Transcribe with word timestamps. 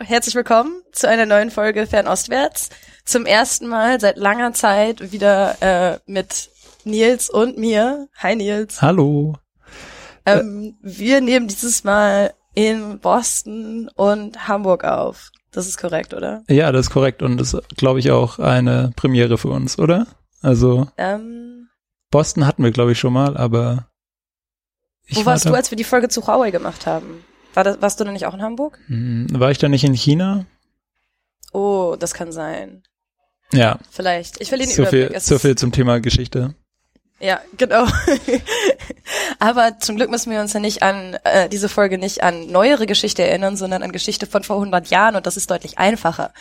Herzlich 0.00 0.34
willkommen 0.34 0.82
zu 0.92 1.08
einer 1.08 1.26
neuen 1.26 1.50
Folge 1.50 1.86
Fernostwärts. 1.86 2.70
Zum 3.04 3.26
ersten 3.26 3.66
Mal 3.66 4.00
seit 4.00 4.16
langer 4.16 4.52
Zeit 4.52 5.12
wieder 5.12 5.56
äh, 5.60 5.98
mit 6.06 6.50
Nils 6.84 7.30
und 7.30 7.58
mir. 7.58 8.08
Hi 8.18 8.36
Nils. 8.36 8.82
Hallo. 8.82 9.36
Ähm, 10.24 10.76
wir 10.80 11.20
nehmen 11.20 11.48
dieses 11.48 11.84
Mal 11.84 12.34
in 12.54 12.98
Boston 13.00 13.88
und 13.94 14.48
Hamburg 14.48 14.84
auf. 14.84 15.30
Das 15.52 15.66
ist 15.66 15.78
korrekt, 15.78 16.14
oder? 16.14 16.42
Ja, 16.48 16.72
das 16.72 16.86
ist 16.86 16.92
korrekt 16.92 17.22
und 17.22 17.38
das 17.38 17.54
ist, 17.54 17.76
glaube 17.76 17.98
ich, 17.98 18.10
auch 18.10 18.38
eine 18.38 18.92
Premiere 18.96 19.38
für 19.38 19.48
uns, 19.48 19.78
oder? 19.78 20.06
Also 20.42 20.88
Ähm, 20.96 21.68
Boston 22.10 22.46
hatten 22.46 22.62
wir, 22.62 22.70
glaube 22.70 22.92
ich, 22.92 22.98
schon 22.98 23.12
mal, 23.12 23.36
aber 23.36 23.88
ich 25.06 25.18
wo 25.18 25.26
warst 25.26 25.46
war 25.46 25.52
du, 25.52 25.56
als 25.56 25.70
wir 25.70 25.76
die 25.76 25.84
Folge 25.84 26.08
zu 26.08 26.26
Huawei 26.26 26.50
gemacht 26.50 26.86
haben? 26.86 27.24
War 27.56 27.64
das, 27.64 27.80
warst 27.80 27.98
du 27.98 28.04
denn 28.04 28.12
nicht 28.12 28.26
auch 28.26 28.34
in 28.34 28.42
Hamburg? 28.42 28.78
Hm, 28.86 29.26
war 29.32 29.50
ich 29.50 29.58
da 29.58 29.68
nicht 29.68 29.82
in 29.84 29.94
China? 29.94 30.44
Oh, 31.52 31.96
das 31.98 32.12
kann 32.14 32.30
sein. 32.32 32.82
Ja, 33.52 33.78
Vielleicht. 33.90 34.40
Ich 34.40 34.48
verliere 34.48 34.68
den 34.68 34.76
so 34.76 34.82
Überblick. 34.82 35.08
viel, 35.08 35.16
Es 35.16 35.26
so 35.26 35.38
viel 35.38 35.54
zum 35.56 35.72
Thema 35.72 36.00
Geschichte. 36.00 36.54
Ja, 37.18 37.40
genau. 37.56 37.86
Aber 39.38 39.78
zum 39.78 39.96
Glück 39.96 40.10
müssen 40.10 40.30
wir 40.30 40.40
uns 40.40 40.52
ja 40.52 40.60
nicht 40.60 40.82
an 40.82 41.16
äh, 41.24 41.48
diese 41.48 41.68
Folge 41.68 41.96
nicht 41.98 42.22
an 42.22 42.48
neuere 42.50 42.86
Geschichte 42.86 43.22
erinnern, 43.22 43.56
sondern 43.56 43.82
an 43.82 43.92
Geschichte 43.92 44.26
von 44.26 44.42
vor 44.42 44.56
100 44.56 44.88
Jahren 44.88 45.16
und 45.16 45.26
das 45.26 45.36
ist 45.36 45.50
deutlich 45.50 45.78
einfacher. 45.78 46.32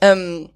Ähm, 0.00 0.50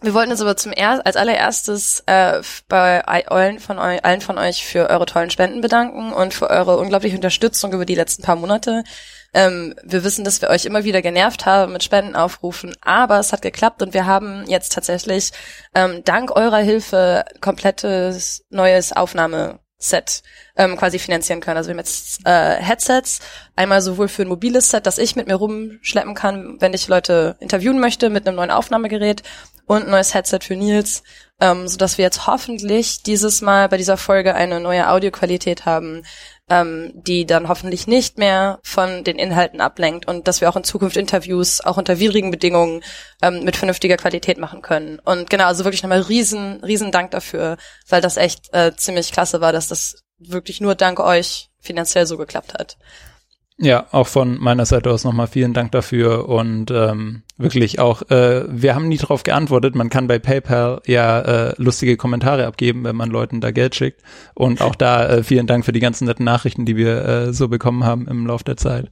wir 0.00 0.14
wollten 0.14 0.30
uns 0.32 0.40
aber 0.40 0.56
zum 0.56 0.72
er 0.72 1.04
als 1.06 1.16
allererstes 1.16 2.02
äh, 2.06 2.42
bei 2.68 3.06
ei- 3.08 3.26
allen 3.28 3.58
von, 3.58 3.78
eu 3.78 3.98
allen 4.02 4.20
von 4.20 4.38
euch 4.38 4.64
für 4.64 4.88
eure 4.90 5.06
tollen 5.06 5.30
Spenden 5.30 5.60
bedanken 5.60 6.12
und 6.12 6.34
für 6.34 6.50
eure 6.50 6.76
unglaubliche 6.78 7.16
Unterstützung 7.16 7.72
über 7.72 7.84
die 7.86 7.94
letzten 7.94 8.22
paar 8.22 8.36
Monate. 8.36 8.84
Ähm, 9.34 9.74
wir 9.82 10.04
wissen, 10.04 10.24
dass 10.24 10.40
wir 10.40 10.48
euch 10.48 10.64
immer 10.64 10.84
wieder 10.84 11.02
genervt 11.02 11.44
haben 11.44 11.72
mit 11.72 11.82
Spendenaufrufen, 11.82 12.74
aber 12.80 13.18
es 13.18 13.32
hat 13.32 13.42
geklappt 13.42 13.82
und 13.82 13.92
wir 13.92 14.06
haben 14.06 14.44
jetzt 14.46 14.72
tatsächlich 14.72 15.32
ähm, 15.74 16.02
dank 16.04 16.30
eurer 16.34 16.58
Hilfe 16.58 17.24
komplettes 17.40 18.44
neues 18.50 18.92
Aufnahmeset 18.92 20.22
ähm, 20.56 20.76
quasi 20.76 21.00
finanzieren 21.00 21.40
können. 21.40 21.56
Also 21.56 21.68
wir 21.68 21.74
haben 21.74 21.80
jetzt 21.80 22.24
äh, 22.24 22.62
Headsets, 22.62 23.18
einmal 23.56 23.82
sowohl 23.82 24.06
für 24.06 24.22
ein 24.22 24.28
mobiles 24.28 24.70
Set, 24.70 24.86
das 24.86 24.98
ich 24.98 25.16
mit 25.16 25.26
mir 25.26 25.34
rumschleppen 25.34 26.14
kann, 26.14 26.56
wenn 26.60 26.72
ich 26.72 26.86
Leute 26.86 27.36
interviewen 27.40 27.80
möchte 27.80 28.10
mit 28.10 28.28
einem 28.28 28.36
neuen 28.36 28.52
Aufnahmegerät 28.52 29.24
und 29.66 29.84
ein 29.84 29.90
neues 29.90 30.14
Headset 30.14 30.40
für 30.42 30.56
Nils, 30.56 31.02
ähm, 31.40 31.66
sodass 31.66 31.98
wir 31.98 32.04
jetzt 32.04 32.26
hoffentlich 32.26 33.02
dieses 33.02 33.42
Mal 33.42 33.68
bei 33.68 33.76
dieser 33.76 33.96
Folge 33.96 34.34
eine 34.34 34.60
neue 34.60 34.88
Audioqualität 34.88 35.64
haben, 35.66 36.04
ähm, 36.50 36.92
die 36.94 37.24
dann 37.26 37.48
hoffentlich 37.48 37.86
nicht 37.86 38.18
mehr 38.18 38.58
von 38.62 39.02
den 39.04 39.18
Inhalten 39.18 39.60
ablenkt 39.60 40.06
und 40.06 40.28
dass 40.28 40.40
wir 40.40 40.48
auch 40.48 40.56
in 40.56 40.64
Zukunft 40.64 40.96
Interviews 40.96 41.60
auch 41.62 41.76
unter 41.76 41.98
widrigen 41.98 42.30
Bedingungen 42.30 42.82
ähm, 43.22 43.44
mit 43.44 43.56
vernünftiger 43.56 43.96
Qualität 43.96 44.38
machen 44.38 44.60
können. 44.60 44.98
Und 44.98 45.30
genau, 45.30 45.46
also 45.46 45.64
wirklich 45.64 45.82
nochmal 45.82 46.02
riesen, 46.02 46.62
riesen 46.62 46.92
Dank 46.92 47.12
dafür, 47.12 47.56
weil 47.88 48.02
das 48.02 48.16
echt 48.16 48.52
äh, 48.52 48.74
ziemlich 48.76 49.12
klasse 49.12 49.40
war, 49.40 49.52
dass 49.52 49.68
das 49.68 50.02
wirklich 50.18 50.60
nur 50.60 50.74
dank 50.74 51.00
euch 51.00 51.50
finanziell 51.60 52.06
so 52.06 52.18
geklappt 52.18 52.54
hat. 52.54 52.76
Ja, 53.56 53.86
auch 53.92 54.08
von 54.08 54.40
meiner 54.40 54.66
Seite 54.66 54.90
aus 54.90 55.04
nochmal 55.04 55.28
vielen 55.28 55.52
Dank 55.52 55.70
dafür 55.70 56.28
und 56.28 56.72
ähm, 56.72 57.22
wirklich 57.36 57.78
auch, 57.78 58.02
äh, 58.10 58.44
wir 58.48 58.74
haben 58.74 58.88
nie 58.88 58.96
darauf 58.96 59.22
geantwortet. 59.22 59.76
Man 59.76 59.90
kann 59.90 60.08
bei 60.08 60.18
PayPal 60.18 60.82
ja 60.86 61.20
äh, 61.20 61.54
lustige 61.56 61.96
Kommentare 61.96 62.46
abgeben, 62.46 62.82
wenn 62.82 62.96
man 62.96 63.10
Leuten 63.10 63.40
da 63.40 63.52
Geld 63.52 63.76
schickt. 63.76 64.02
Und 64.34 64.60
auch 64.60 64.74
da 64.74 65.06
äh, 65.08 65.22
vielen 65.22 65.46
Dank 65.46 65.64
für 65.64 65.72
die 65.72 65.78
ganzen 65.78 66.06
netten 66.06 66.24
Nachrichten, 66.24 66.66
die 66.66 66.76
wir 66.76 67.04
äh, 67.04 67.32
so 67.32 67.46
bekommen 67.46 67.84
haben 67.84 68.08
im 68.08 68.26
Laufe 68.26 68.44
der 68.44 68.56
Zeit. 68.56 68.90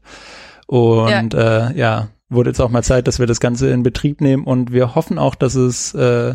Und 0.68 1.34
ja. 1.34 1.70
Äh, 1.70 1.76
ja, 1.76 2.08
wurde 2.28 2.50
jetzt 2.50 2.60
auch 2.60 2.70
mal 2.70 2.84
Zeit, 2.84 3.08
dass 3.08 3.18
wir 3.18 3.26
das 3.26 3.40
Ganze 3.40 3.68
in 3.70 3.82
Betrieb 3.82 4.20
nehmen 4.20 4.44
und 4.44 4.72
wir 4.72 4.94
hoffen 4.94 5.18
auch, 5.18 5.34
dass 5.34 5.56
es 5.56 5.92
äh, 5.94 6.34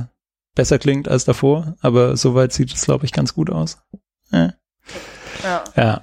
besser 0.54 0.80
klingt 0.80 1.08
als 1.08 1.24
davor. 1.24 1.76
Aber 1.80 2.18
soweit 2.18 2.52
sieht 2.52 2.74
es, 2.74 2.84
glaube 2.84 3.06
ich, 3.06 3.14
ganz 3.14 3.34
gut 3.34 3.50
aus. 3.50 3.82
Ja. 4.32 4.54
Ja. 5.48 5.64
ja. 5.76 6.02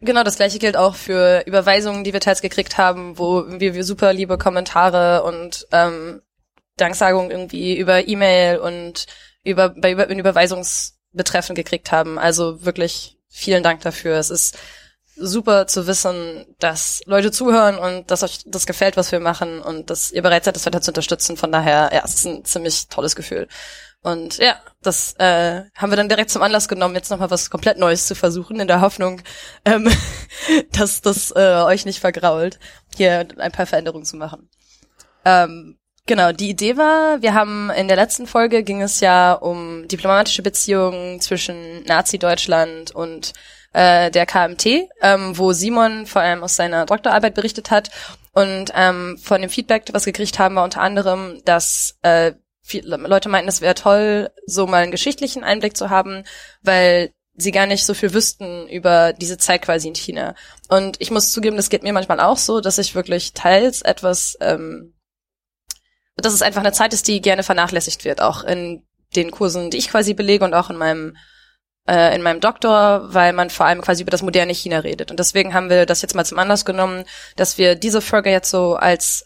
Genau, 0.00 0.22
das 0.22 0.36
gleiche 0.36 0.58
gilt 0.58 0.76
auch 0.76 0.94
für 0.94 1.42
Überweisungen, 1.46 2.04
die 2.04 2.12
wir 2.12 2.20
teils 2.20 2.40
gekriegt 2.40 2.78
haben, 2.78 3.18
wo 3.18 3.44
wir, 3.48 3.74
wir 3.74 3.84
super 3.84 4.12
liebe 4.12 4.38
Kommentare 4.38 5.24
und 5.24 5.66
ähm, 5.72 6.22
Danksagungen 6.76 7.30
irgendwie 7.30 7.76
über 7.76 8.06
E-Mail 8.06 8.58
und 8.58 9.06
über 9.42 9.70
bei 9.70 9.92
über, 9.92 10.08
in 10.08 10.18
Überweisungsbetreffen 10.18 11.54
gekriegt 11.54 11.90
haben. 11.90 12.18
Also 12.18 12.64
wirklich 12.64 13.18
vielen 13.28 13.62
Dank 13.62 13.80
dafür. 13.80 14.16
Es 14.16 14.30
ist 14.30 14.56
super 15.16 15.66
zu 15.66 15.86
wissen, 15.86 16.46
dass 16.58 17.00
Leute 17.06 17.30
zuhören 17.32 17.78
und 17.78 18.10
dass 18.10 18.22
euch 18.22 18.40
das 18.46 18.66
gefällt, 18.66 18.96
was 18.96 19.12
wir 19.12 19.20
machen 19.20 19.62
und 19.62 19.88
dass 19.88 20.12
ihr 20.12 20.22
bereit 20.22 20.44
seid, 20.44 20.56
das 20.56 20.66
weiter 20.66 20.82
zu 20.82 20.90
unterstützen. 20.90 21.36
Von 21.36 21.50
daher, 21.50 21.90
ja, 21.92 22.02
es 22.04 22.14
ist 22.14 22.26
ein 22.26 22.44
ziemlich 22.44 22.88
tolles 22.88 23.16
Gefühl. 23.16 23.48
Und 24.02 24.36
ja, 24.38 24.56
das 24.86 25.14
äh, 25.18 25.62
haben 25.74 25.90
wir 25.90 25.96
dann 25.96 26.08
direkt 26.08 26.30
zum 26.30 26.42
Anlass 26.42 26.68
genommen, 26.68 26.94
jetzt 26.94 27.10
nochmal 27.10 27.30
was 27.30 27.50
komplett 27.50 27.78
Neues 27.78 28.06
zu 28.06 28.14
versuchen, 28.14 28.60
in 28.60 28.68
der 28.68 28.80
Hoffnung, 28.80 29.20
ähm, 29.64 29.90
dass 30.72 31.00
das 31.00 31.32
äh, 31.32 31.62
euch 31.64 31.84
nicht 31.84 32.00
vergrault, 32.00 32.58
hier 32.94 33.26
ein 33.38 33.52
paar 33.52 33.66
Veränderungen 33.66 34.04
zu 34.04 34.16
machen. 34.16 34.48
Ähm, 35.24 35.78
genau, 36.06 36.32
die 36.32 36.50
Idee 36.50 36.76
war, 36.76 37.20
wir 37.20 37.34
haben 37.34 37.70
in 37.70 37.88
der 37.88 37.96
letzten 37.96 38.26
Folge 38.26 38.62
ging 38.62 38.82
es 38.82 39.00
ja 39.00 39.32
um 39.32 39.88
diplomatische 39.88 40.42
Beziehungen 40.42 41.20
zwischen 41.20 41.82
Nazi-Deutschland 41.84 42.92
und 42.92 43.32
äh, 43.72 44.10
der 44.10 44.24
KMT, 44.24 44.88
ähm, 45.02 45.36
wo 45.36 45.52
Simon 45.52 46.06
vor 46.06 46.22
allem 46.22 46.42
aus 46.42 46.56
seiner 46.56 46.86
Doktorarbeit 46.86 47.34
berichtet 47.34 47.70
hat. 47.70 47.90
Und 48.32 48.70
ähm, 48.74 49.18
von 49.22 49.40
dem 49.40 49.50
Feedback, 49.50 49.84
was 49.92 50.06
wir 50.06 50.12
gekriegt 50.12 50.38
haben, 50.38 50.56
war 50.56 50.64
unter 50.64 50.80
anderem, 50.80 51.42
dass 51.44 51.98
äh, 52.02 52.32
viele 52.66 52.96
Leute 52.96 53.28
meinten, 53.28 53.48
es 53.48 53.60
wäre 53.60 53.74
toll, 53.74 54.30
so 54.46 54.66
mal 54.66 54.82
einen 54.82 54.90
geschichtlichen 54.90 55.44
Einblick 55.44 55.76
zu 55.76 55.88
haben, 55.88 56.24
weil 56.62 57.12
sie 57.34 57.52
gar 57.52 57.66
nicht 57.66 57.84
so 57.84 57.94
viel 57.94 58.12
wüssten 58.12 58.68
über 58.68 59.12
diese 59.12 59.38
Zeit 59.38 59.62
quasi 59.62 59.88
in 59.88 59.94
China. 59.94 60.34
Und 60.68 61.00
ich 61.00 61.10
muss 61.10 61.32
zugeben, 61.32 61.56
das 61.56 61.70
geht 61.70 61.82
mir 61.82 61.92
manchmal 61.92 62.20
auch 62.20 62.38
so, 62.38 62.60
dass 62.60 62.78
ich 62.78 62.94
wirklich 62.94 63.34
teils 63.34 63.82
etwas, 63.82 64.36
ähm, 64.40 64.94
dass 66.16 66.32
es 66.32 66.42
einfach 66.42 66.60
eine 66.60 66.72
Zeit 66.72 66.94
ist, 66.94 67.08
die 67.08 67.20
gerne 67.20 67.42
vernachlässigt 67.42 68.04
wird, 68.04 68.20
auch 68.20 68.42
in 68.42 68.86
den 69.14 69.30
Kursen, 69.30 69.70
die 69.70 69.76
ich 69.76 69.88
quasi 69.88 70.14
belege 70.14 70.44
und 70.44 70.54
auch 70.54 70.70
in 70.70 70.76
meinem 70.76 71.16
äh, 71.86 72.16
in 72.16 72.22
meinem 72.22 72.40
Doktor, 72.40 73.14
weil 73.14 73.32
man 73.32 73.50
vor 73.50 73.66
allem 73.66 73.80
quasi 73.80 74.02
über 74.02 74.10
das 74.10 74.22
moderne 74.22 74.52
China 74.52 74.80
redet. 74.80 75.10
Und 75.10 75.20
deswegen 75.20 75.54
haben 75.54 75.70
wir 75.70 75.86
das 75.86 76.02
jetzt 76.02 76.14
mal 76.14 76.24
zum 76.24 76.38
Anlass 76.38 76.64
genommen, 76.64 77.04
dass 77.36 77.58
wir 77.58 77.76
diese 77.76 78.00
Folge 78.00 78.30
jetzt 78.30 78.50
so 78.50 78.74
als 78.74 79.24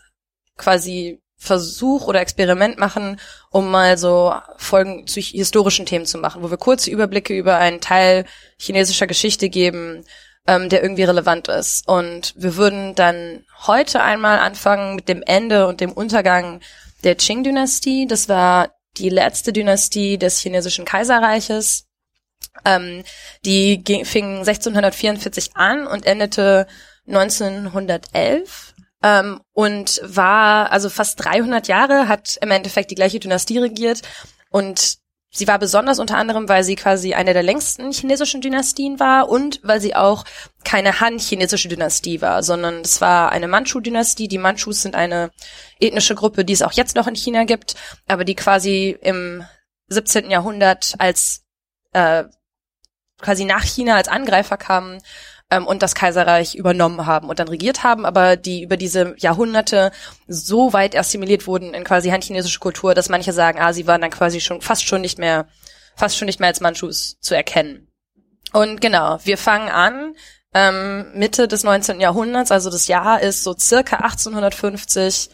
quasi 0.59 1.23
Versuch 1.43 2.07
oder 2.07 2.21
Experiment 2.21 2.79
machen, 2.79 3.19
um 3.49 3.71
mal 3.71 3.97
so 3.97 4.35
Folgen 4.59 5.07
zu 5.07 5.21
historischen 5.21 5.87
Themen 5.87 6.05
zu 6.05 6.19
machen, 6.19 6.43
wo 6.43 6.51
wir 6.51 6.59
kurze 6.59 6.91
Überblicke 6.91 7.35
über 7.35 7.57
einen 7.57 7.81
Teil 7.81 8.27
chinesischer 8.59 9.07
Geschichte 9.07 9.49
geben, 9.49 10.05
ähm, 10.47 10.69
der 10.69 10.83
irgendwie 10.83 11.05
relevant 11.05 11.49
ist. 11.49 11.89
Und 11.89 12.35
wir 12.37 12.57
würden 12.57 12.95
dann 12.95 13.47
heute 13.67 14.03
einmal 14.03 14.39
anfangen 14.39 14.97
mit 14.97 15.09
dem 15.09 15.23
Ende 15.23 15.67
und 15.67 15.81
dem 15.81 15.93
Untergang 15.93 16.61
der 17.05 17.17
Qing-Dynastie. 17.17 18.07
Das 18.07 18.29
war 18.29 18.75
die 18.99 19.09
letzte 19.09 19.55
Dynastie 19.55 20.19
des 20.19 20.41
chinesischen 20.41 20.85
Kaiserreiches. 20.85 21.87
Ähm, 22.67 23.03
die 23.47 23.83
ging, 23.83 24.05
fing 24.05 24.41
1644 24.41 25.57
an 25.57 25.87
und 25.87 26.05
endete 26.05 26.67
1911 27.09 28.70
ähm, 29.03 29.41
und 29.53 30.01
war 30.05 30.71
also 30.73 30.91
fast 30.91 31.25
300 31.25 31.69
Jahre, 31.69 32.09
hat 32.09 32.39
im 32.43 32.51
Endeffekt 32.51 32.91
die 32.91 32.97
gleiche 32.97 33.21
Dynastie 33.21 33.59
regiert 33.59 34.03
und 34.51 34.99
sie 35.31 35.47
war 35.47 35.59
besonders 35.59 35.99
unter 35.99 36.17
anderem, 36.17 36.49
weil 36.49 36.65
sie 36.65 36.75
quasi 36.75 37.15
eine 37.15 37.33
der 37.33 37.43
längsten 37.43 37.93
chinesischen 37.93 38.41
Dynastien 38.41 38.99
war 38.99 39.29
und 39.29 39.61
weil 39.63 39.81
sie 39.81 39.95
auch 39.95 40.25
keine 40.65 41.01
Han-chinesische 41.01 41.69
Dynastie 41.69 42.21
war, 42.21 42.43
sondern 42.43 42.81
es 42.81 43.01
war 43.01 43.31
eine 43.31 43.49
Manchu-Dynastie. 43.49 44.29
Die 44.29 44.39
Manchus 44.39 44.83
sind 44.83 44.95
eine 44.95 45.31
ethnische 45.79 46.17
Gruppe, 46.17 46.45
die 46.45 46.53
es 46.53 46.63
auch 46.63 46.73
jetzt 46.73 46.97
noch 46.97 47.07
in 47.07 47.15
China 47.15 47.45
gibt, 47.45 47.77
aber 48.09 48.25
die 48.25 48.35
quasi 48.35 48.99
im 49.01 49.45
17. 49.89 50.31
Jahrhundert 50.31 50.95
als 50.99 51.43
äh, 51.93 52.25
quasi 53.21 53.45
nach 53.45 53.65
China 53.65 53.97
als 53.97 54.09
Angreifer 54.09 54.57
kamen 54.57 55.01
ähm, 55.51 55.67
und 55.67 55.83
das 55.83 55.95
Kaiserreich 55.95 56.55
übernommen 56.55 57.07
haben 57.07 57.29
und 57.29 57.39
dann 57.39 57.49
regiert 57.49 57.83
haben, 57.83 58.07
aber 58.07 58.37
die 58.37 58.63
über 58.63 58.77
diese 58.77 59.15
Jahrhunderte 59.19 59.91
so 60.27 60.73
weit 60.73 60.97
assimiliert 60.97 61.47
wurden 61.47 61.75
in 61.75 61.85
quasi 61.85 62.11
han-chinesische 62.11 62.61
Kultur, 62.61 62.95
dass 62.95 63.09
manche 63.09 63.33
sagen, 63.33 63.59
ah, 63.61 63.73
sie 63.73 63.87
waren 63.87 64.01
dann 64.01 64.11
quasi 64.11 64.41
schon 64.41 64.61
fast 64.61 64.87
schon 64.87 65.01
nicht 65.01 65.19
mehr, 65.19 65.49
fast 65.97 66.17
schon 66.17 66.27
nicht 66.27 66.41
mehr 66.41 66.49
als 66.49 66.61
Manchus 66.61 67.19
zu 67.21 67.35
erkennen. 67.35 67.89
Und 68.53 68.81
genau, 68.81 69.19
wir 69.25 69.39
fangen 69.39 69.69
an 69.69 70.15
ähm, 70.55 71.13
Mitte 71.15 71.47
des 71.47 71.63
19. 71.63 72.01
Jahrhunderts, 72.01 72.51
also 72.51 72.71
das 72.71 72.89
Jahr 72.89 73.21
ist 73.21 73.45
so 73.45 73.55
circa 73.57 73.97
1850. 73.97 75.31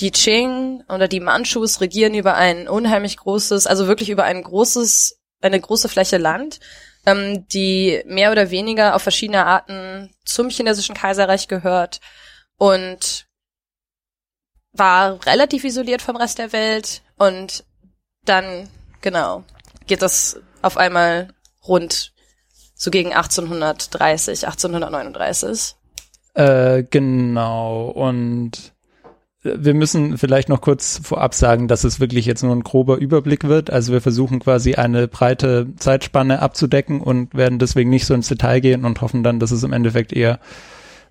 Die 0.00 0.10
Qing 0.10 0.84
oder 0.90 1.08
die 1.08 1.20
Manchus 1.20 1.80
regieren 1.80 2.12
über 2.12 2.34
ein 2.34 2.68
unheimlich 2.68 3.16
großes, 3.16 3.66
also 3.66 3.86
wirklich 3.86 4.10
über 4.10 4.24
ein 4.24 4.42
großes, 4.42 5.18
eine 5.40 5.58
große 5.58 5.88
Fläche 5.88 6.18
Land 6.18 6.60
ähm, 7.06 7.46
die 7.48 8.02
mehr 8.06 8.32
oder 8.32 8.50
weniger 8.50 8.94
auf 8.94 9.02
verschiedene 9.02 9.46
Arten 9.46 10.10
zum 10.24 10.50
chinesischen 10.50 10.94
Kaiserreich 10.94 11.48
gehört. 11.48 12.00
Und 12.58 13.26
war 14.72 15.24
relativ 15.26 15.64
isoliert 15.64 16.02
vom 16.02 16.16
Rest 16.16 16.38
der 16.38 16.52
Welt 16.52 17.02
und 17.16 17.64
dann, 18.24 18.68
genau, 19.00 19.44
geht 19.86 20.02
das 20.02 20.40
auf 20.62 20.76
einmal 20.76 21.28
rund 21.66 22.12
so 22.74 22.90
gegen 22.90 23.14
1830, 23.14 24.46
1839. 24.46 25.76
Äh, 26.34 26.82
genau, 26.84 27.88
und 27.88 28.74
wir 29.56 29.74
müssen 29.74 30.18
vielleicht 30.18 30.48
noch 30.48 30.60
kurz 30.60 31.00
vorab 31.02 31.34
sagen, 31.34 31.68
dass 31.68 31.84
es 31.84 32.00
wirklich 32.00 32.26
jetzt 32.26 32.42
nur 32.42 32.54
ein 32.54 32.62
grober 32.62 32.96
Überblick 32.98 33.44
wird. 33.44 33.70
Also 33.70 33.92
wir 33.92 34.00
versuchen 34.00 34.40
quasi 34.40 34.74
eine 34.74 35.08
breite 35.08 35.68
Zeitspanne 35.76 36.40
abzudecken 36.40 37.00
und 37.00 37.34
werden 37.34 37.58
deswegen 37.58 37.90
nicht 37.90 38.06
so 38.06 38.14
ins 38.14 38.28
Detail 38.28 38.60
gehen 38.60 38.84
und 38.84 39.00
hoffen 39.00 39.22
dann, 39.22 39.40
dass 39.40 39.50
es 39.50 39.62
im 39.62 39.72
Endeffekt 39.72 40.12
eher 40.12 40.40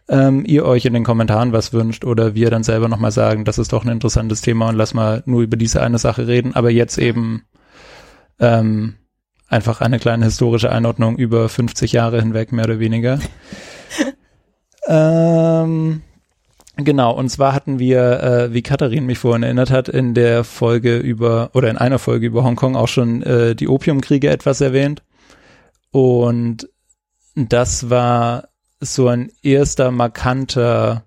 ähm, 0.08 0.44
ihr 0.46 0.66
euch 0.66 0.86
in 0.86 0.94
den 0.94 1.04
Kommentaren 1.04 1.52
was 1.52 1.74
wünscht 1.74 2.06
oder 2.06 2.36
wir 2.36 2.50
dann 2.50 2.64
selber 2.64 2.88
nochmal 2.88 3.12
sagen, 3.12 3.46
das 3.46 3.58
ist 3.58 3.74
doch 3.74 3.84
ein 3.86 3.92
interessantes 3.92 4.42
Thema 4.42 4.70
und 4.70 4.76
lass 4.76 4.94
mal 4.94 5.24
nur 5.26 5.42
über 5.42 5.58
diese 5.58 5.82
eine 5.82 5.98
Sache 5.98 6.28
reden. 6.28 6.56
Aber 6.56 6.70
jetzt 6.70 6.98
eben 6.98 7.44
ähm, 8.40 8.96
einfach 9.48 9.82
eine 9.82 10.00
kleine 10.00 10.26
historische 10.26 10.72
Einordnung 10.72 11.18
über 11.18 11.50
50 11.50 11.92
Jahre 11.92 12.20
hinweg, 12.20 12.52
mehr 12.52 12.66
oder 12.66 12.80
weniger. 12.80 13.20
ähm, 14.88 16.02
Genau, 16.78 17.14
und 17.14 17.30
zwar 17.30 17.54
hatten 17.54 17.80
wir, 17.80 18.22
äh, 18.22 18.54
wie 18.54 18.62
Katharin 18.62 19.06
mich 19.06 19.18
vorhin 19.18 19.44
erinnert 19.44 19.72
hat, 19.72 19.88
in 19.88 20.14
der 20.14 20.44
Folge 20.44 20.98
über, 20.98 21.52
oder 21.54 21.70
in 21.70 21.78
einer 21.78 22.00
Folge 22.00 22.28
über 22.28 22.44
Hongkong 22.44 22.76
auch 22.76 22.90
schon 22.90 23.24
äh, 23.24 23.56
die 23.56 23.70
Opiumkriege 23.70 24.30
etwas 24.30 24.60
erwähnt. 24.60 25.02
Und 25.92 26.68
das 27.36 27.90
war 27.90 28.50
so 28.82 29.08
ein 29.08 29.32
erster 29.42 29.92
markanter 29.92 31.04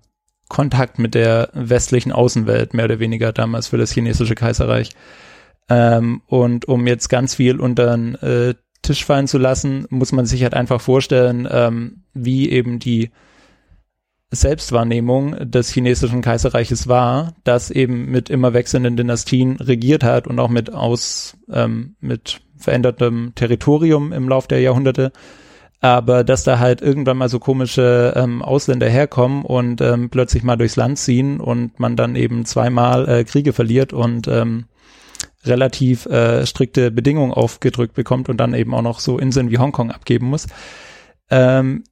Kontakt 0.47 0.97
mit 0.97 1.13
der 1.13 1.49
westlichen 1.53 2.11
Außenwelt, 2.11 2.73
mehr 2.73 2.85
oder 2.85 2.99
weniger 2.99 3.31
damals 3.31 3.67
für 3.67 3.77
das 3.77 3.91
chinesische 3.91 4.33
Kaiserreich. 4.33 4.89
Ähm, 5.69 6.21
und 6.25 6.67
um 6.67 6.87
jetzt 6.87 7.09
ganz 7.09 7.35
viel 7.35 7.59
unter 7.59 7.95
den 7.95 8.15
äh, 8.15 8.55
Tisch 8.81 9.05
fallen 9.05 9.27
zu 9.27 9.37
lassen, 9.37 9.85
muss 9.89 10.11
man 10.11 10.25
sich 10.25 10.41
halt 10.41 10.55
einfach 10.55 10.81
vorstellen, 10.81 11.47
ähm, 11.51 12.03
wie 12.15 12.49
eben 12.49 12.79
die 12.79 13.11
Selbstwahrnehmung 14.31 15.49
des 15.49 15.69
chinesischen 15.69 16.21
Kaiserreiches 16.21 16.87
war, 16.87 17.33
das 17.43 17.71
eben 17.71 18.05
mit 18.11 18.29
immer 18.29 18.53
wechselnden 18.53 18.95
Dynastien 18.95 19.55
regiert 19.57 20.03
hat 20.03 20.27
und 20.27 20.39
auch 20.39 20.49
mit 20.49 20.71
aus 20.71 21.35
ähm, 21.51 21.95
mit 21.99 22.41
verändertem 22.55 23.31
Territorium 23.35 24.13
im 24.13 24.29
Lauf 24.29 24.47
der 24.47 24.61
Jahrhunderte, 24.61 25.11
aber 25.81 26.23
dass 26.23 26.43
da 26.43 26.59
halt 26.59 26.81
irgendwann 26.81 27.17
mal 27.17 27.29
so 27.29 27.39
komische 27.39 28.13
ähm, 28.15 28.43
Ausländer 28.43 28.87
herkommen 28.87 29.45
und 29.45 29.81
ähm, 29.81 30.09
plötzlich 30.09 30.43
mal 30.43 30.57
durchs 30.57 30.75
Land 30.75 30.99
ziehen 30.99 31.39
und 31.39 31.79
man 31.79 31.95
dann 31.95 32.15
eben 32.15 32.45
zweimal 32.45 33.09
äh, 33.09 33.23
Kriege 33.23 33.53
verliert 33.53 33.93
und 33.93 34.27
ähm, 34.27 34.65
relativ 35.45 36.05
äh, 36.05 36.45
strikte 36.45 36.91
Bedingungen 36.91 37.33
aufgedrückt 37.33 37.95
bekommt 37.95 38.29
und 38.29 38.37
dann 38.37 38.53
eben 38.53 38.75
auch 38.75 38.81
noch 38.81 38.99
so 38.99 39.17
Inseln 39.17 39.49
wie 39.49 39.57
Hongkong 39.57 39.89
abgeben 39.89 40.27
muss. 40.27 40.47
Ähm, 41.31 41.83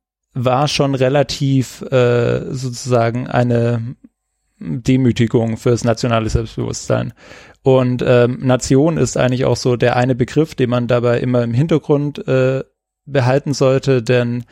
war 0.45 0.67
schon 0.67 0.95
relativ 0.95 1.81
äh, 1.83 2.53
sozusagen 2.53 3.27
eine 3.27 3.95
Demütigung 4.59 5.57
fürs 5.57 5.83
nationale 5.83 6.29
Selbstbewusstsein. 6.29 7.13
Und 7.63 8.03
ähm, 8.05 8.39
Nation 8.41 8.97
ist 8.97 9.17
eigentlich 9.17 9.45
auch 9.45 9.57
so 9.57 9.75
der 9.75 9.95
eine 9.95 10.15
Begriff, 10.15 10.55
den 10.55 10.69
man 10.69 10.87
dabei 10.87 11.19
immer 11.19 11.43
im 11.43 11.53
Hintergrund 11.53 12.27
äh, 12.27 12.63
behalten 13.05 13.53
sollte, 13.53 14.01
denn 14.03 14.45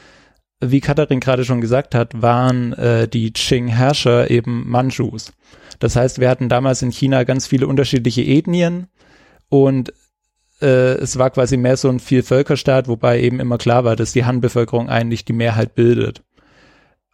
wie 0.61 0.79
Katharin 0.79 1.19
gerade 1.19 1.45
schon 1.45 1.61
gesagt 1.61 1.95
hat, 1.95 2.21
waren 2.21 2.73
äh, 2.73 3.07
die 3.07 3.31
Qing-Herrscher 3.31 4.29
eben 4.31 4.69
Manchus. 4.69 5.33
Das 5.79 5.95
heißt, 5.95 6.19
wir 6.19 6.29
hatten 6.29 6.49
damals 6.49 6.81
in 6.81 6.91
China 6.91 7.23
ganz 7.23 7.47
viele 7.47 7.67
unterschiedliche 7.67 8.23
Ethnien 8.23 8.87
und 9.49 9.93
äh, 10.62 10.94
es 10.96 11.18
war 11.18 11.30
quasi 11.30 11.57
mehr 11.57 11.78
so 11.78 11.90
ein 11.90 12.00
Vielvölkerstaat, 12.00 12.88
wobei 12.88 13.19
eben 13.22 13.40
immer 13.40 13.57
klar 13.57 13.84
war, 13.84 13.96
dass 13.96 14.13
die 14.13 14.25
Han-Bevölkerung 14.25 14.90
eigentlich 14.90 15.25
die 15.25 15.34
Mehrheit 15.34 15.75
bildet. 15.75 16.24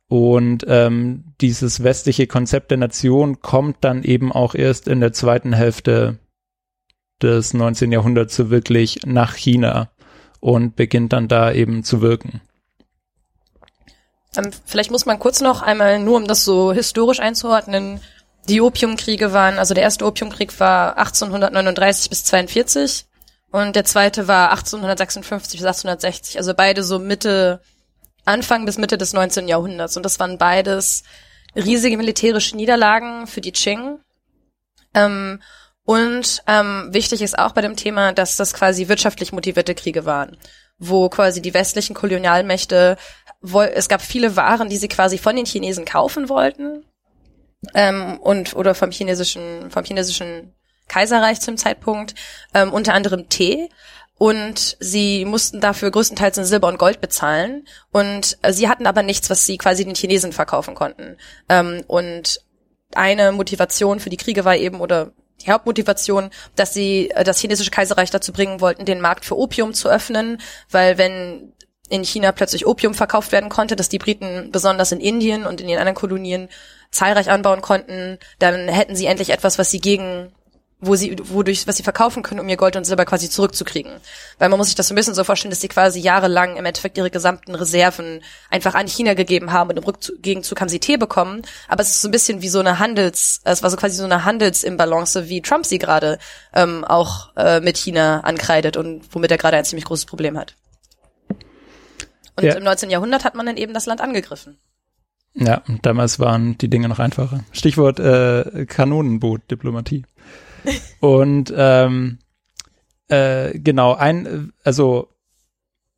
Und 0.07 0.65
ähm, 0.67 1.23
dieses 1.39 1.83
westliche 1.83 2.27
Konzept 2.27 2.69
der 2.71 2.77
Nation 2.77 3.39
kommt 3.39 3.77
dann 3.81 4.03
eben 4.03 4.31
auch 4.31 4.55
erst 4.55 4.87
in 4.87 4.99
der 4.99 5.13
zweiten 5.13 5.53
Hälfte 5.53 6.19
des 7.21 7.53
19. 7.53 7.91
Jahrhunderts 7.91 8.35
so 8.35 8.49
wirklich 8.49 8.99
nach 9.05 9.35
China 9.35 9.89
und 10.41 10.75
beginnt 10.75 11.13
dann 11.13 11.27
da 11.27 11.51
eben 11.51 11.83
zu 11.83 12.01
wirken. 12.01 12.41
Ähm, 14.35 14.51
vielleicht 14.65 14.91
muss 14.91 15.05
man 15.05 15.19
kurz 15.19 15.39
noch 15.39 15.61
einmal, 15.61 15.99
nur 15.99 16.17
um 16.17 16.27
das 16.27 16.43
so 16.43 16.73
historisch 16.73 17.19
einzuordnen, 17.19 18.01
die 18.49 18.59
Opiumkriege 18.59 19.33
waren, 19.33 19.59
also 19.59 19.73
der 19.73 19.83
erste 19.83 20.05
Opiumkrieg 20.05 20.59
war 20.59 20.97
1839 20.97 22.09
bis 22.09 22.23
42 22.25 23.05
und 23.51 23.75
der 23.75 23.85
zweite 23.85 24.27
war 24.27 24.51
1856 24.51 25.59
bis 25.59 25.65
1860, 25.65 26.37
also 26.37 26.53
beide 26.53 26.83
so 26.83 26.99
Mitte, 26.99 27.61
Anfang 28.23 28.65
bis 28.65 28.77
Mitte 28.77 28.97
des 28.97 29.13
19. 29.13 29.47
Jahrhunderts. 29.47 29.97
Und 29.97 30.03
das 30.03 30.19
waren 30.19 30.37
beides 30.37 31.03
riesige 31.55 31.97
militärische 31.97 32.55
Niederlagen 32.55 33.27
für 33.27 33.41
die 33.41 33.51
Qing. 33.51 33.99
Ähm, 34.93 35.41
und 35.83 36.43
ähm, 36.47 36.89
wichtig 36.91 37.21
ist 37.21 37.37
auch 37.37 37.51
bei 37.51 37.61
dem 37.61 37.75
Thema, 37.75 38.13
dass 38.13 38.37
das 38.37 38.53
quasi 38.53 38.87
wirtschaftlich 38.87 39.33
motivierte 39.33 39.75
Kriege 39.75 40.05
waren, 40.05 40.37
wo 40.77 41.09
quasi 41.09 41.41
die 41.41 41.53
westlichen 41.53 41.95
Kolonialmächte, 41.95 42.97
es 43.73 43.89
gab 43.89 44.01
viele 44.01 44.35
Waren, 44.35 44.69
die 44.69 44.77
sie 44.77 44.87
quasi 44.87 45.17
von 45.17 45.35
den 45.35 45.45
Chinesen 45.45 45.83
kaufen 45.83 46.29
wollten 46.29 46.85
ähm, 47.73 48.19
und 48.19 48.55
oder 48.55 48.75
vom 48.75 48.91
chinesischen 48.91 49.71
vom 49.71 49.83
chinesischen 49.83 50.53
Kaiserreich 50.91 51.39
zum 51.39 51.57
Zeitpunkt, 51.57 52.15
ähm, 52.53 52.73
unter 52.73 52.93
anderem 52.93 53.29
Tee. 53.29 53.69
Und 54.17 54.77
sie 54.79 55.25
mussten 55.25 55.61
dafür 55.61 55.89
größtenteils 55.89 56.37
in 56.37 56.45
Silber 56.45 56.67
und 56.67 56.77
Gold 56.77 57.01
bezahlen. 57.01 57.65
Und 57.91 58.37
äh, 58.43 58.53
sie 58.53 58.69
hatten 58.69 58.85
aber 58.85 59.01
nichts, 59.01 59.29
was 59.29 59.45
sie 59.45 59.57
quasi 59.57 59.83
den 59.83 59.95
Chinesen 59.95 60.31
verkaufen 60.31 60.75
konnten. 60.75 61.17
Ähm, 61.49 61.83
und 61.87 62.41
eine 62.93 63.31
Motivation 63.31 63.99
für 63.99 64.09
die 64.09 64.17
Kriege 64.17 64.45
war 64.45 64.57
eben, 64.57 64.81
oder 64.81 65.11
die 65.41 65.51
Hauptmotivation, 65.51 66.29
dass 66.55 66.73
sie 66.73 67.09
äh, 67.11 67.23
das 67.23 67.39
chinesische 67.39 67.71
Kaiserreich 67.71 68.11
dazu 68.11 68.31
bringen 68.31 68.61
wollten, 68.61 68.85
den 68.85 69.01
Markt 69.01 69.25
für 69.25 69.37
Opium 69.37 69.73
zu 69.73 69.89
öffnen, 69.89 70.39
weil 70.69 70.97
wenn 70.97 71.53
in 71.89 72.03
China 72.03 72.31
plötzlich 72.31 72.65
Opium 72.67 72.93
verkauft 72.93 73.31
werden 73.31 73.49
konnte, 73.49 73.75
dass 73.75 73.89
die 73.89 73.97
Briten 73.97 74.49
besonders 74.51 74.91
in 74.91 74.99
Indien 74.99 75.45
und 75.45 75.61
in 75.61 75.67
den 75.67 75.77
anderen 75.77 75.95
Kolonien 75.95 76.47
zahlreich 76.91 77.29
anbauen 77.29 77.61
konnten, 77.61 78.17
dann 78.39 78.67
hätten 78.67 78.95
sie 78.95 79.07
endlich 79.07 79.31
etwas, 79.31 79.57
was 79.57 79.71
sie 79.71 79.79
gegen 79.79 80.31
wo 80.81 80.95
sie, 80.95 81.15
wodurch, 81.23 81.67
was 81.67 81.77
sie 81.77 81.83
verkaufen 81.83 82.23
können, 82.23 82.39
um 82.39 82.49
ihr 82.49 82.57
Gold 82.57 82.75
und 82.75 82.85
Silber 82.85 83.05
quasi 83.05 83.29
zurückzukriegen. 83.29 83.93
Weil 84.39 84.49
man 84.49 84.57
muss 84.57 84.67
sich 84.67 84.75
das 84.75 84.87
so 84.87 84.93
ein 84.93 84.95
bisschen 84.95 85.13
so 85.13 85.23
vorstellen, 85.23 85.51
dass 85.51 85.61
sie 85.61 85.67
quasi 85.67 85.99
jahrelang 85.99 86.57
im 86.57 86.65
Endeffekt 86.65 86.97
ihre 86.97 87.11
gesamten 87.11 87.53
Reserven 87.53 88.21
einfach 88.49 88.73
an 88.73 88.87
China 88.87 89.13
gegeben 89.13 89.51
haben 89.51 89.69
und 89.69 89.77
im 89.77 90.21
Gegenzug 90.21 90.59
haben 90.59 90.69
sie 90.69 90.79
Tee 90.79 90.97
bekommen. 90.97 91.43
Aber 91.67 91.81
es 91.81 91.91
ist 91.91 92.01
so 92.01 92.07
ein 92.07 92.11
bisschen 92.11 92.41
wie 92.41 92.49
so 92.49 92.59
eine 92.59 92.79
Handels, 92.79 93.41
es 93.43 93.61
war 93.61 93.69
so 93.69 93.77
quasi 93.77 93.95
so 93.95 94.03
eine 94.03 94.25
Handelsimbalance, 94.25 95.29
wie 95.29 95.41
Trump 95.41 95.65
sie 95.65 95.77
gerade 95.77 96.17
ähm, 96.53 96.83
auch 96.83 97.35
äh, 97.37 97.59
mit 97.59 97.77
China 97.77 98.21
ankreidet 98.21 98.75
und 98.75 99.03
womit 99.11 99.31
er 99.31 99.37
gerade 99.37 99.57
ein 99.57 99.65
ziemlich 99.65 99.85
großes 99.85 100.05
Problem 100.05 100.37
hat. 100.37 100.55
Und 102.35 102.45
ja. 102.45 102.55
im 102.55 102.63
19. 102.63 102.89
Jahrhundert 102.89 103.23
hat 103.23 103.35
man 103.35 103.45
dann 103.45 103.57
eben 103.57 103.73
das 103.73 103.85
Land 103.85 104.01
angegriffen. 104.01 104.57
Ja, 105.33 105.61
und 105.67 105.85
damals 105.85 106.19
waren 106.19 106.57
die 106.57 106.69
Dinge 106.69 106.89
noch 106.89 106.99
einfacher. 106.99 107.43
Stichwort 107.51 107.99
äh, 107.99 108.65
Kanonenboot-Diplomatie. 108.65 110.03
Und 110.99 111.53
ähm, 111.55 112.19
äh, 113.07 113.57
genau, 113.59 113.93
ein, 113.93 114.53
also 114.63 115.09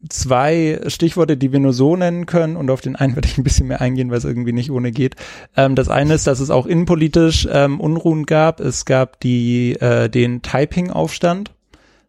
zwei 0.09 0.81
Stichworte, 0.87 1.37
die 1.37 1.51
wir 1.51 1.59
nur 1.59 1.73
so 1.73 1.95
nennen 1.95 2.25
können 2.25 2.55
und 2.55 2.69
auf 2.69 2.81
den 2.81 2.95
einen 2.95 3.15
werde 3.15 3.27
ich 3.27 3.37
ein 3.37 3.43
bisschen 3.43 3.67
mehr 3.67 3.81
eingehen, 3.81 4.09
weil 4.09 4.17
es 4.17 4.25
irgendwie 4.25 4.53
nicht 4.53 4.71
ohne 4.71 4.91
geht. 4.91 5.15
Ähm, 5.55 5.75
das 5.75 5.89
eine 5.89 6.13
ist, 6.13 6.27
dass 6.27 6.39
es 6.39 6.49
auch 6.49 6.65
innenpolitisch 6.65 7.47
ähm, 7.51 7.79
Unruhen 7.79 8.25
gab. 8.25 8.59
Es 8.59 8.85
gab 8.85 9.19
die 9.19 9.73
äh, 9.79 10.09
den 10.09 10.41
Taiping-Aufstand, 10.41 11.51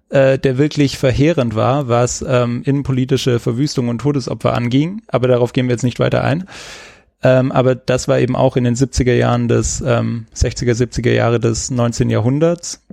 äh, 0.09 0.39
der 0.39 0.59
wirklich 0.59 0.99
verheerend 0.99 1.55
war, 1.55 1.89
was 1.89 2.25
ähm, 2.27 2.63
innenpolitische 2.65 3.39
Verwüstung 3.39 3.89
und 3.89 4.01
Todesopfer 4.01 4.55
anging. 4.55 5.03
Aber 5.07 5.29
darauf 5.29 5.53
gehen 5.53 5.67
wir 5.69 5.75
jetzt 5.75 5.85
nicht 5.85 6.01
weiter 6.01 6.25
ein. 6.25 6.49
Ähm, 7.25 7.53
aber 7.53 7.75
das 7.75 8.07
war 8.07 8.21
eben 8.21 8.37
auch 8.37 8.57
in 8.57 8.65
den 8.65 8.77
70er 8.77 9.15
Jahren 9.15 9.49
des 9.49 9.81
ähm, 9.81 10.27
60er, 10.37 10.75
70er 10.75 11.11
Jahre 11.11 11.41
des 11.41 11.71
19. 11.71 12.11
Jahrhunderts. 12.11 12.87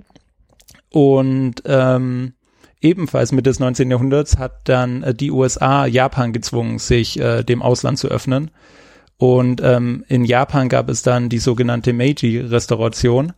Und 0.88 1.62
ähm, 1.66 2.32
ebenfalls 2.80 3.32
Mitte 3.32 3.50
des 3.50 3.60
19. 3.60 3.90
Jahrhunderts 3.90 4.38
hat 4.38 4.68
dann 4.68 5.02
äh, 5.02 5.14
die 5.14 5.30
USA 5.30 5.84
Japan 5.84 6.32
gezwungen, 6.32 6.78
sich 6.78 7.20
äh, 7.20 7.42
dem 7.42 7.60
Ausland 7.60 7.98
zu 7.98 8.08
öffnen. 8.08 8.50
Und 9.18 9.60
ähm, 9.62 10.04
in 10.08 10.24
Japan 10.24 10.70
gab 10.70 10.88
es 10.88 11.02
dann 11.02 11.28
die 11.28 11.38
sogenannte 11.38 11.92
Meiji-Restauration, 11.92 13.34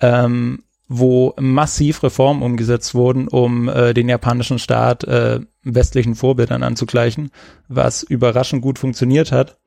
ähm, 0.00 0.62
wo 0.88 1.34
massiv 1.40 2.02
Reformen 2.02 2.42
umgesetzt 2.42 2.94
wurden, 2.94 3.28
um 3.28 3.68
äh, 3.68 3.94
den 3.94 4.10
japanischen 4.10 4.58
Staat 4.58 5.04
äh, 5.04 5.40
westlichen 5.62 6.14
Vorbildern 6.14 6.62
anzugleichen, 6.62 7.30
was 7.66 8.02
überraschend 8.02 8.60
gut 8.62 8.78
funktioniert 8.78 9.32
hat 9.32 9.57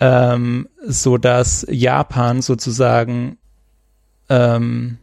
ähm, 0.00 0.68
so 0.86 1.18
dass 1.18 1.66
Japan 1.70 2.42
sozusagen 2.42 3.38
ähm, 4.28 4.98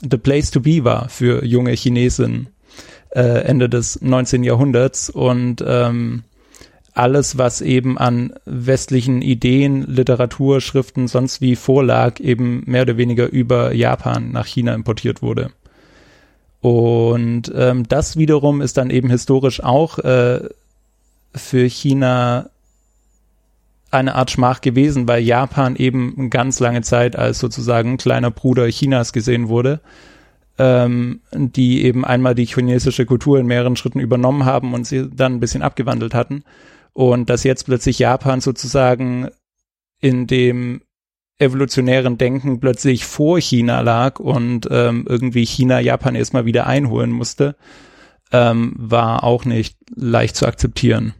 the 0.00 0.18
place 0.18 0.50
to 0.50 0.60
be 0.60 0.84
war 0.84 1.08
für 1.08 1.44
junge 1.44 1.72
Chinesen 1.72 2.48
äh, 3.10 3.42
Ende 3.44 3.68
des 3.68 4.00
19. 4.00 4.44
Jahrhunderts 4.44 5.10
und 5.10 5.64
ähm, 5.66 6.24
alles, 6.94 7.38
was 7.38 7.60
eben 7.60 7.96
an 7.96 8.34
westlichen 8.44 9.22
Ideen, 9.22 9.82
Literatur, 9.86 10.60
Schriften, 10.60 11.06
sonst 11.06 11.40
wie 11.40 11.54
vorlag, 11.54 12.18
eben 12.18 12.64
mehr 12.66 12.82
oder 12.82 12.96
weniger 12.96 13.28
über 13.30 13.72
Japan 13.72 14.32
nach 14.32 14.46
China 14.46 14.74
importiert 14.74 15.22
wurde. 15.22 15.50
Und 16.60 17.52
ähm, 17.54 17.86
das 17.86 18.16
wiederum 18.16 18.60
ist 18.60 18.78
dann 18.78 18.90
eben 18.90 19.10
historisch 19.10 19.62
auch 19.62 20.00
äh, 20.00 20.40
für 21.34 21.64
China 21.66 22.50
eine 23.90 24.14
Art 24.14 24.30
Schmach 24.30 24.60
gewesen, 24.60 25.08
weil 25.08 25.22
Japan 25.22 25.76
eben 25.76 26.30
ganz 26.30 26.60
lange 26.60 26.82
Zeit 26.82 27.16
als 27.16 27.38
sozusagen 27.38 27.96
kleiner 27.96 28.30
Bruder 28.30 28.68
Chinas 28.68 29.12
gesehen 29.12 29.48
wurde, 29.48 29.80
ähm, 30.58 31.20
die 31.32 31.84
eben 31.84 32.04
einmal 32.04 32.34
die 32.34 32.46
chinesische 32.46 33.06
Kultur 33.06 33.38
in 33.38 33.46
mehreren 33.46 33.76
Schritten 33.76 34.00
übernommen 34.00 34.44
haben 34.44 34.74
und 34.74 34.86
sie 34.86 35.08
dann 35.08 35.34
ein 35.34 35.40
bisschen 35.40 35.62
abgewandelt 35.62 36.14
hatten. 36.14 36.44
Und 36.92 37.30
dass 37.30 37.44
jetzt 37.44 37.64
plötzlich 37.64 37.98
Japan 37.98 38.40
sozusagen 38.40 39.28
in 40.00 40.26
dem 40.26 40.82
evolutionären 41.38 42.18
Denken 42.18 42.60
plötzlich 42.60 43.04
vor 43.04 43.40
China 43.40 43.80
lag 43.80 44.18
und 44.18 44.66
ähm, 44.70 45.06
irgendwie 45.08 45.46
China 45.46 45.80
Japan 45.80 46.14
erstmal 46.14 46.46
wieder 46.46 46.66
einholen 46.66 47.10
musste, 47.10 47.56
ähm, 48.32 48.74
war 48.76 49.24
auch 49.24 49.44
nicht 49.44 49.76
leicht 49.94 50.36
zu 50.36 50.46
akzeptieren. 50.46 51.14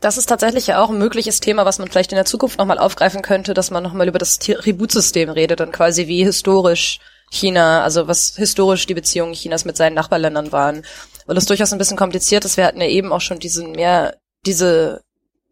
Das 0.00 0.16
ist 0.16 0.26
tatsächlich 0.26 0.68
ja 0.68 0.82
auch 0.82 0.90
ein 0.90 0.98
mögliches 0.98 1.40
Thema, 1.40 1.64
was 1.64 1.78
man 1.78 1.88
vielleicht 1.88 2.12
in 2.12 2.16
der 2.16 2.24
Zukunft 2.24 2.58
nochmal 2.58 2.78
aufgreifen 2.78 3.22
könnte, 3.22 3.52
dass 3.52 3.70
man 3.70 3.82
nochmal 3.82 4.08
über 4.08 4.18
das 4.18 4.38
Tributsystem 4.38 5.28
redet 5.28 5.60
und 5.60 5.72
quasi 5.72 6.06
wie 6.06 6.24
historisch 6.24 7.00
China, 7.30 7.82
also 7.82 8.06
was 8.06 8.36
historisch 8.36 8.86
die 8.86 8.94
Beziehungen 8.94 9.34
Chinas 9.34 9.64
mit 9.64 9.76
seinen 9.76 9.94
Nachbarländern 9.94 10.52
waren 10.52 10.84
weil 11.28 11.36
es 11.36 11.46
durchaus 11.46 11.72
ein 11.72 11.78
bisschen 11.78 11.96
kompliziert 11.96 12.44
ist. 12.44 12.56
Wir 12.56 12.64
hatten 12.64 12.80
ja 12.80 12.88
eben 12.88 13.12
auch 13.12 13.20
schon 13.20 13.38
diesen 13.38 13.72
mehr, 13.72 14.16
diese 14.46 15.02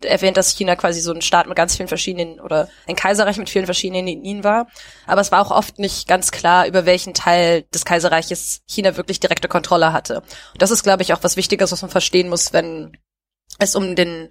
erwähnt, 0.02 0.36
dass 0.36 0.56
China 0.56 0.74
quasi 0.74 1.00
so 1.00 1.12
ein 1.12 1.22
Staat 1.22 1.46
mit 1.46 1.56
ganz 1.56 1.76
vielen 1.76 1.88
verschiedenen 1.88 2.40
oder 2.40 2.68
ein 2.86 2.96
Kaiserreich 2.96 3.36
mit 3.36 3.50
vielen 3.50 3.66
verschiedenen 3.66 4.08
Ethnien 4.08 4.42
war. 4.42 4.68
Aber 5.06 5.20
es 5.20 5.32
war 5.32 5.40
auch 5.40 5.50
oft 5.50 5.78
nicht 5.78 6.08
ganz 6.08 6.32
klar, 6.32 6.66
über 6.66 6.86
welchen 6.86 7.14
Teil 7.14 7.62
des 7.74 7.84
Kaiserreiches 7.84 8.62
China 8.66 8.96
wirklich 8.96 9.20
direkte 9.20 9.48
Kontrolle 9.48 9.92
hatte. 9.92 10.22
Und 10.52 10.62
das 10.62 10.70
ist, 10.70 10.82
glaube 10.82 11.02
ich, 11.02 11.12
auch 11.12 11.22
was 11.22 11.36
Wichtiges, 11.36 11.72
was 11.72 11.82
man 11.82 11.90
verstehen 11.90 12.30
muss, 12.30 12.54
wenn 12.54 12.96
es 13.58 13.74
um 13.74 13.96
den 13.96 14.30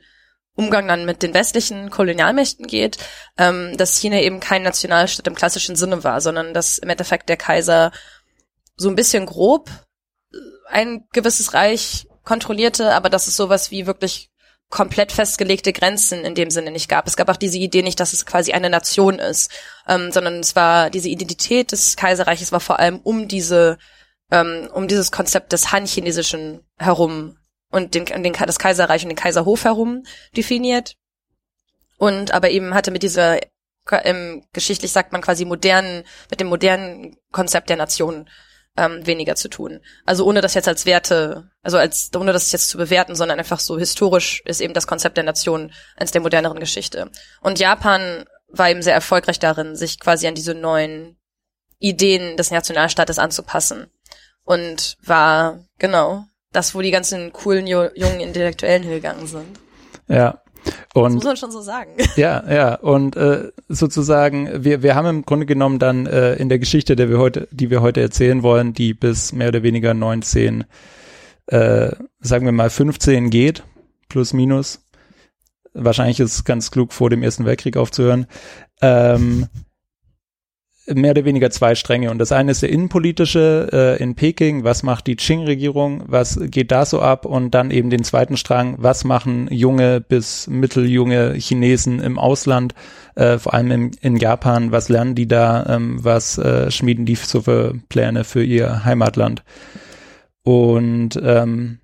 Umgang 0.56 0.88
dann 0.88 1.06
mit 1.06 1.22
den 1.22 1.34
westlichen 1.34 1.90
Kolonialmächten 1.90 2.66
geht, 2.66 2.98
ähm, 3.38 3.76
dass 3.78 3.98
China 3.98 4.22
eben 4.22 4.40
kein 4.40 4.64
Nationalstaat 4.64 5.28
im 5.28 5.36
klassischen 5.36 5.76
Sinne 5.76 6.04
war, 6.04 6.22
sondern 6.22 6.54
dass 6.54 6.78
im 6.78 6.90
Endeffekt 6.90 7.28
der 7.28 7.38
Kaiser 7.38 7.92
so 8.78 8.90
ein 8.90 8.96
bisschen 8.96 9.26
grob 9.26 9.70
ein 10.68 11.08
gewisses 11.12 11.54
Reich 11.54 12.08
kontrollierte, 12.24 12.94
aber 12.94 13.10
dass 13.10 13.28
es 13.28 13.36
sowas 13.36 13.70
wie 13.72 13.86
wirklich 13.86 14.32
komplett 14.70 15.12
festgelegte 15.12 15.74
Grenzen 15.74 16.26
in 16.26 16.36
dem 16.36 16.50
Sinne 16.50 16.72
nicht 16.72 16.90
gab. 16.90 17.08
Es 17.08 17.16
gab 17.16 17.30
auch 17.30 17.38
diese 17.38 17.58
Idee 17.58 17.84
nicht, 17.84 18.00
dass 18.00 18.14
es 18.14 18.26
quasi 18.26 18.52
eine 18.52 18.70
Nation 18.70 19.20
ist, 19.20 19.52
ähm, 19.88 20.12
sondern 20.12 20.40
es 20.40 20.56
war 20.56 20.90
diese 20.90 21.10
Identität 21.10 21.72
des 21.72 21.96
Kaiserreiches 21.96 22.52
war 22.52 22.60
vor 22.60 22.80
allem 22.80 23.00
um 23.00 23.28
diese 23.28 23.78
ähm, 24.32 24.70
um 24.74 24.88
dieses 24.88 25.12
Konzept 25.12 25.54
des 25.54 25.72
Han-chinesischen 25.72 26.62
herum 26.78 27.38
und 27.76 27.94
den, 27.94 28.06
den, 28.06 28.34
das 28.34 28.58
Kaiserreich 28.58 29.04
und 29.04 29.10
den 29.10 29.18
Kaiserhof 29.18 29.66
herum 29.66 30.04
definiert. 30.36 30.96
Und 31.98 32.32
aber 32.32 32.50
eben 32.50 32.74
hatte 32.74 32.90
mit 32.90 33.04
dieser 33.04 33.40
ähm, 33.92 34.46
geschichtlich 34.54 34.94
sagt 34.94 35.12
man 35.12 35.22
quasi 35.22 35.44
modernen, 35.44 36.06
mit 36.30 36.40
dem 36.40 36.48
modernen 36.48 37.18
Konzept 37.34 37.70
der 37.70 37.76
Nation 37.76 38.30
ähm, 38.78 39.06
weniger 39.06 39.36
zu 39.36 39.50
tun. 39.50 39.82
Also 40.06 40.26
ohne 40.26 40.40
das 40.40 40.54
jetzt 40.54 40.70
als 40.70 40.86
Werte, 40.86 41.52
also 41.64 41.78
als 41.78 42.12
ohne 42.16 42.32
das 42.32 42.50
jetzt 42.54 42.70
zu 42.70 42.78
bewerten, 42.78 43.14
sondern 43.14 43.40
einfach 43.40 43.60
so 43.60 43.78
historisch 43.78 44.42
ist 44.46 44.62
eben 44.62 44.74
das 44.74 44.88
Konzept 44.88 45.18
der 45.18 45.26
Nation 45.26 45.74
eines 45.98 46.12
der 46.12 46.22
moderneren 46.22 46.62
Geschichte. 46.62 47.12
Und 47.42 47.60
Japan 47.60 48.24
war 48.48 48.70
eben 48.70 48.84
sehr 48.84 48.94
erfolgreich 48.94 49.40
darin, 49.40 49.76
sich 49.76 50.00
quasi 50.00 50.28
an 50.28 50.36
diese 50.36 50.54
neuen 50.54 51.18
Ideen 51.80 52.38
des 52.38 52.52
Nationalstaates 52.52 53.20
anzupassen. 53.20 53.92
Und 54.46 54.96
war, 55.02 55.60
genau, 55.78 56.26
das, 56.56 56.76
wo 56.76 56.82
die 56.82 56.92
ganzen 56.92 57.34
coolen 57.34 57.68
jungen 57.68 58.20
Intellektuellen 58.20 58.84
hingegangen 58.84 59.28
sind. 59.28 59.46
Ja, 60.08 60.42
und, 60.94 61.04
das 61.04 61.14
muss 61.14 61.24
man 61.24 61.38
schon 61.38 61.52
so 61.52 61.62
sagen. 61.62 61.92
Ja, 62.16 62.44
ja. 62.52 62.76
Und 62.76 63.16
äh, 63.16 63.52
sozusagen, 63.68 64.64
wir, 64.64 64.82
wir 64.84 64.96
haben 64.96 65.08
im 65.08 65.26
Grunde 65.26 65.46
genommen 65.46 65.80
dann 65.80 66.06
äh, 66.06 66.36
in 66.36 66.50
der 66.50 66.60
Geschichte, 66.60 66.96
der 66.96 67.10
wir 67.10 67.20
heute, 67.20 67.48
die 67.52 67.70
wir 67.70 67.82
heute 67.82 68.02
erzählen 68.02 68.44
wollen, 68.44 68.74
die 68.74 68.94
bis 68.94 69.34
mehr 69.34 69.50
oder 69.50 69.64
weniger 69.64 69.94
19, 69.94 70.64
äh, 71.48 71.92
sagen 72.20 72.46
wir 72.46 72.52
mal 72.52 72.70
15 72.70 73.30
geht, 73.30 73.64
plus 74.10 74.34
minus. 74.34 74.82
Wahrscheinlich 75.74 76.20
ist 76.20 76.34
es 76.34 76.44
ganz 76.46 76.72
klug, 76.72 76.94
vor 76.94 77.10
dem 77.10 77.22
Ersten 77.22 77.46
Weltkrieg 77.46 77.76
aufzuhören. 77.76 78.28
Ähm, 78.82 79.48
mehr 80.88 81.12
oder 81.12 81.26
weniger 81.26 81.50
zwei 81.50 81.74
Stränge. 81.74 82.12
Und 82.12 82.20
das 82.20 82.32
eine 82.32 82.52
ist 82.52 82.62
der 82.62 82.70
innenpolitische 82.70 83.70
äh, 83.72 84.04
in 84.04 84.16
Peking, 84.16 84.64
was 84.64 84.84
macht 84.84 85.08
die 85.08 85.16
Qing-Regierung, 85.16 86.04
was 86.06 86.40
geht 86.40 86.72
da 86.72 86.86
so 86.86 87.02
ab? 87.02 87.26
Und 87.26 87.52
dann 87.52 87.72
eben 87.72 87.90
den 87.90 88.04
zweiten 88.04 88.38
Strang, 88.38 88.76
was 88.78 89.04
machen 89.04 89.48
junge 89.52 90.00
bis 90.02 90.48
mitteljunge 90.48 91.34
Chinesen 91.34 92.00
im 92.00 92.20
Ausland, 92.20 92.76
äh, 93.16 93.40
vor 93.40 93.54
allem 93.54 93.72
im, 93.72 93.92
in 94.02 94.18
Japan, 94.18 94.72
was 94.72 94.90
lernen 94.90 95.16
die 95.16 95.28
da, 95.28 95.66
ähm, 95.68 96.04
was 96.04 96.38
äh, 96.38 96.70
schmieden 96.70 97.06
die 97.06 97.16
so 97.16 97.42
für 97.42 97.74
Pläne 97.90 98.24
für 98.24 98.44
ihr 98.44 98.86
Heimatland? 98.86 99.44
Und 100.44 101.20
ähm, 101.24 101.80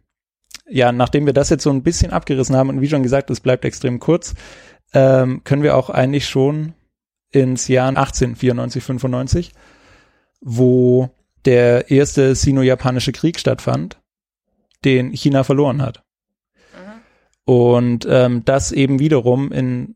ja, 0.70 0.92
nachdem 0.92 1.26
wir 1.26 1.34
das 1.34 1.50
jetzt 1.50 1.64
so 1.64 1.72
ein 1.72 1.84
bisschen 1.84 2.12
abgerissen 2.12 2.56
haben 2.56 2.70
und 2.70 2.82
wie 2.82 2.88
schon 2.88 3.04
gesagt, 3.04 3.32
es 3.32 3.40
bleibt 3.40 3.66
extrem 3.66 4.00
kurz, 4.00 4.36
ähm, 4.94 5.44
können 5.44 5.64
wir 5.64 5.76
auch 5.76 5.90
eigentlich 5.90 6.28
schon 6.28 6.74
ins 7.32 7.68
Jahr 7.68 7.90
1894, 7.90 8.84
95, 8.84 9.52
wo 10.42 11.10
der 11.46 11.90
erste 11.90 12.36
sino-japanische 12.36 13.12
Krieg 13.12 13.40
stattfand, 13.40 14.00
den 14.84 15.12
China 15.12 15.44
verloren 15.44 15.82
hat. 15.82 16.04
Mhm. 16.74 17.54
Und 17.54 18.08
ähm, 18.10 18.46
das 18.46 18.72
eben 18.72 19.00
wiederum 19.00 19.52
in 19.52 19.96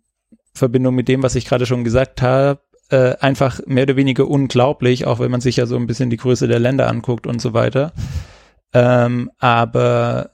Verbindung 0.54 0.96
mit 0.96 1.08
dem, 1.08 1.22
was 1.24 1.36
ich 1.36 1.46
gerade 1.46 1.66
schon 1.66 1.84
gesagt 1.84 2.22
habe, 2.22 2.62
äh, 2.90 3.16
einfach 3.20 3.60
mehr 3.66 3.84
oder 3.84 3.96
weniger 3.96 4.28
unglaublich, 4.28 5.06
auch 5.06 5.20
wenn 5.20 5.32
man 5.32 5.42
sich 5.42 5.58
ja 5.58 5.66
so 5.66 5.76
ein 5.76 5.88
bisschen 5.88 6.10
die 6.10 6.18
Größe 6.18 6.48
der 6.48 6.60
Länder 6.60 6.88
anguckt 6.88 7.28
und 7.28 7.42
so 7.42 7.54
weiter. 7.54 7.94
Ähm, 8.74 9.32
aber 9.40 10.30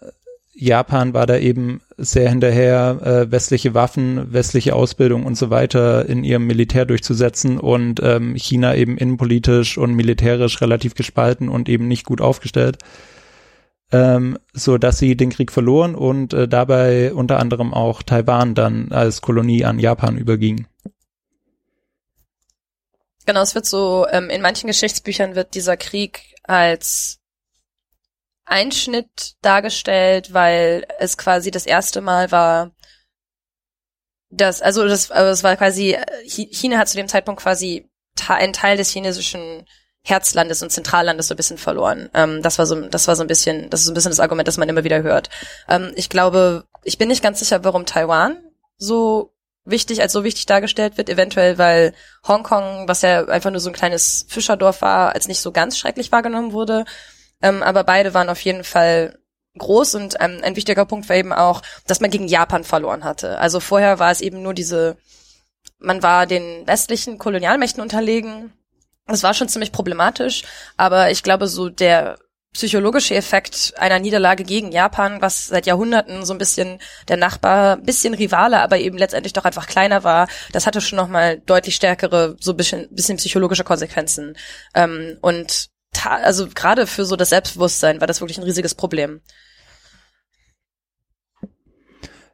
Japan 0.61 1.15
war 1.15 1.25
da 1.25 1.37
eben 1.37 1.81
sehr 1.97 2.29
hinterher, 2.29 2.99
äh, 3.03 3.31
westliche 3.31 3.73
Waffen, 3.73 4.31
westliche 4.31 4.75
Ausbildung 4.75 5.25
und 5.25 5.33
so 5.35 5.49
weiter 5.49 6.07
in 6.07 6.23
ihrem 6.23 6.45
Militär 6.45 6.85
durchzusetzen 6.85 7.57
und 7.59 7.99
ähm, 8.03 8.35
China 8.35 8.75
eben 8.75 8.95
innenpolitisch 8.95 9.79
und 9.79 9.95
militärisch 9.95 10.61
relativ 10.61 10.93
gespalten 10.93 11.49
und 11.49 11.67
eben 11.67 11.87
nicht 11.87 12.05
gut 12.05 12.21
aufgestellt, 12.21 12.77
ähm, 13.91 14.37
so 14.53 14.77
dass 14.77 14.99
sie 14.99 15.17
den 15.17 15.31
Krieg 15.31 15.51
verloren 15.51 15.95
und 15.95 16.31
äh, 16.33 16.47
dabei 16.47 17.11
unter 17.11 17.39
anderem 17.39 17.73
auch 17.73 18.03
Taiwan 18.03 18.53
dann 18.53 18.91
als 18.91 19.21
Kolonie 19.21 19.65
an 19.65 19.79
Japan 19.79 20.15
überging. 20.15 20.67
Genau, 23.25 23.41
es 23.41 23.55
wird 23.55 23.65
so, 23.65 24.05
ähm, 24.11 24.29
in 24.29 24.43
manchen 24.43 24.67
Geschichtsbüchern 24.67 25.33
wird 25.33 25.55
dieser 25.55 25.75
Krieg 25.75 26.35
als 26.43 27.20
Einschnitt 28.45 29.35
dargestellt, 29.41 30.33
weil 30.33 30.85
es 30.99 31.17
quasi 31.17 31.51
das 31.51 31.65
erste 31.65 32.01
Mal 32.01 32.31
war, 32.31 32.71
dass, 34.29 34.61
also 34.61 34.87
das, 34.87 35.11
also 35.11 35.29
es 35.31 35.43
war 35.43 35.55
quasi, 35.57 35.97
China 36.25 36.77
hat 36.77 36.89
zu 36.89 36.97
dem 36.97 37.07
Zeitpunkt 37.07 37.41
quasi 37.41 37.89
einen 38.27 38.53
Teil 38.53 38.77
des 38.77 38.89
chinesischen 38.89 39.65
Herzlandes 40.03 40.63
und 40.63 40.71
Zentrallandes 40.71 41.27
so 41.27 41.33
ein 41.33 41.37
bisschen 41.37 41.57
verloren. 41.57 42.09
Ähm, 42.13 42.41
das 42.41 42.57
war 42.57 42.65
so, 42.65 42.79
das 42.87 43.07
war 43.07 43.15
so 43.15 43.23
ein 43.23 43.27
bisschen, 43.27 43.69
das 43.69 43.81
ist 43.81 43.85
so 43.85 43.91
ein 43.91 43.95
bisschen 43.95 44.11
das 44.11 44.19
Argument, 44.19 44.47
das 44.47 44.57
man 44.57 44.69
immer 44.69 44.83
wieder 44.83 45.03
hört. 45.03 45.29
Ähm, 45.69 45.91
ich 45.95 46.09
glaube, 46.09 46.65
ich 46.83 46.97
bin 46.97 47.07
nicht 47.07 47.21
ganz 47.21 47.39
sicher, 47.39 47.63
warum 47.63 47.85
Taiwan 47.85 48.37
so 48.77 49.33
wichtig 49.63 50.01
als 50.01 50.11
so 50.11 50.23
wichtig 50.23 50.47
dargestellt 50.47 50.97
wird, 50.97 51.09
eventuell 51.09 51.59
weil 51.59 51.93
Hongkong, 52.27 52.87
was 52.87 53.03
ja 53.03 53.25
einfach 53.25 53.51
nur 53.51 53.59
so 53.59 53.69
ein 53.69 53.75
kleines 53.75 54.25
Fischerdorf 54.27 54.81
war, 54.81 55.13
als 55.13 55.27
nicht 55.27 55.39
so 55.39 55.51
ganz 55.51 55.77
schrecklich 55.77 56.11
wahrgenommen 56.11 56.51
wurde. 56.51 56.85
Ähm, 57.41 57.63
aber 57.63 57.83
beide 57.83 58.13
waren 58.13 58.29
auf 58.29 58.41
jeden 58.41 58.63
Fall 58.63 59.17
groß 59.57 59.95
und 59.95 60.15
ähm, 60.19 60.39
ein 60.43 60.55
wichtiger 60.55 60.85
Punkt 60.85 61.09
war 61.09 61.15
eben 61.15 61.33
auch, 61.33 61.61
dass 61.87 61.99
man 61.99 62.09
gegen 62.11 62.27
Japan 62.27 62.63
verloren 62.63 63.03
hatte. 63.03 63.37
Also 63.39 63.59
vorher 63.59 63.99
war 63.99 64.11
es 64.11 64.21
eben 64.21 64.41
nur 64.41 64.53
diese, 64.53 64.97
man 65.79 66.03
war 66.03 66.25
den 66.25 66.65
westlichen 66.67 67.17
Kolonialmächten 67.17 67.81
unterlegen. 67.81 68.53
Das 69.07 69.23
war 69.23 69.33
schon 69.33 69.49
ziemlich 69.49 69.71
problematisch, 69.71 70.43
aber 70.77 71.11
ich 71.11 71.23
glaube 71.23 71.47
so 71.47 71.69
der 71.69 72.17
psychologische 72.53 73.15
Effekt 73.15 73.73
einer 73.77 73.99
Niederlage 73.99 74.43
gegen 74.43 74.71
Japan, 74.71 75.21
was 75.21 75.47
seit 75.47 75.65
Jahrhunderten 75.65 76.25
so 76.25 76.33
ein 76.33 76.37
bisschen 76.37 76.79
der 77.07 77.15
Nachbar, 77.15 77.77
bisschen 77.77 78.13
Rivale, 78.13 78.61
aber 78.61 78.77
eben 78.77 78.97
letztendlich 78.97 79.33
doch 79.33 79.45
einfach 79.45 79.67
kleiner 79.67 80.03
war, 80.03 80.27
das 80.51 80.67
hatte 80.67 80.81
schon 80.81 80.97
nochmal 80.97 81.39
deutlich 81.45 81.75
stärkere, 81.75 82.35
so 82.39 82.51
ein 82.51 82.57
bisschen, 82.57 82.93
bisschen 82.93 83.17
psychologische 83.17 83.63
Konsequenzen. 83.63 84.35
Ähm, 84.75 85.17
und 85.21 85.70
also 86.05 86.47
gerade 86.53 86.87
für 86.87 87.05
so 87.05 87.15
das 87.15 87.29
Selbstbewusstsein 87.29 87.99
war 87.99 88.07
das 88.07 88.21
wirklich 88.21 88.37
ein 88.37 88.43
riesiges 88.43 88.75
Problem. 88.75 89.21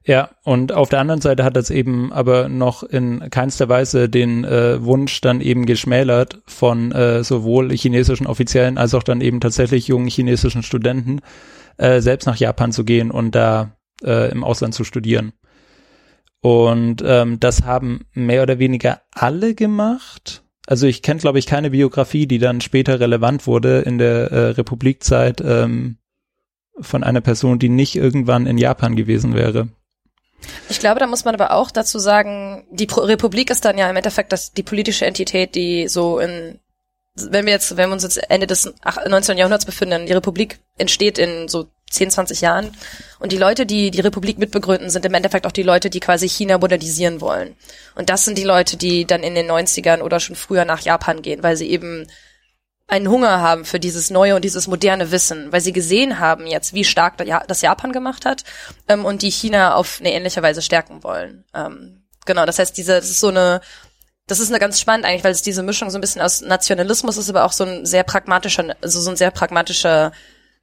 Ja, 0.08 0.30
und 0.46 0.72
auf 0.72 0.88
der 0.88 1.02
anderen 1.02 1.20
Seite 1.20 1.44
hat 1.44 1.58
das 1.58 1.70
eben 1.70 2.14
aber 2.14 2.48
noch 2.48 2.82
in 2.82 3.30
keinster 3.30 3.68
Weise 3.68 4.08
den 4.08 4.46
äh, 4.46 4.82
Wunsch 4.82 5.20
dann 5.20 5.42
eben 5.42 5.66
geschmälert 5.66 6.40
von 6.46 6.94
äh, 6.94 7.26
sowohl 7.26 7.76
chinesischen 7.76 8.26
Offiziellen 8.26 8.78
als 8.78 8.94
auch 8.94 9.04
dann 9.04 9.20
eben 9.20 9.42
tatsächlich 9.42 9.90
jungen 9.90 10.08
chinesischen 10.08 10.64
Studenten, 10.64 11.20
äh, 11.76 12.00
selbst 12.00 12.26
nach 12.26 12.38
Japan 12.38 12.72
zu 12.72 12.86
gehen 12.86 13.12
und 13.12 13.36
da 13.36 13.76
äh, 14.02 14.32
im 14.32 14.46
Ausland 14.46 14.74
zu 14.74 14.86
studieren. 14.86 15.34
Und 16.40 17.04
ähm, 17.06 17.42
das 17.42 17.64
haben 17.64 18.06
mehr 18.14 18.44
oder 18.44 18.60
weniger 18.60 19.02
alle 19.12 19.56
gemacht. 19.56 20.42
Also 20.68 20.86
ich 20.86 21.02
kenne, 21.02 21.22
glaube 21.22 21.40
ich, 21.40 21.48
keine 21.48 21.72
Biografie, 21.72 22.28
die 22.28 22.40
dann 22.40 22.60
später 22.60 23.00
relevant 23.00 23.48
wurde 23.48 23.80
in 23.80 23.98
der 23.98 24.32
äh, 24.32 24.50
Republikzeit 24.50 25.42
ähm, 25.42 25.98
von 26.80 27.04
einer 27.04 27.22
Person, 27.22 27.58
die 27.58 27.70
nicht 27.70 27.96
irgendwann 27.96 28.46
in 28.46 28.58
Japan 28.58 28.98
gewesen 28.98 29.34
wäre. 29.34 29.70
Ich 30.70 30.80
glaube, 30.80 31.00
da 31.00 31.08
muss 31.08 31.26
man 31.26 31.34
aber 31.34 31.52
auch 31.52 31.72
dazu 31.72 32.00
sagen, 32.00 32.68
die 32.70 32.88
Republik 32.96 33.50
ist 33.50 33.64
dann 33.64 33.78
ja 33.78 33.90
im 33.90 33.96
Endeffekt 33.96 34.34
das, 34.34 34.52
die 34.52 34.62
politische 34.62 35.06
Entität, 35.06 35.56
die 35.56 35.88
so 35.88 36.20
in, 36.20 36.60
wenn 37.30 37.46
wir 37.46 37.54
jetzt, 37.54 37.78
wenn 37.78 37.90
wir 37.90 37.94
uns 37.94 38.04
jetzt 38.04 38.18
Ende 38.30 38.48
des 38.48 38.74
19. 39.08 39.38
Jahrhunderts 39.38 39.66
befinden, 39.66 40.06
die 40.06 40.14
Republik 40.14 40.60
entsteht 40.78 41.18
in 41.18 41.48
so 41.48 41.68
10, 41.90 42.12
20 42.12 42.42
Jahren. 42.42 42.72
Und 43.20 43.32
die 43.32 43.38
Leute, 43.38 43.66
die 43.66 43.92
die 43.92 44.02
Republik 44.02 44.38
mitbegründen, 44.38 44.90
sind 44.90 45.06
im 45.06 45.14
Endeffekt 45.14 45.46
auch 45.46 45.52
die 45.52 45.64
Leute, 45.64 45.90
die 45.90 46.00
quasi 46.00 46.28
China 46.28 46.58
modernisieren 46.58 47.22
wollen. 47.22 47.56
Und 47.96 48.10
das 48.10 48.26
sind 48.26 48.38
die 48.38 48.44
Leute, 48.44 48.78
die 48.78 49.06
dann 49.06 49.24
in 49.24 49.36
den 49.36 49.50
90ern 49.50 50.02
oder 50.02 50.20
schon 50.20 50.36
früher 50.36 50.66
nach 50.66 50.82
Japan 50.82 51.22
gehen, 51.22 51.44
weil 51.44 51.56
sie 51.56 51.70
eben 51.70 52.08
einen 52.88 53.10
Hunger 53.10 53.42
haben 53.42 53.66
für 53.66 53.80
dieses 53.80 54.10
neue 54.10 54.36
und 54.36 54.46
dieses 54.46 54.68
moderne 54.68 55.12
Wissen, 55.12 55.52
weil 55.52 55.62
sie 55.62 55.74
gesehen 55.74 56.20
haben 56.20 56.48
jetzt, 56.48 56.74
wie 56.74 56.86
stark 56.86 57.16
das 57.48 57.62
Japan 57.62 57.92
gemacht 57.92 58.26
hat 58.26 58.44
ähm, 58.88 59.04
und 59.04 59.22
die 59.22 59.30
China 59.30 59.76
auf 59.76 59.98
eine 60.00 60.14
ähnliche 60.14 60.42
Weise 60.42 60.62
stärken 60.62 61.04
wollen. 61.04 61.44
Ähm, 61.54 62.04
genau, 62.26 62.46
das 62.46 62.60
heißt, 62.60 62.78
diese, 62.78 62.94
das 62.94 63.10
ist 63.10 63.20
so 63.20 63.28
eine, 63.28 63.60
das 64.28 64.40
ist 64.40 64.50
eine 64.50 64.60
ganz 64.60 64.80
spannend 64.80 65.06
eigentlich, 65.06 65.24
weil 65.24 65.32
es 65.32 65.42
diese 65.42 65.64
Mischung 65.64 65.90
so 65.90 65.98
ein 65.98 66.02
bisschen 66.02 66.22
aus 66.22 66.42
Nationalismus 66.42 67.18
ist, 67.18 67.30
aber 67.30 67.46
auch 67.46 67.54
so 67.54 67.64
ein 67.64 67.86
sehr 67.86 68.04
pragmatischer, 68.04 68.76
also 68.82 69.00
so 69.00 69.10
ein 69.10 69.16
sehr 69.16 69.32
pragmatischer 69.32 70.12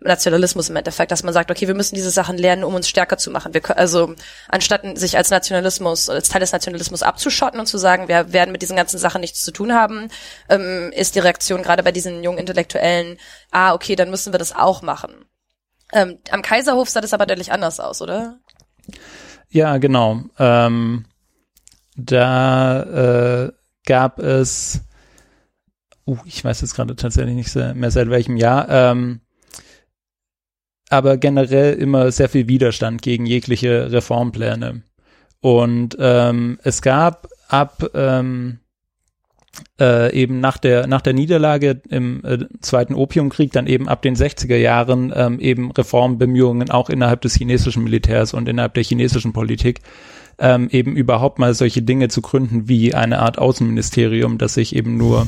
Nationalismus 0.00 0.68
im 0.68 0.76
Endeffekt, 0.76 1.10
dass 1.10 1.22
man 1.22 1.32
sagt, 1.32 1.50
okay, 1.50 1.66
wir 1.66 1.74
müssen 1.74 1.94
diese 1.94 2.10
Sachen 2.10 2.36
lernen, 2.36 2.64
um 2.64 2.74
uns 2.74 2.88
stärker 2.88 3.16
zu 3.16 3.30
machen. 3.30 3.54
Wir, 3.54 3.62
also 3.78 4.14
anstatt 4.48 4.82
sich 4.98 5.16
als 5.16 5.30
Nationalismus, 5.30 6.10
als 6.10 6.28
Teil 6.28 6.40
des 6.40 6.52
Nationalismus 6.52 7.02
abzuschotten 7.02 7.58
und 7.58 7.66
zu 7.66 7.78
sagen, 7.78 8.08
wir 8.08 8.32
werden 8.32 8.52
mit 8.52 8.60
diesen 8.60 8.76
ganzen 8.76 8.98
Sachen 8.98 9.22
nichts 9.22 9.42
zu 9.42 9.50
tun 9.50 9.72
haben, 9.72 10.08
ähm, 10.50 10.92
ist 10.94 11.14
die 11.14 11.20
Reaktion 11.20 11.62
gerade 11.62 11.82
bei 11.82 11.92
diesen 11.92 12.22
jungen 12.22 12.38
Intellektuellen, 12.38 13.18
ah, 13.50 13.72
okay, 13.72 13.96
dann 13.96 14.10
müssen 14.10 14.32
wir 14.32 14.38
das 14.38 14.54
auch 14.54 14.82
machen. 14.82 15.24
Ähm, 15.92 16.18
am 16.30 16.42
Kaiserhof 16.42 16.90
sah 16.90 17.00
das 17.00 17.14
aber 17.14 17.24
deutlich 17.24 17.52
anders 17.52 17.80
aus, 17.80 18.02
oder? 18.02 18.38
Ja, 19.48 19.78
genau. 19.78 20.22
Ähm, 20.38 21.06
da 21.96 23.46
äh, 23.46 23.52
gab 23.86 24.18
es, 24.18 24.80
uh, 26.06 26.16
ich 26.24 26.44
weiß 26.44 26.60
jetzt 26.60 26.74
gerade 26.74 26.96
tatsächlich 26.96 27.34
nicht 27.34 27.54
mehr 27.76 27.90
seit 27.90 28.10
welchem 28.10 28.36
Jahr, 28.36 28.68
ähm, 28.68 29.20
aber 30.90 31.16
generell 31.16 31.74
immer 31.74 32.10
sehr 32.12 32.28
viel 32.28 32.48
Widerstand 32.48 33.02
gegen 33.02 33.26
jegliche 33.26 33.90
Reformpläne. 33.90 34.82
Und 35.40 35.96
ähm, 35.98 36.58
es 36.62 36.82
gab 36.82 37.28
ab 37.48 37.90
ähm, 37.94 38.60
äh, 39.80 40.14
eben 40.14 40.40
nach 40.40 40.56
der 40.56 40.86
nach 40.86 41.00
der 41.00 41.12
Niederlage 41.12 41.82
im 41.88 42.24
äh, 42.24 42.46
zweiten 42.60 42.94
Opiumkrieg 42.94 43.52
dann 43.52 43.66
eben 43.66 43.88
ab 43.88 44.02
den 44.02 44.16
60er 44.16 44.56
Jahren 44.56 45.12
ähm, 45.14 45.38
eben 45.40 45.70
Reformbemühungen 45.70 46.70
auch 46.70 46.90
innerhalb 46.90 47.20
des 47.20 47.34
chinesischen 47.34 47.84
Militärs 47.84 48.34
und 48.34 48.48
innerhalb 48.48 48.74
der 48.74 48.84
chinesischen 48.84 49.32
Politik 49.32 49.80
ähm, 50.38 50.68
eben 50.70 50.96
überhaupt 50.96 51.38
mal 51.38 51.54
solche 51.54 51.82
Dinge 51.82 52.08
zu 52.08 52.22
gründen 52.22 52.68
wie 52.68 52.94
eine 52.94 53.20
Art 53.20 53.38
Außenministerium, 53.38 54.38
das 54.38 54.54
sich 54.54 54.74
eben 54.74 54.96
nur 54.96 55.26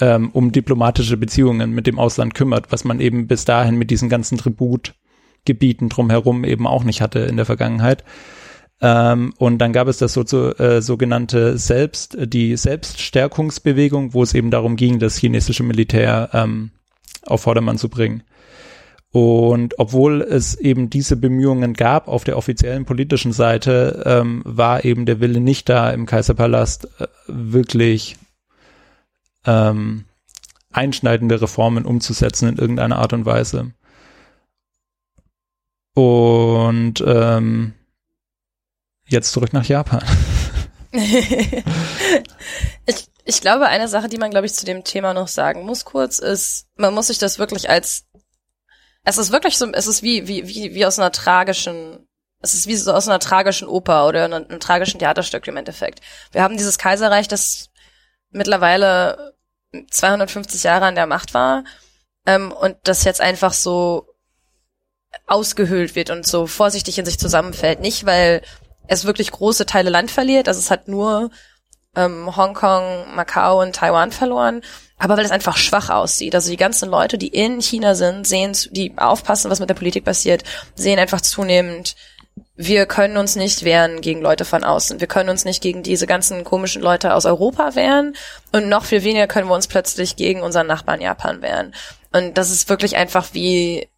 ähm, 0.00 0.30
um 0.32 0.52
diplomatische 0.52 1.16
Beziehungen 1.16 1.72
mit 1.72 1.86
dem 1.86 1.98
Ausland 1.98 2.34
kümmert, 2.34 2.72
was 2.72 2.84
man 2.84 3.00
eben 3.00 3.26
bis 3.26 3.44
dahin 3.44 3.76
mit 3.76 3.90
diesen 3.90 4.08
ganzen 4.08 4.38
Tributgebieten 4.38 5.88
drumherum 5.88 6.44
eben 6.44 6.66
auch 6.66 6.84
nicht 6.84 7.00
hatte 7.00 7.20
in 7.20 7.36
der 7.36 7.46
Vergangenheit. 7.46 8.04
Ähm, 8.80 9.34
und 9.36 9.58
dann 9.58 9.72
gab 9.72 9.88
es 9.88 9.98
das 9.98 10.14
so, 10.14 10.24
so 10.24 10.54
äh, 10.54 10.80
sogenannte 10.80 11.58
Selbst, 11.58 12.16
die 12.18 12.56
Selbststärkungsbewegung, 12.56 14.14
wo 14.14 14.22
es 14.22 14.32
eben 14.32 14.50
darum 14.50 14.76
ging, 14.76 14.98
das 14.98 15.18
chinesische 15.18 15.62
Militär 15.62 16.30
ähm, 16.32 16.70
auf 17.26 17.42
Vordermann 17.42 17.76
zu 17.76 17.90
bringen. 17.90 18.22
Und 19.12 19.78
obwohl 19.78 20.22
es 20.22 20.54
eben 20.54 20.88
diese 20.88 21.16
Bemühungen 21.16 21.74
gab 21.74 22.06
auf 22.06 22.22
der 22.22 22.36
offiziellen 22.36 22.84
politischen 22.84 23.32
Seite, 23.32 24.04
ähm, 24.06 24.42
war 24.44 24.84
eben 24.84 25.04
der 25.04 25.18
Wille 25.18 25.40
nicht 25.40 25.68
da, 25.68 25.90
im 25.90 26.06
Kaiserpalast 26.06 26.88
äh, 27.00 27.08
wirklich 27.26 28.16
ähm, 29.44 30.04
einschneidende 30.70 31.42
Reformen 31.42 31.84
umzusetzen 31.86 32.48
in 32.48 32.58
irgendeiner 32.58 32.98
Art 32.98 33.12
und 33.12 33.26
Weise. 33.26 33.72
Und 35.94 37.02
ähm, 37.04 37.74
jetzt 39.08 39.32
zurück 39.32 39.52
nach 39.52 39.64
Japan. 39.64 40.04
ich, 40.92 41.64
ich 43.24 43.40
glaube, 43.40 43.66
eine 43.66 43.88
Sache, 43.88 44.08
die 44.08 44.18
man, 44.18 44.30
glaube 44.30 44.46
ich, 44.46 44.54
zu 44.54 44.64
dem 44.64 44.84
Thema 44.84 45.14
noch 45.14 45.28
sagen 45.28 45.66
muss 45.66 45.84
kurz, 45.84 46.20
ist, 46.20 46.68
man 46.76 46.94
muss 46.94 47.08
sich 47.08 47.18
das 47.18 47.40
wirklich 47.40 47.68
als 47.68 48.04
es 49.04 49.18
ist 49.18 49.32
wirklich 49.32 49.56
so, 49.56 49.70
es 49.72 49.86
ist 49.86 50.02
wie, 50.02 50.28
wie, 50.28 50.46
wie, 50.46 50.74
wie 50.74 50.86
aus 50.86 50.98
einer 50.98 51.12
tragischen, 51.12 52.06
es 52.40 52.54
ist 52.54 52.66
wie 52.66 52.76
so 52.76 52.92
aus 52.92 53.08
einer 53.08 53.18
tragischen 53.18 53.68
Oper 53.68 54.06
oder 54.06 54.24
einem, 54.24 54.44
einem 54.48 54.60
tragischen 54.60 54.98
Theaterstück 54.98 55.46
im 55.46 55.56
Endeffekt. 55.56 56.00
Wir 56.32 56.42
haben 56.42 56.56
dieses 56.56 56.78
Kaiserreich, 56.78 57.28
das 57.28 57.70
mittlerweile 58.30 59.34
250 59.90 60.62
Jahre 60.64 60.86
an 60.86 60.94
der 60.94 61.06
Macht 61.06 61.34
war 61.34 61.64
ähm, 62.26 62.52
und 62.52 62.76
das 62.84 63.04
jetzt 63.04 63.20
einfach 63.20 63.52
so 63.52 64.06
ausgehöhlt 65.26 65.94
wird 65.94 66.10
und 66.10 66.26
so 66.26 66.46
vorsichtig 66.46 66.98
in 66.98 67.06
sich 67.06 67.18
zusammenfällt. 67.18 67.80
Nicht, 67.80 68.06
weil 68.06 68.42
es 68.86 69.04
wirklich 69.04 69.30
große 69.30 69.66
Teile 69.66 69.90
Land 69.90 70.10
verliert, 70.10 70.48
also 70.48 70.58
es 70.60 70.70
hat 70.70 70.88
nur 70.88 71.30
ähm, 71.96 72.34
Hongkong, 72.36 73.14
Macau 73.14 73.60
und 73.60 73.74
Taiwan 73.74 74.12
verloren, 74.12 74.62
aber 74.98 75.16
weil 75.16 75.24
es 75.24 75.30
einfach 75.30 75.56
schwach 75.56 75.90
aussieht. 75.90 76.34
Also 76.34 76.50
die 76.50 76.56
ganzen 76.56 76.90
Leute, 76.90 77.18
die 77.18 77.28
in 77.28 77.60
China 77.60 77.94
sind, 77.94 78.26
sehen, 78.26 78.56
die 78.70 78.92
aufpassen, 78.96 79.50
was 79.50 79.60
mit 79.60 79.68
der 79.68 79.74
Politik 79.74 80.04
passiert, 80.04 80.44
sehen 80.74 80.98
einfach 80.98 81.20
zunehmend 81.20 81.96
wir 82.56 82.84
können 82.84 83.16
uns 83.16 83.36
nicht 83.36 83.64
wehren 83.64 84.02
gegen 84.02 84.20
Leute 84.20 84.44
von 84.44 84.64
außen. 84.64 85.00
Wir 85.00 85.06
können 85.06 85.30
uns 85.30 85.46
nicht 85.46 85.62
gegen 85.62 85.82
diese 85.82 86.06
ganzen 86.06 86.44
komischen 86.44 86.82
Leute 86.82 87.14
aus 87.14 87.24
Europa 87.24 87.74
wehren 87.74 88.14
und 88.52 88.68
noch 88.68 88.84
viel 88.84 89.02
weniger 89.02 89.26
können 89.26 89.48
wir 89.48 89.54
uns 89.54 89.66
plötzlich 89.66 90.16
gegen 90.16 90.42
unseren 90.42 90.66
Nachbarn 90.66 91.00
Japan 91.00 91.40
wehren. 91.40 91.74
Und 92.12 92.36
das 92.36 92.50
ist 92.50 92.68
wirklich 92.68 92.96
einfach 92.96 93.28
wie 93.32 93.88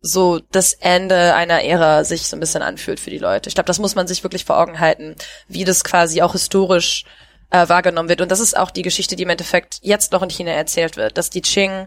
so 0.00 0.40
das 0.50 0.72
Ende 0.72 1.34
einer 1.34 1.62
Ära 1.62 2.04
sich 2.04 2.28
so 2.28 2.36
ein 2.36 2.40
bisschen 2.40 2.62
anfühlt 2.62 3.00
für 3.00 3.10
die 3.10 3.18
Leute. 3.18 3.48
Ich 3.48 3.54
glaube, 3.54 3.66
das 3.66 3.78
muss 3.78 3.94
man 3.94 4.06
sich 4.06 4.22
wirklich 4.22 4.44
vor 4.44 4.58
Augen 4.58 4.80
halten, 4.80 5.14
wie 5.46 5.64
das 5.64 5.84
quasi 5.84 6.22
auch 6.22 6.32
historisch 6.32 7.04
äh, 7.50 7.68
wahrgenommen 7.68 8.08
wird. 8.08 8.20
Und 8.20 8.30
das 8.30 8.40
ist 8.40 8.56
auch 8.56 8.70
die 8.70 8.82
Geschichte, 8.82 9.16
die 9.16 9.24
im 9.24 9.30
Endeffekt 9.30 9.78
jetzt 9.82 10.12
noch 10.12 10.22
in 10.22 10.30
China 10.30 10.52
erzählt 10.52 10.96
wird, 10.96 11.18
dass 11.18 11.30
die 11.30 11.42
Qing 11.42 11.86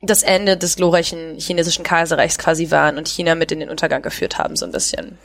das 0.00 0.22
Ende 0.22 0.56
des 0.56 0.76
glorreichen 0.76 1.38
chinesischen 1.38 1.84
Kaiserreichs 1.84 2.38
quasi 2.38 2.70
waren 2.70 2.98
und 2.98 3.08
China 3.08 3.34
mit 3.34 3.52
in 3.52 3.60
den 3.60 3.70
Untergang 3.70 4.02
geführt 4.02 4.38
haben, 4.38 4.56
so 4.56 4.64
ein 4.64 4.72
bisschen. 4.72 5.18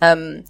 Ähm, 0.00 0.44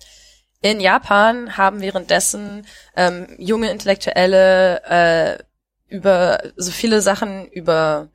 in 0.62 0.80
Japan 0.80 1.56
haben 1.56 1.80
währenddessen 1.80 2.66
ähm, 2.96 3.26
junge 3.38 3.70
Intellektuelle 3.70 4.82
äh, 4.84 5.38
über 5.88 6.40
so 6.56 6.70
viele 6.70 7.02
Sachen 7.02 7.48
über 7.48 8.08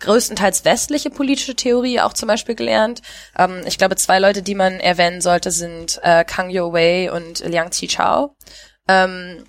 größtenteils 0.00 0.64
westliche 0.64 1.10
politische 1.10 1.54
Theorie 1.54 2.00
auch 2.00 2.12
zum 2.12 2.28
Beispiel 2.28 2.54
gelernt. 2.54 3.02
Ähm, 3.36 3.62
ich 3.66 3.78
glaube, 3.78 3.96
zwei 3.96 4.18
Leute, 4.18 4.42
die 4.42 4.54
man 4.54 4.80
erwähnen 4.80 5.20
sollte, 5.20 5.50
sind 5.50 6.00
äh, 6.02 6.24
Kang 6.24 6.50
Yo 6.50 6.72
Wei 6.72 7.10
und 7.12 7.40
Liang 7.40 7.70
Qichao. 7.70 8.36
Ähm, 8.88 9.44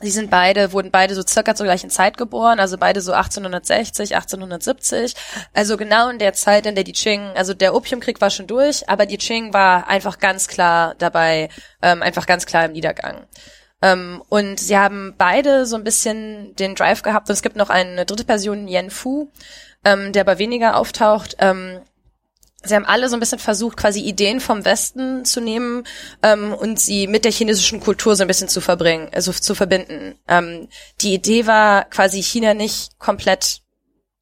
Sie 0.00 0.10
sind 0.10 0.28
beide, 0.28 0.72
wurden 0.72 0.90
beide 0.90 1.14
so 1.14 1.22
circa 1.26 1.54
zur 1.54 1.64
gleichen 1.64 1.88
Zeit 1.88 2.18
geboren, 2.18 2.60
also 2.60 2.76
beide 2.76 3.00
so 3.00 3.12
1860, 3.12 4.14
1870. 4.14 5.14
Also 5.54 5.78
genau 5.78 6.10
in 6.10 6.18
der 6.18 6.34
Zeit, 6.34 6.66
in 6.66 6.74
der 6.74 6.84
die 6.84 6.92
Qing, 6.92 7.22
also 7.36 7.54
der 7.54 7.74
Opiumkrieg 7.74 8.20
war 8.20 8.28
schon 8.28 8.46
durch, 8.46 8.86
aber 8.88 9.06
die 9.06 9.16
Qing 9.16 9.54
war 9.54 9.88
einfach 9.88 10.18
ganz 10.18 10.46
klar 10.46 10.94
dabei, 10.98 11.48
ähm, 11.80 12.02
einfach 12.02 12.26
ganz 12.26 12.44
klar 12.44 12.66
im 12.66 12.72
Niedergang. 12.72 13.26
Ähm, 13.84 14.22
und 14.30 14.58
sie 14.58 14.78
haben 14.78 15.14
beide 15.18 15.66
so 15.66 15.76
ein 15.76 15.84
bisschen 15.84 16.56
den 16.56 16.74
Drive 16.74 17.02
gehabt. 17.02 17.28
Und 17.28 17.34
es 17.34 17.42
gibt 17.42 17.56
noch 17.56 17.68
eine 17.68 18.06
dritte 18.06 18.24
Person, 18.24 18.66
Yen 18.66 18.90
Fu, 18.90 19.28
ähm, 19.84 20.12
der 20.12 20.22
aber 20.22 20.38
weniger 20.38 20.76
auftaucht. 20.78 21.36
Ähm, 21.38 21.80
sie 22.62 22.74
haben 22.74 22.86
alle 22.86 23.10
so 23.10 23.16
ein 23.16 23.20
bisschen 23.20 23.38
versucht, 23.38 23.76
quasi 23.76 24.00
Ideen 24.00 24.40
vom 24.40 24.64
Westen 24.64 25.26
zu 25.26 25.42
nehmen 25.42 25.84
ähm, 26.22 26.54
und 26.54 26.80
sie 26.80 27.06
mit 27.06 27.26
der 27.26 27.32
chinesischen 27.32 27.80
Kultur 27.80 28.16
so 28.16 28.24
ein 28.24 28.28
bisschen 28.28 28.48
zu 28.48 28.62
verbringen, 28.62 29.10
also 29.12 29.32
zu 29.32 29.54
verbinden. 29.54 30.14
Ähm, 30.28 30.68
die 31.02 31.12
Idee 31.12 31.46
war 31.46 31.84
quasi 31.84 32.22
China 32.22 32.54
nicht 32.54 32.98
komplett 32.98 33.63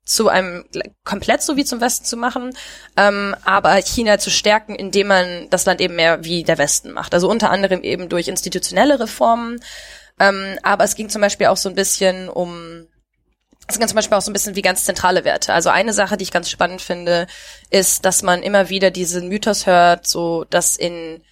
zu 0.04 0.28
einem 0.28 0.64
komplett 1.04 1.42
so 1.42 1.56
wie 1.56 1.64
zum 1.64 1.80
Westen 1.80 2.04
zu 2.04 2.16
machen, 2.16 2.56
ähm, 2.96 3.36
aber 3.44 3.76
China 3.76 4.18
zu 4.18 4.30
stärken, 4.30 4.74
indem 4.74 5.06
man 5.06 5.48
das 5.50 5.64
Land 5.64 5.80
eben 5.80 5.94
mehr 5.94 6.24
wie 6.24 6.42
der 6.42 6.58
Westen 6.58 6.90
macht. 6.92 7.14
Also 7.14 7.28
unter 7.28 7.50
anderem 7.50 7.82
eben 7.82 8.08
durch 8.08 8.28
institutionelle 8.28 8.98
Reformen. 8.98 9.62
Ähm, 10.18 10.58
aber 10.62 10.84
es 10.84 10.96
ging 10.96 11.08
zum 11.08 11.22
Beispiel 11.22 11.46
auch 11.46 11.56
so 11.56 11.68
ein 11.68 11.74
bisschen 11.74 12.28
um 12.28 12.86
es 13.68 13.78
ging 13.78 13.86
zum 13.86 13.96
Beispiel 13.96 14.18
auch 14.18 14.22
so 14.22 14.30
ein 14.30 14.34
bisschen 14.34 14.56
wie 14.56 14.62
ganz 14.62 14.84
zentrale 14.84 15.24
Werte. 15.24 15.54
Also 15.54 15.70
eine 15.70 15.92
Sache, 15.92 16.16
die 16.16 16.24
ich 16.24 16.32
ganz 16.32 16.50
spannend 16.50 16.82
finde, 16.82 17.26
ist, 17.70 18.04
dass 18.04 18.22
man 18.22 18.42
immer 18.42 18.68
wieder 18.68 18.90
diesen 18.90 19.28
Mythos 19.28 19.66
hört, 19.66 20.06
so 20.06 20.44
dass 20.50 20.76
in 20.76 21.22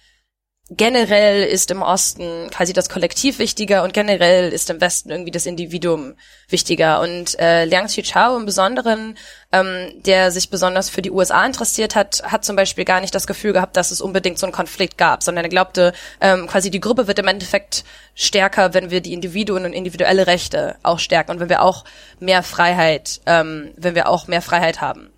generell 0.73 1.43
ist 1.43 1.69
im 1.69 1.81
Osten 1.81 2.49
quasi 2.49 2.71
das 2.71 2.87
Kollektiv 2.87 3.39
wichtiger 3.39 3.83
und 3.83 3.93
generell 3.93 4.53
ist 4.53 4.69
im 4.69 4.79
Westen 4.79 5.11
irgendwie 5.11 5.31
das 5.31 5.45
Individuum 5.45 6.15
wichtiger. 6.47 7.01
Und 7.01 7.37
äh, 7.39 7.65
Liang 7.65 7.87
Qichao 7.87 8.37
im 8.37 8.45
Besonderen, 8.45 9.17
ähm, 9.51 9.91
der 10.05 10.31
sich 10.31 10.49
besonders 10.49 10.89
für 10.89 11.01
die 11.01 11.11
USA 11.11 11.45
interessiert 11.45 11.95
hat, 11.95 12.23
hat 12.23 12.45
zum 12.45 12.55
Beispiel 12.55 12.85
gar 12.85 13.01
nicht 13.01 13.13
das 13.13 13.27
Gefühl 13.27 13.51
gehabt, 13.51 13.75
dass 13.75 13.91
es 13.91 13.99
unbedingt 13.99 14.39
so 14.39 14.45
einen 14.45 14.53
Konflikt 14.53 14.97
gab, 14.97 15.23
sondern 15.23 15.43
er 15.43 15.49
glaubte, 15.49 15.91
ähm, 16.21 16.47
quasi 16.47 16.71
die 16.71 16.79
Gruppe 16.79 17.05
wird 17.05 17.19
im 17.19 17.27
Endeffekt 17.27 17.83
stärker, 18.15 18.73
wenn 18.73 18.91
wir 18.91 19.01
die 19.01 19.11
Individuen 19.11 19.65
und 19.65 19.73
individuelle 19.73 20.25
Rechte 20.25 20.77
auch 20.83 20.99
stärken 20.99 21.31
und 21.31 21.41
wenn 21.41 21.49
wir 21.49 21.63
auch 21.63 21.83
mehr 22.21 22.43
Freiheit, 22.43 23.19
ähm, 23.25 23.71
wenn 23.75 23.95
wir 23.95 24.07
auch 24.07 24.27
mehr 24.27 24.41
Freiheit 24.41 24.79
haben. 24.79 25.11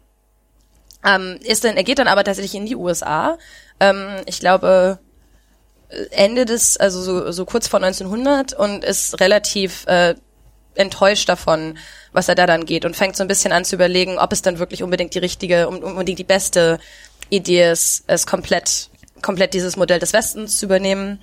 Ähm, 1.05 1.37
ist 1.43 1.63
dann, 1.63 1.77
er 1.77 1.83
geht 1.83 1.99
dann 1.99 2.07
aber 2.07 2.23
tatsächlich 2.23 2.55
in 2.55 2.65
die 2.65 2.75
USA. 2.75 3.37
Ähm, 3.79 4.15
ich 4.25 4.39
glaube, 4.39 4.97
Ende 6.12 6.45
des, 6.45 6.77
also 6.77 7.01
so, 7.01 7.32
so 7.32 7.45
kurz 7.45 7.67
vor 7.67 7.82
1900 7.82 8.53
und 8.53 8.84
ist 8.84 9.19
relativ 9.19 9.86
äh, 9.88 10.15
enttäuscht 10.75 11.29
davon, 11.29 11.77
was 12.12 12.29
er 12.29 12.36
da 12.36 12.45
dann 12.45 12.65
geht 12.65 12.86
und 12.86 12.95
fängt 12.95 13.15
so 13.15 13.23
ein 13.23 13.27
bisschen 13.27 13.51
an 13.51 13.65
zu 13.65 13.75
überlegen, 13.75 14.17
ob 14.17 14.32
es 14.32 14.41
dann 14.41 14.60
wirklich 14.60 14.84
unbedingt 14.84 15.13
die 15.13 15.19
richtige, 15.19 15.67
unbedingt 15.67 16.19
die 16.19 16.23
beste 16.23 16.79
Idee 17.29 17.71
ist, 17.71 18.03
es 18.08 18.25
komplett, 18.25 18.89
komplett 19.21 19.53
dieses 19.53 19.75
Modell 19.75 19.99
des 19.99 20.13
Westens 20.13 20.58
zu 20.58 20.65
übernehmen 20.65 21.21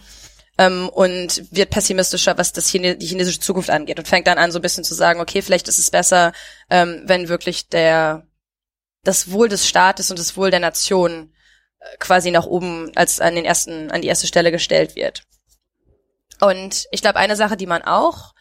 ähm, 0.58 0.88
und 0.88 1.44
wird 1.50 1.70
pessimistischer, 1.70 2.38
was 2.38 2.52
das 2.52 2.68
Chine 2.68 2.96
die 2.96 3.06
chinesische 3.06 3.40
Zukunft 3.40 3.70
angeht 3.70 3.98
und 3.98 4.08
fängt 4.08 4.26
dann 4.26 4.38
an 4.38 4.52
so 4.52 4.58
ein 4.58 4.62
bisschen 4.62 4.84
zu 4.84 4.94
sagen, 4.94 5.20
okay, 5.20 5.42
vielleicht 5.42 5.68
ist 5.68 5.78
es 5.78 5.90
besser, 5.90 6.32
ähm, 6.68 7.02
wenn 7.06 7.28
wirklich 7.28 7.68
der 7.68 8.26
das 9.02 9.30
Wohl 9.30 9.48
des 9.48 9.66
Staates 9.66 10.10
und 10.10 10.18
das 10.18 10.36
Wohl 10.36 10.50
der 10.50 10.60
Nation 10.60 11.32
quasi 11.98 12.30
nach 12.30 12.46
oben 12.46 12.92
als 12.94 13.20
an 13.20 13.34
den 13.34 13.44
ersten, 13.44 13.90
an 13.90 14.02
die 14.02 14.08
erste 14.08 14.26
Stelle 14.26 14.52
gestellt 14.52 14.96
wird. 14.96 15.22
Und 16.40 16.86
ich 16.90 17.02
glaube, 17.02 17.18
eine 17.18 17.36
Sache, 17.36 17.56
die 17.56 17.66
man 17.66 17.82
auch, 17.82 18.32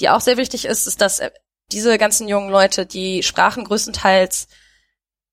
die 0.00 0.08
auch 0.08 0.20
sehr 0.20 0.36
wichtig 0.36 0.64
ist, 0.64 0.86
ist, 0.86 1.00
dass 1.00 1.20
äh, 1.20 1.30
diese 1.72 1.98
ganzen 1.98 2.28
jungen 2.28 2.50
Leute, 2.50 2.86
die 2.86 3.22
sprachen 3.22 3.64
größtenteils, 3.64 4.48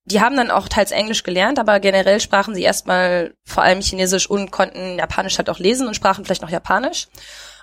die 0.06 0.21
haben 0.21 0.36
dann 0.36 0.51
auch 0.51 0.67
teils 0.67 0.91
Englisch 0.91 1.23
gelernt, 1.23 1.60
aber 1.60 1.80
generell 1.80 2.19
sprachen 2.19 2.54
sie 2.54 2.62
erstmal 2.62 3.34
vor 3.43 3.63
allem 3.63 3.82
Chinesisch 3.82 4.30
und 4.30 4.51
konnten 4.51 4.99
Japanisch 4.99 5.38
halt 5.38 5.49
auch 5.49 5.60
lesen 5.60 5.88
und 5.88 5.95
sprachen 5.95 6.25
vielleicht 6.25 6.43
noch 6.43 6.49
Japanisch. 6.49 7.08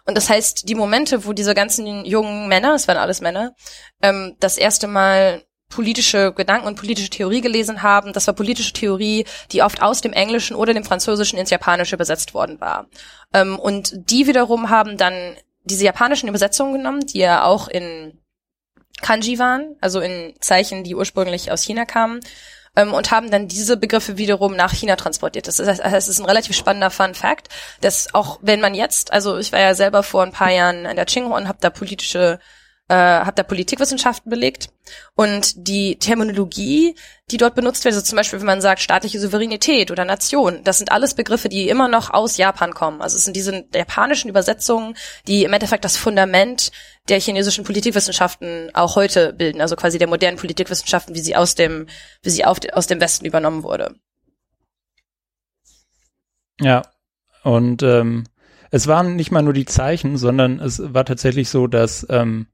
Und 0.05 0.17
das 0.17 0.29
heißt, 0.29 0.69
die 0.69 0.75
Momente, 0.75 1.25
wo 1.25 1.33
diese 1.33 1.55
ganzen 1.55 2.05
jungen 2.05 2.49
Männer, 2.49 2.75
es 2.75 2.89
waren 2.89 2.97
alles 2.97 3.21
Männer, 3.21 3.55
ähm, 4.03 4.37
das 4.41 4.59
erste 4.59 4.89
Mal 4.89 5.45
politische 5.73 6.33
Gedanken 6.33 6.67
und 6.67 6.77
politische 6.77 7.11
Theorie 7.11 7.41
gelesen 7.41 7.83
haben. 7.83 8.13
Das 8.13 8.27
war 8.27 8.35
politische 8.35 8.73
Theorie, 8.73 9.25
die 9.51 9.63
oft 9.63 9.83
aus 9.83 10.01
dem 10.01 10.13
Englischen 10.13 10.55
oder 10.55 10.75
dem 10.75 10.85
Französischen 10.85 11.39
ins 11.39 11.51
Japanische 11.51 11.97
übersetzt 11.97 12.35
worden 12.35 12.61
war. 12.61 12.87
Ähm, 13.33 13.59
und 13.59 13.93
die 13.95 14.27
wiederum 14.27 14.71
haben 14.71 14.97
dann 14.97 15.37
diese 15.65 15.85
japanischen 15.85 16.29
Übersetzungen 16.29 16.75
genommen, 16.75 17.07
die 17.07 17.19
ja 17.19 17.45
auch 17.45 17.69
in 17.69 18.19
Kanji 19.01 19.39
waren, 19.39 19.77
also 19.81 20.01
in 20.01 20.35
Zeichen, 20.41 20.85
die 20.85 20.95
ursprünglich 20.95 21.51
aus 21.51 21.63
China 21.63 21.85
kamen, 21.85 22.21
ähm, 22.77 22.95
und 22.95 23.11
haben 23.11 23.31
dann 23.31 23.49
diese 23.49 23.77
Begriffe 23.77 24.17
wiederum 24.17 24.57
nach 24.57 24.73
China 24.73 24.97
transportiert. 24.97 25.47
Das 25.47 25.59
ist, 25.59 25.81
das 25.81 26.09
ist 26.09 26.19
ein 26.19 26.27
relativ 26.27 26.57
spannender 26.57 26.91
Fun 26.91 27.15
Fact, 27.15 27.49
dass 27.81 28.15
auch 28.15 28.39
wenn 28.43 28.61
man 28.61 28.75
jetzt, 28.75 29.13
also 29.13 29.39
ich 29.39 29.53
war 29.53 29.61
ja 29.61 29.75
selber 29.75 30.03
vor 30.03 30.23
ein 30.23 30.33
paar 30.33 30.51
Jahren 30.51 30.87
an 30.87 30.97
der 30.97 31.07
Tsinghua 31.07 31.37
und 31.37 31.49
habe 31.49 31.59
da 31.61 31.71
politische 31.71 32.39
äh, 32.93 32.95
habe 32.95 33.33
da 33.35 33.43
Politikwissenschaften 33.43 34.29
belegt 34.29 34.69
und 35.15 35.67
die 35.67 35.99
Terminologie, 35.99 36.95
die 37.31 37.39
dort 37.39 37.55
benutzt 37.55 37.87
wird, 37.87 37.95
also 37.95 38.05
zum 38.05 38.17
Beispiel, 38.17 38.39
wenn 38.39 38.47
man 38.47 38.61
sagt 38.61 38.83
staatliche 38.83 39.19
Souveränität 39.19 39.91
oder 39.91 40.05
Nation, 40.05 40.63
das 40.63 40.77
sind 40.77 40.93
alles 40.93 41.15
Begriffe, 41.15 41.49
die 41.49 41.71
immer 41.71 41.89
noch 41.89 42.11
aus 42.11 42.37
Japan 42.37 42.75
kommen. 42.75 43.01
Also 43.01 43.17
es 43.17 43.25
sind 43.25 43.35
diese 43.35 43.65
japanischen 43.75 44.29
Übersetzungen, 44.29 44.95
die 45.27 45.45
im 45.45 45.55
Endeffekt 45.55 45.87
das 45.87 45.97
Fundament 45.97 46.71
der 47.09 47.19
chinesischen 47.19 47.65
Politikwissenschaften 47.65 48.69
auch 48.75 48.95
heute 48.95 49.33
bilden, 49.33 49.63
also 49.63 49.75
quasi 49.75 49.97
der 49.97 50.09
modernen 50.09 50.37
Politikwissenschaften, 50.37 51.15
wie 51.15 51.21
sie 51.21 51.35
aus 51.35 51.55
dem, 51.55 51.87
wie 52.23 52.31
sie 52.31 52.45
auf, 52.45 52.59
aus 52.75 52.89
dem 52.89 53.01
Westen 53.01 53.25
übernommen 53.25 53.63
wurde. 53.63 53.95
Ja, 56.61 56.83
und 57.43 57.83
ähm, 57.83 58.25
es 58.71 58.87
waren 58.87 59.17
nicht 59.17 59.31
mal 59.31 59.43
nur 59.43 59.55
die 59.55 59.65
Zeichen, 59.65 60.19
sondern 60.19 60.61
es 60.61 60.93
war 60.93 61.07
tatsächlich 61.07 61.49
so, 61.49 61.67
dass 61.67 62.07
ähm, 62.11 62.49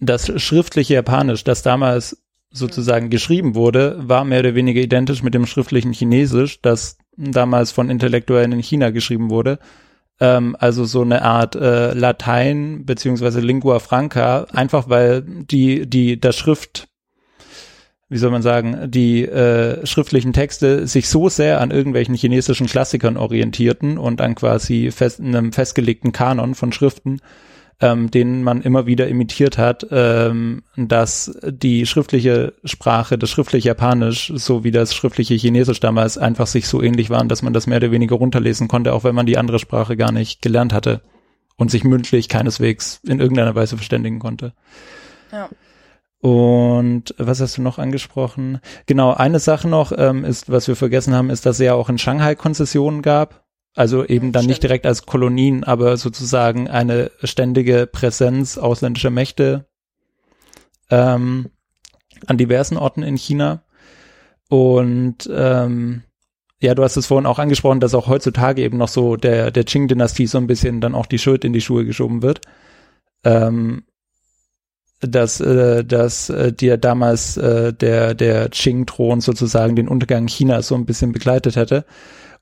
das 0.00 0.40
schriftliche 0.40 0.94
Japanisch, 0.94 1.44
das 1.44 1.62
damals 1.62 2.22
sozusagen 2.50 3.10
geschrieben 3.10 3.54
wurde, 3.54 3.96
war 4.00 4.24
mehr 4.24 4.40
oder 4.40 4.54
weniger 4.54 4.80
identisch 4.80 5.22
mit 5.22 5.34
dem 5.34 5.46
schriftlichen 5.46 5.92
Chinesisch, 5.92 6.62
das 6.62 6.98
damals 7.16 7.72
von 7.72 7.90
Intellektuellen 7.90 8.52
in 8.52 8.62
China 8.62 8.90
geschrieben 8.90 9.30
wurde. 9.30 9.58
Ähm, 10.20 10.56
also 10.58 10.84
so 10.84 11.02
eine 11.02 11.22
Art 11.22 11.56
äh, 11.56 11.92
Latein 11.92 12.84
beziehungsweise 12.86 13.40
Lingua 13.40 13.80
Franca, 13.80 14.44
einfach 14.52 14.88
weil 14.88 15.22
die, 15.22 15.88
die, 15.88 16.18
das 16.18 16.36
Schrift, 16.36 16.88
wie 18.08 18.18
soll 18.18 18.30
man 18.30 18.42
sagen, 18.42 18.90
die 18.90 19.24
äh, 19.24 19.84
schriftlichen 19.84 20.32
Texte 20.32 20.86
sich 20.86 21.08
so 21.08 21.28
sehr 21.28 21.60
an 21.60 21.70
irgendwelchen 21.70 22.14
chinesischen 22.14 22.66
Klassikern 22.66 23.16
orientierten 23.16 23.98
und 23.98 24.20
an 24.20 24.34
quasi 24.34 24.90
fest, 24.90 25.20
einem 25.20 25.52
festgelegten 25.52 26.12
Kanon 26.12 26.54
von 26.54 26.72
Schriften, 26.72 27.20
ähm, 27.80 28.10
den 28.10 28.42
man 28.42 28.62
immer 28.62 28.86
wieder 28.86 29.06
imitiert 29.06 29.56
hat, 29.56 29.86
ähm, 29.90 30.62
dass 30.76 31.38
die 31.44 31.86
schriftliche 31.86 32.54
Sprache, 32.64 33.18
das 33.18 33.30
schriftliche 33.30 33.68
Japanisch 33.68 34.32
so 34.34 34.64
wie 34.64 34.72
das 34.72 34.94
schriftliche 34.94 35.34
Chinesisch 35.34 35.78
damals 35.80 36.18
einfach 36.18 36.48
sich 36.48 36.66
so 36.66 36.82
ähnlich 36.82 37.10
waren, 37.10 37.28
dass 37.28 37.42
man 37.42 37.52
das 37.52 37.66
mehr 37.66 37.78
oder 37.78 37.92
weniger 37.92 38.16
runterlesen 38.16 38.66
konnte, 38.66 38.92
auch 38.92 39.04
wenn 39.04 39.14
man 39.14 39.26
die 39.26 39.38
andere 39.38 39.58
Sprache 39.58 39.96
gar 39.96 40.10
nicht 40.10 40.42
gelernt 40.42 40.72
hatte 40.72 41.02
und 41.56 41.70
sich 41.70 41.84
mündlich 41.84 42.28
keineswegs 42.28 43.00
in 43.06 43.20
irgendeiner 43.20 43.54
Weise 43.54 43.76
verständigen 43.76 44.18
konnte. 44.18 44.52
Ja. 45.30 45.48
Und 46.20 47.14
was 47.16 47.40
hast 47.40 47.58
du 47.58 47.62
noch 47.62 47.78
angesprochen? 47.78 48.60
Genau, 48.86 49.12
eine 49.12 49.38
Sache 49.38 49.68
noch 49.68 49.92
ähm, 49.96 50.24
ist, 50.24 50.50
was 50.50 50.66
wir 50.66 50.74
vergessen 50.74 51.14
haben, 51.14 51.30
ist, 51.30 51.46
dass 51.46 51.60
es 51.60 51.64
ja 51.64 51.74
auch 51.74 51.88
in 51.88 51.98
Shanghai 51.98 52.34
Konzessionen 52.34 53.02
gab. 53.02 53.44
Also 53.78 54.04
eben 54.04 54.32
dann 54.32 54.42
Stimmt. 54.42 54.48
nicht 54.48 54.62
direkt 54.64 54.86
als 54.86 55.06
Kolonien, 55.06 55.62
aber 55.62 55.96
sozusagen 55.96 56.66
eine 56.68 57.12
ständige 57.22 57.86
Präsenz 57.86 58.58
ausländischer 58.58 59.10
Mächte 59.10 59.66
ähm, 60.90 61.50
an 62.26 62.38
diversen 62.38 62.76
Orten 62.76 63.04
in 63.04 63.14
China. 63.14 63.62
Und 64.48 65.30
ähm, 65.32 66.02
ja, 66.60 66.74
du 66.74 66.82
hast 66.82 66.96
es 66.96 67.06
vorhin 67.06 67.26
auch 67.26 67.38
angesprochen, 67.38 67.78
dass 67.78 67.94
auch 67.94 68.08
heutzutage 68.08 68.62
eben 68.62 68.78
noch 68.78 68.88
so 68.88 69.14
der, 69.14 69.52
der 69.52 69.62
Qing-Dynastie 69.62 70.26
so 70.26 70.38
ein 70.38 70.48
bisschen 70.48 70.80
dann 70.80 70.96
auch 70.96 71.06
die 71.06 71.20
Schuld 71.20 71.44
in 71.44 71.52
die 71.52 71.60
Schuhe 71.60 71.84
geschoben 71.84 72.20
wird. 72.20 72.40
Ähm, 73.22 73.84
dass, 75.00 75.40
äh, 75.40 75.84
dass 75.84 76.30
äh, 76.30 76.52
dir 76.52 76.78
damals 76.78 77.36
äh, 77.36 77.72
der, 77.72 78.16
der 78.16 78.48
Qing-Thron 78.48 79.20
sozusagen 79.20 79.76
den 79.76 79.86
Untergang 79.86 80.26
Chinas 80.26 80.66
so 80.66 80.74
ein 80.74 80.84
bisschen 80.84 81.12
begleitet 81.12 81.54
hätte. 81.54 81.84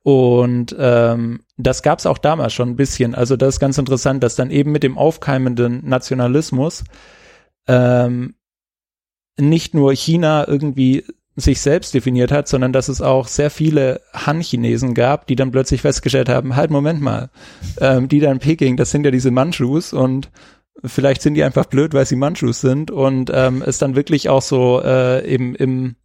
Und 0.06 0.72
ähm, 0.78 1.40
das 1.56 1.82
gab 1.82 1.98
es 1.98 2.06
auch 2.06 2.18
damals 2.18 2.52
schon 2.52 2.68
ein 2.68 2.76
bisschen. 2.76 3.16
Also 3.16 3.36
das 3.36 3.56
ist 3.56 3.60
ganz 3.60 3.76
interessant, 3.76 4.22
dass 4.22 4.36
dann 4.36 4.52
eben 4.52 4.70
mit 4.70 4.84
dem 4.84 4.96
aufkeimenden 4.96 5.80
Nationalismus 5.84 6.84
ähm, 7.66 8.36
nicht 9.36 9.74
nur 9.74 9.92
China 9.92 10.46
irgendwie 10.46 11.02
sich 11.34 11.60
selbst 11.60 11.92
definiert 11.92 12.30
hat, 12.30 12.46
sondern 12.46 12.72
dass 12.72 12.86
es 12.86 13.02
auch 13.02 13.26
sehr 13.26 13.50
viele 13.50 14.00
Han-Chinesen 14.14 14.94
gab, 14.94 15.26
die 15.26 15.34
dann 15.34 15.50
plötzlich 15.50 15.80
festgestellt 15.80 16.28
haben, 16.28 16.54
halt, 16.54 16.70
Moment 16.70 17.00
mal, 17.00 17.30
ähm, 17.80 18.06
die 18.06 18.20
da 18.20 18.30
in 18.30 18.38
Peking, 18.38 18.76
das 18.76 18.92
sind 18.92 19.04
ja 19.04 19.10
diese 19.10 19.32
Manchus 19.32 19.92
und 19.92 20.30
vielleicht 20.84 21.20
sind 21.20 21.34
die 21.34 21.42
einfach 21.42 21.66
blöd, 21.66 21.94
weil 21.94 22.06
sie 22.06 22.14
Manchus 22.14 22.60
sind 22.60 22.92
und 22.92 23.32
ähm, 23.34 23.60
es 23.60 23.78
dann 23.78 23.96
wirklich 23.96 24.28
auch 24.28 24.42
so 24.42 24.80
äh, 24.84 25.26
im, 25.26 25.56
im 25.56 25.96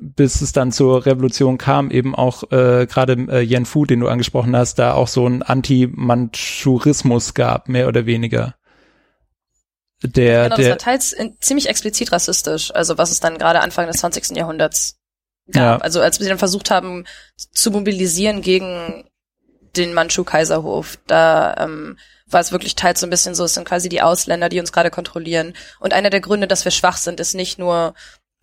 bis 0.00 0.40
es 0.40 0.52
dann 0.52 0.72
zur 0.72 1.06
Revolution 1.06 1.58
kam, 1.58 1.90
eben 1.90 2.14
auch 2.14 2.44
äh, 2.50 2.86
gerade 2.86 3.14
äh, 3.30 3.40
Yen 3.42 3.66
Fu, 3.66 3.84
den 3.84 4.00
du 4.00 4.08
angesprochen 4.08 4.56
hast, 4.56 4.78
da 4.78 4.94
auch 4.94 5.08
so 5.08 5.26
ein 5.26 5.42
Anti-Manchurismus 5.42 7.34
gab, 7.34 7.68
mehr 7.68 7.88
oder 7.88 8.06
weniger. 8.06 8.54
Der, 10.02 10.44
genau, 10.44 10.56
der, 10.56 10.64
das 10.64 10.68
war 10.68 10.78
teils 10.78 11.12
in, 11.12 11.36
ziemlich 11.40 11.68
explizit 11.68 12.12
rassistisch, 12.12 12.72
also 12.74 12.98
was 12.98 13.10
es 13.10 13.20
dann 13.20 13.38
gerade 13.38 13.60
Anfang 13.60 13.86
des 13.88 13.96
20. 13.98 14.36
Jahrhunderts 14.36 14.98
gab. 15.50 15.78
Ja. 15.80 15.84
Also 15.84 16.00
als 16.00 16.20
wir 16.20 16.28
dann 16.28 16.38
versucht 16.38 16.70
haben 16.70 17.04
zu 17.36 17.70
mobilisieren 17.70 18.42
gegen 18.42 19.08
den 19.76 19.94
Manchu-Kaiserhof, 19.94 20.98
da 21.06 21.56
ähm, 21.58 21.98
war 22.26 22.40
es 22.40 22.52
wirklich 22.52 22.74
teils 22.74 23.00
so 23.00 23.06
ein 23.06 23.10
bisschen 23.10 23.34
so, 23.34 23.44
es 23.44 23.54
sind 23.54 23.66
quasi 23.66 23.88
die 23.88 24.02
Ausländer, 24.02 24.48
die 24.48 24.60
uns 24.60 24.72
gerade 24.72 24.90
kontrollieren. 24.90 25.54
Und 25.80 25.92
einer 25.92 26.10
der 26.10 26.20
Gründe, 26.20 26.46
dass 26.46 26.64
wir 26.64 26.72
schwach 26.72 26.96
sind, 26.96 27.20
ist 27.20 27.34
nicht 27.34 27.58
nur, 27.58 27.94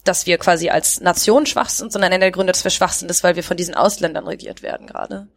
dass 0.08 0.26
wir 0.26 0.38
quasi 0.38 0.70
als 0.70 1.02
Nation 1.02 1.46
schwach 1.46 1.70
sind, 1.70 1.91
sondern 1.91 2.13
einer 2.13 2.20
der 2.20 2.32
Gründe, 2.32 2.54
dass 2.54 2.63
wir 2.63 2.72
schwach 2.72 2.94
sind, 2.94 3.12
ist, 3.12 3.24
weil 3.24 3.36
wir 3.36 3.44
von 3.44 3.58
diesen 3.58 3.76
Ausländern 3.76 4.28
regiert 4.28 4.62
werden 4.62 4.88
gerade. 4.88 5.28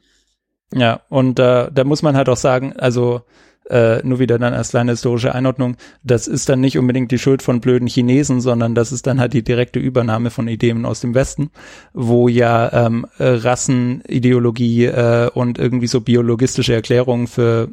Ja, 0.73 1.01
und 1.09 1.39
äh, 1.39 1.71
da 1.73 1.85
muss 1.85 2.03
man 2.03 2.17
halt 2.17 2.29
auch 2.29 2.37
sagen, 2.37 2.75
also 2.77 3.23
äh, 3.71 4.01
nur 4.03 4.19
wieder 4.19 4.39
dann 4.39 4.55
als 4.55 4.71
kleine 4.71 4.93
historische 4.93 5.35
Einordnung, 5.35 5.77
das 6.03 6.27
ist 6.27 6.49
dann 6.49 6.61
nicht 6.61 6.79
unbedingt 6.79 7.11
die 7.11 7.19
Schuld 7.19 7.43
von 7.43 7.61
blöden 7.61 7.89
Chinesen, 7.89 8.41
sondern 8.41 8.75
das 8.75 8.93
ist 8.93 9.07
dann 9.07 9.21
halt 9.21 9.33
die 9.33 9.43
direkte 9.43 9.79
Übernahme 9.79 10.31
von 10.31 10.49
Ideen 10.49 10.85
aus 10.85 11.01
dem 11.01 11.15
Westen, 11.15 11.51
wo 11.93 12.29
ja 12.29 12.87
ähm, 12.87 13.07
äh, 13.19 13.25
Rassenideologie 13.25 14.87
äh, 14.87 15.31
und 15.33 15.59
irgendwie 15.59 15.87
so 15.87 16.01
biologistische 16.01 16.75
Erklärungen 16.75 17.27
für 17.27 17.69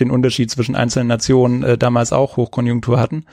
den 0.00 0.10
Unterschied 0.10 0.50
zwischen 0.50 0.76
einzelnen 0.76 1.08
Nationen 1.08 1.62
äh, 1.62 1.78
damals 1.78 2.12
auch 2.12 2.36
Hochkonjunktur 2.36 3.00
hatten. 3.00 3.24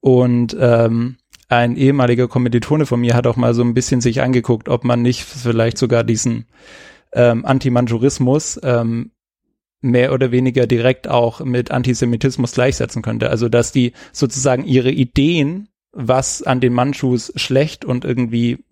Und 0.00 0.56
ähm, 0.58 1.16
ein 1.48 1.76
ehemaliger 1.76 2.28
Kommilitone 2.28 2.86
von 2.86 3.00
mir 3.00 3.14
hat 3.14 3.26
auch 3.26 3.36
mal 3.36 3.54
so 3.54 3.62
ein 3.62 3.74
bisschen 3.74 4.00
sich 4.00 4.20
angeguckt, 4.20 4.68
ob 4.68 4.84
man 4.84 5.02
nicht 5.02 5.22
vielleicht 5.22 5.78
sogar 5.78 6.02
diesen 6.02 6.46
ähm, 7.12 7.44
Antimanchurismus 7.44 8.58
ähm, 8.62 9.12
mehr 9.80 10.12
oder 10.12 10.32
weniger 10.32 10.66
direkt 10.66 11.08
auch 11.08 11.40
mit 11.40 11.70
Antisemitismus 11.70 12.52
gleichsetzen 12.52 13.02
könnte. 13.02 13.30
Also 13.30 13.48
dass 13.48 13.70
die 13.70 13.92
sozusagen 14.12 14.64
ihre 14.64 14.90
Ideen, 14.90 15.68
was 15.92 16.42
an 16.42 16.60
den 16.60 16.72
Manchus 16.72 17.32
schlecht 17.36 17.84
und 17.84 18.04
irgendwie 18.04 18.64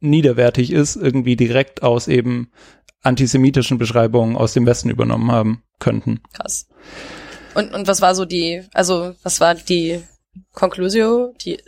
niederwertig 0.00 0.72
ist, 0.72 0.96
irgendwie 0.96 1.36
direkt 1.36 1.82
aus 1.82 2.06
eben 2.06 2.50
antisemitischen 3.02 3.78
Beschreibungen 3.78 4.36
aus 4.36 4.52
dem 4.52 4.66
Westen 4.66 4.90
übernommen 4.90 5.32
haben 5.32 5.62
könnten. 5.78 6.20
Krass. 6.32 6.68
Und, 7.54 7.72
und 7.72 7.86
was 7.88 8.02
war 8.02 8.14
so 8.14 8.24
die, 8.24 8.62
also 8.74 9.14
was 9.22 9.40
war 9.40 9.54
die 9.54 10.02
Conclusio, 10.52 11.34
die 11.40 11.58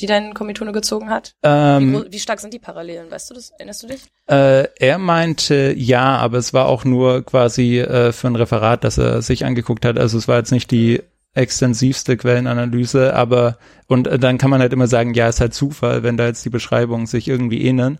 die 0.00 0.06
dein 0.06 0.34
Kommilitone 0.34 0.72
gezogen 0.72 1.08
hat? 1.08 1.34
Ähm, 1.42 2.04
wie, 2.04 2.12
wie, 2.12 2.18
stark 2.18 2.40
sind 2.40 2.52
die 2.52 2.58
Parallelen? 2.58 3.10
Weißt 3.10 3.30
du 3.30 3.34
das? 3.34 3.50
Erinnerst 3.52 3.82
du 3.82 3.86
dich? 3.86 4.02
Äh, 4.26 4.68
er 4.78 4.98
meinte 4.98 5.72
ja, 5.76 6.16
aber 6.18 6.38
es 6.38 6.52
war 6.52 6.66
auch 6.66 6.84
nur 6.84 7.24
quasi 7.24 7.78
äh, 7.80 8.12
für 8.12 8.26
ein 8.26 8.36
Referat, 8.36 8.84
das 8.84 8.98
er 8.98 9.22
sich 9.22 9.44
angeguckt 9.44 9.84
hat. 9.84 9.98
Also 9.98 10.18
es 10.18 10.28
war 10.28 10.36
jetzt 10.36 10.52
nicht 10.52 10.70
die 10.70 11.02
extensivste 11.32 12.16
Quellenanalyse, 12.16 13.14
aber 13.14 13.58
und 13.86 14.06
äh, 14.06 14.18
dann 14.18 14.38
kann 14.38 14.50
man 14.50 14.60
halt 14.60 14.72
immer 14.72 14.86
sagen, 14.86 15.14
ja, 15.14 15.28
ist 15.28 15.40
halt 15.40 15.54
Zufall, 15.54 16.02
wenn 16.02 16.16
da 16.16 16.26
jetzt 16.26 16.44
die 16.44 16.50
Beschreibungen 16.50 17.06
sich 17.06 17.28
irgendwie 17.28 17.64
ähneln. 17.64 17.98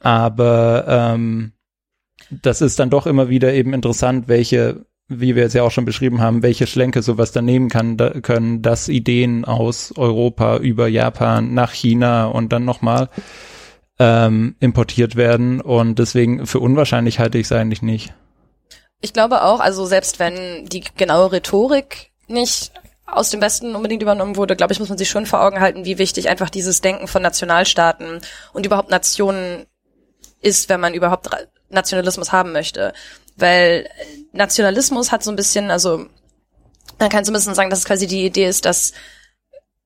Aber 0.00 0.84
ähm, 0.88 1.52
das 2.30 2.60
ist 2.60 2.78
dann 2.78 2.90
doch 2.90 3.06
immer 3.06 3.28
wieder 3.28 3.52
eben 3.52 3.72
interessant, 3.72 4.28
welche 4.28 4.84
wie 5.20 5.36
wir 5.36 5.46
es 5.46 5.52
ja 5.52 5.62
auch 5.62 5.70
schon 5.70 5.84
beschrieben 5.84 6.20
haben, 6.20 6.42
welche 6.42 6.66
Schlenke 6.66 7.02
sowas 7.02 7.32
dann 7.32 7.44
nehmen 7.44 7.68
kann, 7.68 7.96
da, 7.96 8.10
können, 8.20 8.62
dass 8.62 8.88
Ideen 8.88 9.44
aus 9.44 9.92
Europa 9.96 10.58
über 10.58 10.88
Japan 10.88 11.54
nach 11.54 11.72
China 11.72 12.26
und 12.26 12.52
dann 12.52 12.64
nochmal 12.64 13.08
ähm, 13.98 14.56
importiert 14.60 15.16
werden. 15.16 15.60
Und 15.60 15.98
deswegen 15.98 16.46
für 16.46 16.60
unwahrscheinlich 16.60 17.18
halte 17.18 17.38
ich 17.38 17.46
es 17.46 17.52
eigentlich 17.52 17.82
nicht. 17.82 18.14
Ich 19.00 19.12
glaube 19.12 19.42
auch, 19.42 19.60
also 19.60 19.84
selbst 19.86 20.18
wenn 20.18 20.66
die 20.66 20.84
genaue 20.96 21.32
Rhetorik 21.32 22.12
nicht 22.28 22.72
aus 23.06 23.30
dem 23.30 23.40
Westen 23.40 23.74
unbedingt 23.74 24.02
übernommen 24.02 24.36
wurde, 24.36 24.56
glaube 24.56 24.72
ich, 24.72 24.80
muss 24.80 24.88
man 24.88 24.98
sich 24.98 25.10
schon 25.10 25.26
vor 25.26 25.42
Augen 25.42 25.60
halten, 25.60 25.84
wie 25.84 25.98
wichtig 25.98 26.28
einfach 26.28 26.50
dieses 26.50 26.80
Denken 26.80 27.08
von 27.08 27.20
Nationalstaaten 27.22 28.20
und 28.52 28.64
überhaupt 28.64 28.90
Nationen 28.90 29.66
ist, 30.40 30.68
wenn 30.68 30.80
man 30.80 30.94
überhaupt 30.94 31.28
Nationalismus 31.68 32.32
haben 32.32 32.52
möchte. 32.52 32.92
Weil 33.36 33.88
Nationalismus 34.32 35.12
hat 35.12 35.22
so 35.22 35.30
ein 35.30 35.36
bisschen, 35.36 35.70
also 35.70 36.06
man 36.98 37.08
kann 37.08 37.24
so 37.24 37.32
ein 37.32 37.34
bisschen 37.34 37.54
sagen, 37.54 37.70
dass 37.70 37.80
es 37.80 37.84
quasi 37.84 38.06
die 38.06 38.24
Idee 38.24 38.46
ist, 38.46 38.64
dass 38.64 38.92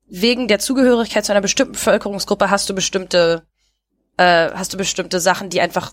wegen 0.08 0.48
der 0.48 0.58
Zugehörigkeit 0.58 1.24
zu 1.24 1.32
einer 1.32 1.40
bestimmten 1.40 1.72
Bevölkerungsgruppe 1.72 2.50
hast 2.50 2.68
du 2.68 2.74
bestimmte, 2.74 3.46
äh, 4.16 4.50
hast 4.52 4.72
du 4.72 4.76
bestimmte 4.76 5.20
Sachen, 5.20 5.50
die 5.50 5.60
einfach 5.60 5.92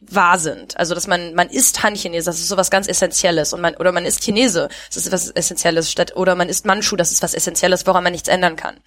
wahr 0.00 0.38
sind. 0.38 0.76
Also 0.78 0.94
dass 0.94 1.06
man 1.06 1.34
man 1.34 1.48
ist 1.50 1.82
Han-Chinese, 1.82 2.24
das 2.24 2.40
ist 2.40 2.48
sowas 2.48 2.70
ganz 2.70 2.88
Essentielles 2.88 3.52
und 3.52 3.60
man 3.60 3.76
oder 3.76 3.92
man 3.92 4.06
ist 4.06 4.22
Chinese, 4.22 4.68
das 4.88 4.96
ist 4.96 5.12
was 5.12 5.30
Essentielles 5.30 5.90
statt 5.90 6.16
oder 6.16 6.34
man 6.34 6.48
ist 6.48 6.64
Manchu, 6.64 6.96
das 6.96 7.12
ist 7.12 7.22
was 7.22 7.34
Essentielles, 7.34 7.86
woran 7.86 8.02
man 8.02 8.12
nichts 8.12 8.28
ändern 8.28 8.56
kann. 8.56 8.80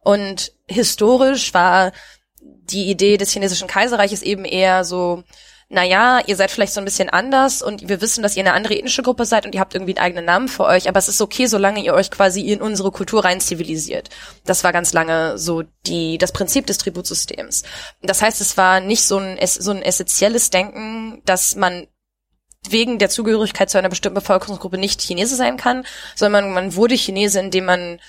Und 0.00 0.52
historisch 0.66 1.54
war 1.54 1.92
die 2.40 2.90
Idee 2.90 3.16
des 3.16 3.30
chinesischen 3.30 3.66
Kaiserreiches 3.66 4.22
eben 4.22 4.44
eher 4.44 4.84
so 4.84 5.24
naja, 5.70 6.20
ihr 6.26 6.34
seid 6.36 6.50
vielleicht 6.50 6.72
so 6.72 6.80
ein 6.80 6.86
bisschen 6.86 7.10
anders 7.10 7.60
und 7.60 7.88
wir 7.90 8.00
wissen, 8.00 8.22
dass 8.22 8.36
ihr 8.36 8.42
eine 8.42 8.54
andere 8.54 8.74
ethnische 8.74 9.02
Gruppe 9.02 9.26
seid 9.26 9.44
und 9.44 9.54
ihr 9.54 9.60
habt 9.60 9.74
irgendwie 9.74 9.96
einen 9.96 10.04
eigenen 10.04 10.24
Namen 10.24 10.48
für 10.48 10.64
euch, 10.64 10.88
aber 10.88 10.98
es 10.98 11.08
ist 11.08 11.20
okay, 11.20 11.46
solange 11.46 11.84
ihr 11.84 11.92
euch 11.92 12.10
quasi 12.10 12.40
in 12.40 12.62
unsere 12.62 12.90
Kultur 12.90 13.22
rein 13.22 13.40
zivilisiert. 13.40 14.08
Das 14.46 14.64
war 14.64 14.72
ganz 14.72 14.94
lange 14.94 15.36
so 15.36 15.64
die, 15.86 16.16
das 16.16 16.32
Prinzip 16.32 16.66
des 16.66 16.78
Tributsystems. 16.78 17.64
Das 18.00 18.22
heißt, 18.22 18.40
es 18.40 18.56
war 18.56 18.80
nicht 18.80 19.04
so 19.04 19.18
ein, 19.18 19.38
so 19.46 19.72
ein 19.72 19.82
essentielles 19.82 20.48
Denken, 20.48 21.20
dass 21.26 21.54
man 21.54 21.86
wegen 22.70 22.98
der 22.98 23.10
Zugehörigkeit 23.10 23.68
zu 23.68 23.76
einer 23.76 23.90
bestimmten 23.90 24.20
Bevölkerungsgruppe 24.20 24.78
nicht 24.78 25.02
Chinese 25.02 25.36
sein 25.36 25.58
kann, 25.58 25.84
sondern 26.14 26.52
man 26.52 26.76
wurde 26.76 26.94
Chinese, 26.94 27.40
indem 27.40 27.66
man 27.66 28.00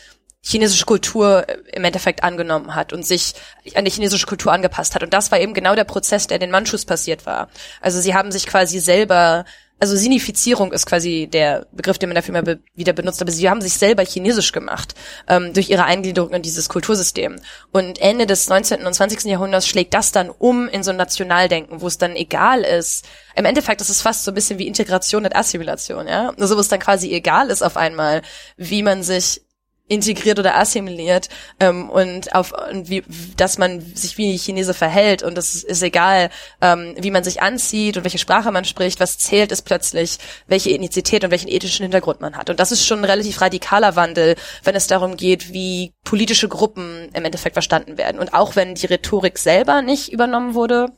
chinesische 0.42 0.86
Kultur 0.86 1.48
äh, 1.48 1.58
im 1.74 1.84
Endeffekt 1.84 2.24
angenommen 2.24 2.76
hat 2.76 2.94
und 2.94 3.06
sich 3.06 3.34
an 3.76 3.86
die 3.86 3.92
chinesische 3.92 4.28
Kultur 4.28 4.52
angepasst 4.52 4.96
hat. 4.96 5.04
Und 5.04 5.14
das 5.14 5.32
war 5.32 5.40
eben 5.40 5.54
genau 5.54 5.76
der 5.76 5.84
Prozess, 5.84 6.28
der 6.28 6.40
den 6.40 6.52
Manchus 6.52 6.86
passiert 6.86 7.26
war. 7.26 7.50
Also 7.82 8.00
sie 8.00 8.14
haben 8.14 8.32
sich 8.32 8.48
quasi 8.48 8.80
selber, 8.80 9.46
also 9.80 9.96
Sinifizierung 9.96 10.72
ist 10.72 10.86
quasi 10.86 11.28
der 11.32 11.68
Begriff, 11.72 11.98
den 11.98 12.10
man 12.10 12.16
dafür 12.16 12.36
immer 12.36 12.44
be 12.44 12.60
wieder 12.74 12.94
benutzt, 12.94 13.22
aber 13.22 13.32
sie 13.32 13.50
haben 13.50 13.62
sich 13.62 13.74
selber 13.74 14.04
chinesisch 14.04 14.52
gemacht 14.54 14.96
ähm, 15.28 15.54
durch 15.54 15.70
ihre 15.70 15.84
Eingliederung 15.84 16.34
in 16.34 16.42
dieses 16.42 16.70
Kultursystem. 16.70 17.36
Und 17.72 18.00
Ende 18.00 18.26
des 18.26 18.48
19. 18.48 18.86
und 18.86 18.94
20. 18.94 19.26
Jahrhunderts 19.26 19.68
schlägt 19.68 19.94
das 19.94 20.12
dann 20.14 20.30
um 20.30 20.70
in 20.70 20.84
so 20.84 20.92
ein 20.92 20.98
Nationaldenken, 20.98 21.82
wo 21.82 21.88
es 21.88 21.98
dann 21.98 22.16
egal 22.16 22.62
ist. 22.62 23.06
Im 23.36 23.46
Endeffekt 23.46 23.82
ist 23.82 23.90
es 23.90 24.02
fast 24.02 24.24
so 24.24 24.32
ein 24.32 24.36
bisschen 24.36 24.58
wie 24.58 24.68
Integration 24.68 25.26
und 25.26 25.36
Assimilation, 25.36 26.08
ja. 26.08 26.34
Also 26.40 26.56
wo 26.56 26.62
es 26.62 26.70
dann 26.70 26.80
quasi 26.80 27.12
egal 27.12 27.50
ist 27.50 27.62
auf 27.62 27.76
einmal, 27.78 28.22
wie 28.58 28.84
man 28.84 29.04
sich 29.04 29.42
integriert 29.90 30.40
oder 30.40 30.56
assimiliert 30.58 31.28
ähm, 31.60 31.90
und 31.90 32.34
auf 32.34 32.54
und 32.72 32.90
wie 32.90 33.04
dass 33.36 33.58
man 33.58 33.82
sich 33.82 34.18
wie 34.18 34.38
Chinese 34.38 34.74
verhält 34.74 35.24
und 35.24 35.38
es 35.38 35.64
ist, 35.64 35.84
egal 35.84 36.30
ähm, 36.62 36.96
wie 36.98 37.12
man 37.12 37.24
sich 37.24 37.42
anzieht 37.42 37.98
und 37.98 38.04
welche 38.04 38.18
Sprache 38.20 38.52
man 38.52 38.64
spricht 38.64 39.02
was 39.02 39.18
zählt 39.18 39.52
ist 39.52 39.64
plötzlich 39.64 40.18
welche 40.48 40.70
Ethnizität 40.70 41.24
und 41.24 41.32
welchen 41.32 41.50
ethischen 41.50 41.84
Hintergrund 41.84 42.22
man 42.22 42.38
hat. 42.38 42.50
Und 42.50 42.60
das 42.60 42.72
ist 42.72 42.86
schon 42.86 43.00
ein 43.00 43.06
relativ 43.06 43.42
radikaler 43.42 43.96
Wandel 43.96 44.36
wenn 44.64 44.76
es 44.76 44.88
darum 44.88 45.18
geht 45.18 45.52
wie 45.54 45.94
politische 46.04 46.48
Gruppen 46.48 47.10
im 47.14 47.26
Endeffekt 47.26 47.56
verstanden 47.56 47.98
werden. 47.98 48.20
Und 48.20 48.34
auch 48.34 48.56
wenn 48.56 48.76
die 48.76 48.86
Rhetorik 48.86 49.38
selber 49.38 49.82
nicht 49.82 50.12
übernommen 50.12 50.54
wurde 50.54 50.92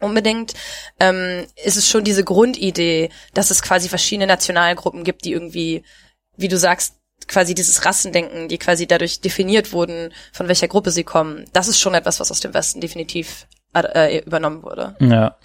unbedingt, 0.00 0.54
ähm, 1.00 1.46
ist 1.64 1.76
es 1.76 1.88
schon 1.88 2.04
diese 2.04 2.24
Grundidee, 2.24 3.10
dass 3.32 3.50
es 3.50 3.62
quasi 3.62 3.88
verschiedene 3.88 4.26
Nationalgruppen 4.26 5.04
gibt, 5.04 5.24
die 5.24 5.32
irgendwie, 5.32 5.84
wie 6.36 6.48
du 6.48 6.58
sagst, 6.58 6.96
quasi 7.28 7.54
dieses 7.54 7.84
Rassendenken, 7.84 8.48
die 8.48 8.58
quasi 8.58 8.86
dadurch 8.86 9.20
definiert 9.20 9.72
wurden, 9.72 10.10
von 10.32 10.48
welcher 10.48 10.68
Gruppe 10.68 10.90
sie 10.90 11.04
kommen, 11.04 11.44
das 11.52 11.68
ist 11.68 11.80
schon 11.80 11.94
etwas, 11.94 12.20
was 12.20 12.30
aus 12.30 12.40
dem 12.40 12.54
Westen 12.54 12.80
definitiv 12.80 13.46
äh, 13.74 14.18
übernommen 14.18 14.62
wurde. 14.62 14.94
Ja. 15.00 15.36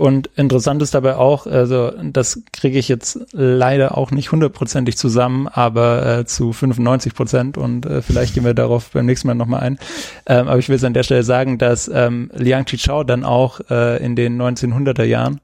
Und 0.00 0.30
interessant 0.36 0.80
ist 0.80 0.94
dabei 0.94 1.16
auch, 1.16 1.46
also 1.46 1.92
das 2.02 2.40
kriege 2.54 2.78
ich 2.78 2.88
jetzt 2.88 3.18
leider 3.32 3.98
auch 3.98 4.10
nicht 4.10 4.32
hundertprozentig 4.32 4.96
zusammen, 4.96 5.46
aber 5.46 6.20
äh, 6.20 6.24
zu 6.24 6.54
95 6.54 7.14
Prozent 7.14 7.58
und 7.58 7.84
äh, 7.84 8.00
vielleicht 8.00 8.32
gehen 8.32 8.46
wir 8.46 8.54
darauf 8.54 8.92
beim 8.92 9.04
nächsten 9.04 9.28
Mal 9.28 9.34
nochmal 9.34 9.60
ein. 9.60 9.78
Ähm, 10.24 10.48
aber 10.48 10.58
ich 10.58 10.70
will 10.70 10.76
es 10.76 10.84
an 10.84 10.94
der 10.94 11.02
Stelle 11.02 11.22
sagen, 11.22 11.58
dass 11.58 11.86
ähm, 11.92 12.30
Liang 12.32 12.64
Qichao 12.64 13.04
dann 13.04 13.24
auch 13.24 13.60
äh, 13.68 14.02
in 14.02 14.16
den 14.16 14.40
1900er 14.40 15.04
Jahren 15.04 15.42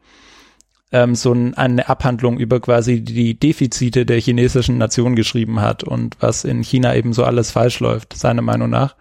ähm, 0.93 1.15
so 1.15 1.33
ein, 1.33 1.55
eine 1.55 1.89
Abhandlung 1.89 2.39
über 2.39 2.61
quasi 2.61 3.03
die 3.03 3.39
Defizite 3.39 4.07
der 4.07 4.21
chinesischen 4.21 4.79
Nation 4.79 5.17
geschrieben 5.17 5.61
hat 5.61 5.85
und 5.85 6.17
was 6.21 6.45
in 6.45 6.63
China 6.63 6.95
eben 6.95 7.13
so 7.13 7.25
alles 7.25 7.51
falsch 7.51 7.81
läuft, 7.81 8.17
seiner 8.17 8.43
Meinung 8.43 8.71
nach. 8.71 8.97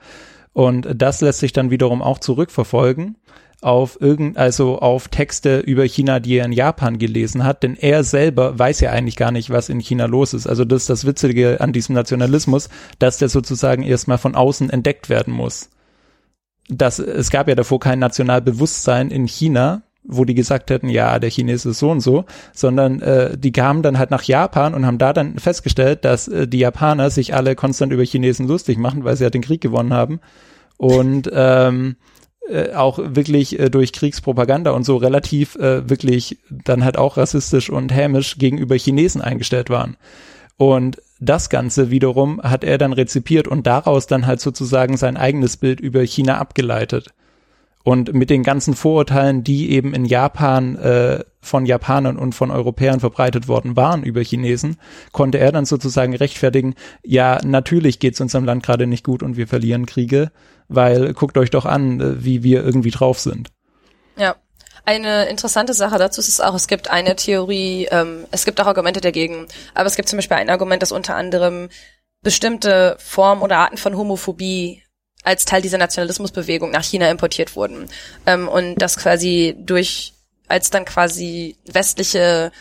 Und 0.54 0.88
das 0.96 1.22
lässt 1.22 1.40
sich 1.40 1.54
dann 1.54 1.70
wiederum 1.72 2.02
auch 2.02 2.20
zurückverfolgen 2.20 3.18
auf 3.62 4.00
irgend, 4.00 4.38
also 4.38 4.80
auf 4.80 5.08
Texte 5.08 5.60
über 5.60 5.86
China, 5.86 6.20
die 6.20 6.36
er 6.36 6.46
in 6.46 6.52
Japan 6.52 7.00
gelesen 7.00 7.44
hat, 7.44 7.64
denn 7.64 7.76
er 7.76 8.04
selber 8.04 8.58
weiß 8.60 8.80
ja 8.82 8.92
eigentlich 8.92 9.16
gar 9.16 9.32
nicht, 9.32 9.50
was 9.50 9.70
in 9.70 9.80
China 9.80 10.06
los 10.06 10.34
ist. 10.34 10.46
Also 10.48 10.66
das 10.66 10.84
ist 10.84 10.90
das 10.90 11.06
Witzige 11.06 11.62
an 11.62 11.74
diesem 11.74 11.96
Nationalismus, 11.96 12.70
dass 13.00 13.18
der 13.18 13.30
sozusagen 13.30 13.84
erstmal 13.84 14.18
von 14.20 14.36
außen 14.36 14.70
entdeckt 14.70 15.10
werden 15.10 15.34
muss. 15.34 15.70
dass 16.68 17.00
es 17.00 17.30
gab 17.30 17.48
ja 17.48 17.56
davor 17.56 17.80
kein 17.80 18.00
Nationalbewusstsein 18.00 19.12
in 19.12 19.28
China, 19.28 19.84
wo 20.08 20.26
die 20.26 20.36
gesagt 20.36 20.70
hätten, 20.70 20.90
ja, 20.90 21.20
der 21.20 21.30
Chinese 21.30 21.70
ist 21.70 21.80
so 21.80 21.90
und 21.92 22.02
so, 22.02 22.26
sondern 22.54 23.02
äh, 23.02 23.38
die 23.38 23.52
kamen 23.52 23.82
dann 23.82 23.98
halt 23.98 24.12
nach 24.12 24.24
Japan 24.24 24.74
und 24.74 24.86
haben 24.86 24.98
da 24.98 25.14
dann 25.14 25.40
festgestellt, 25.40 26.06
dass 26.06 26.28
äh, 26.28 26.48
die 26.48 26.60
Japaner 26.60 27.10
sich 27.10 27.34
alle 27.34 27.56
konstant 27.56 27.92
über 27.92 28.04
Chinesen 28.04 28.48
lustig 28.48 28.78
machen, 28.78 29.04
weil 29.04 29.16
sie 29.16 29.24
ja 29.24 29.26
halt 29.26 29.34
den 29.34 29.42
Krieg 29.42 29.62
gewonnen 29.62 29.94
haben 29.94 30.20
und 30.78 31.30
ähm, 31.34 31.96
äh, 32.48 32.74
auch 32.74 33.00
wirklich 33.02 33.60
äh, 33.60 33.70
durch 33.70 33.92
Kriegspropaganda 33.92 34.72
und 34.72 34.84
so 34.84 34.98
relativ 34.98 35.56
äh, 35.56 35.90
wirklich 35.90 36.38
dann 36.50 36.84
halt 36.84 36.98
auch 36.98 37.18
rassistisch 37.18 37.70
und 37.70 37.94
hämisch 37.94 38.38
gegenüber 38.38 38.76
Chinesen 38.76 39.22
eingestellt 39.22 39.70
waren. 39.70 39.98
Und 40.58 41.02
das 41.20 41.50
Ganze 41.50 41.90
wiederum 41.90 42.42
hat 42.42 42.64
er 42.64 42.78
dann 42.78 42.94
rezipiert 42.94 43.48
und 43.48 43.66
daraus 43.66 44.06
dann 44.08 44.28
halt 44.28 44.42
sozusagen 44.42 44.96
sein 44.96 45.18
eigenes 45.18 45.58
Bild 45.58 45.80
über 45.80 46.02
China 46.06 46.38
abgeleitet. 46.38 47.14
Und 47.86 48.16
mit 48.16 48.32
den 48.32 48.42
ganzen 48.42 48.74
Vorurteilen, 48.74 49.44
die 49.44 49.70
eben 49.70 49.94
in 49.94 50.06
Japan 50.06 50.76
äh, 50.76 51.24
von 51.40 51.68
Japanern 51.68 52.18
und 52.18 52.34
von 52.34 52.50
Europäern 52.50 53.00
verbreitet 53.00 53.48
worden 53.48 53.76
waren 53.76 54.02
über 54.02 54.22
Chinesen, 54.24 54.78
konnte 55.12 55.38
er 55.38 55.52
dann 55.52 55.66
sozusagen 55.66 56.16
rechtfertigen, 56.16 56.74
ja, 57.04 57.40
natürlich 57.46 58.00
geht's 58.00 58.20
unserem 58.20 58.44
Land 58.44 58.64
gerade 58.64 58.88
nicht 58.88 59.04
gut 59.04 59.22
und 59.22 59.38
wir 59.38 59.48
verlieren 59.48 59.86
Kriege, 59.86 60.32
weil 60.68 61.14
guckt 61.14 61.38
euch 61.38 61.52
doch 61.52 61.66
an, 61.66 62.02
äh, 62.02 62.26
wie 62.26 62.42
wir 62.42 62.64
irgendwie 62.64 62.90
drauf 62.90 63.20
sind. 63.20 63.52
Ja. 64.18 64.36
Eine 64.88 65.26
interessante 65.26 65.76
Sache 65.76 66.00
dazu 66.00 66.22
ist 66.22 66.28
es 66.28 66.42
auch, 66.42 66.56
es 66.56 66.68
gibt 66.68 66.90
eine 66.90 67.16
Theorie, 67.16 67.88
ähm, 67.92 68.26
es 68.32 68.46
gibt 68.46 68.60
auch 68.62 68.68
Argumente 68.68 69.02
dagegen, 69.02 69.46
aber 69.76 69.86
es 69.86 69.96
gibt 69.96 70.10
zum 70.10 70.18
Beispiel 70.18 70.38
ein 70.38 70.50
Argument, 70.50 70.82
das 70.82 70.92
unter 70.92 71.16
anderem 71.16 71.70
bestimmte 72.24 72.96
Formen 73.00 73.44
oder 73.44 73.58
Arten 73.58 73.78
von 73.78 73.96
Homophobie 73.96 74.82
als 75.26 75.46
Teil 75.46 75.62
dieser 75.62 75.78
Nationalismusbewegung 75.78 76.72
nach 76.72 76.84
China 76.84 77.10
importiert 77.10 77.56
wurden. 77.56 77.90
Ähm, 78.26 78.48
und 78.48 78.76
das 78.76 78.98
quasi 78.98 79.56
durch, 79.60 80.14
als 80.48 80.70
dann 80.70 80.86
quasi 80.86 81.58
westliche 81.66 82.52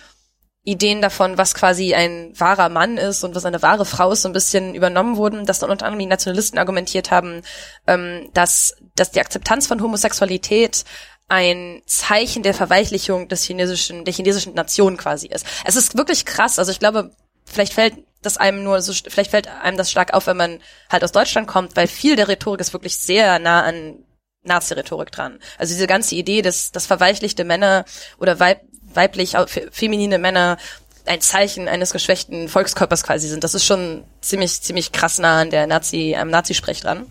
Ideen 0.64 1.02
davon, 1.02 1.36
was 1.36 1.54
quasi 1.54 1.94
ein 1.94 2.32
wahrer 2.38 2.70
Mann 2.70 2.96
ist 2.96 3.22
und 3.22 3.34
was 3.34 3.44
eine 3.44 3.60
wahre 3.60 3.84
Frau 3.84 4.12
ist, 4.12 4.22
so 4.22 4.30
ein 4.30 4.32
bisschen 4.32 4.74
übernommen 4.74 5.16
wurden, 5.16 5.44
dass 5.44 5.58
dann 5.58 5.70
unter 5.70 5.84
anderem 5.84 6.00
die 6.00 6.06
Nationalisten 6.06 6.58
argumentiert 6.58 7.10
haben, 7.10 7.42
ähm, 7.86 8.30
dass, 8.32 8.74
dass 8.96 9.10
die 9.10 9.20
Akzeptanz 9.20 9.66
von 9.66 9.82
Homosexualität 9.82 10.84
ein 11.28 11.82
Zeichen 11.86 12.42
der 12.42 12.54
Verweichlichung 12.54 13.28
des 13.28 13.42
chinesischen, 13.44 14.04
der 14.04 14.14
chinesischen 14.14 14.54
Nation 14.54 14.96
quasi 14.96 15.26
ist. 15.26 15.46
Es 15.64 15.76
ist 15.76 15.96
wirklich 15.96 16.24
krass. 16.24 16.58
Also 16.58 16.70
ich 16.70 16.78
glaube, 16.78 17.10
vielleicht 17.54 17.74
fällt 17.74 17.94
das 18.22 18.36
einem 18.36 18.62
nur 18.62 18.80
so, 18.80 18.92
vielleicht 18.92 19.30
fällt 19.30 19.48
einem 19.48 19.76
das 19.76 19.90
stark 19.90 20.14
auf, 20.14 20.26
wenn 20.26 20.36
man 20.36 20.60
halt 20.90 21.04
aus 21.04 21.12
Deutschland 21.12 21.46
kommt, 21.46 21.76
weil 21.76 21.86
viel 21.86 22.16
der 22.16 22.28
Rhetorik 22.28 22.60
ist 22.60 22.72
wirklich 22.72 22.98
sehr 22.98 23.38
nah 23.38 23.62
an 23.62 23.98
Nazi-Rhetorik 24.42 25.10
dran. 25.10 25.38
Also 25.58 25.74
diese 25.74 25.86
ganze 25.86 26.14
Idee, 26.14 26.42
dass, 26.42 26.70
dass 26.70 26.86
verweichlichte 26.86 27.44
Männer 27.44 27.84
oder 28.18 28.40
weib, 28.40 28.60
weiblich, 28.92 29.36
feminine 29.70 30.18
Männer 30.18 30.58
ein 31.06 31.20
Zeichen 31.20 31.68
eines 31.68 31.92
geschwächten 31.92 32.48
Volkskörpers 32.48 33.02
quasi 33.02 33.28
sind, 33.28 33.44
das 33.44 33.54
ist 33.54 33.64
schon 33.64 34.04
ziemlich, 34.20 34.60
ziemlich 34.62 34.92
krass 34.92 35.18
nah 35.18 35.40
an 35.40 35.50
der 35.50 35.66
Nazi, 35.66 36.16
am 36.18 36.30
Nazi-Sprech 36.30 36.80
dran. 36.80 37.06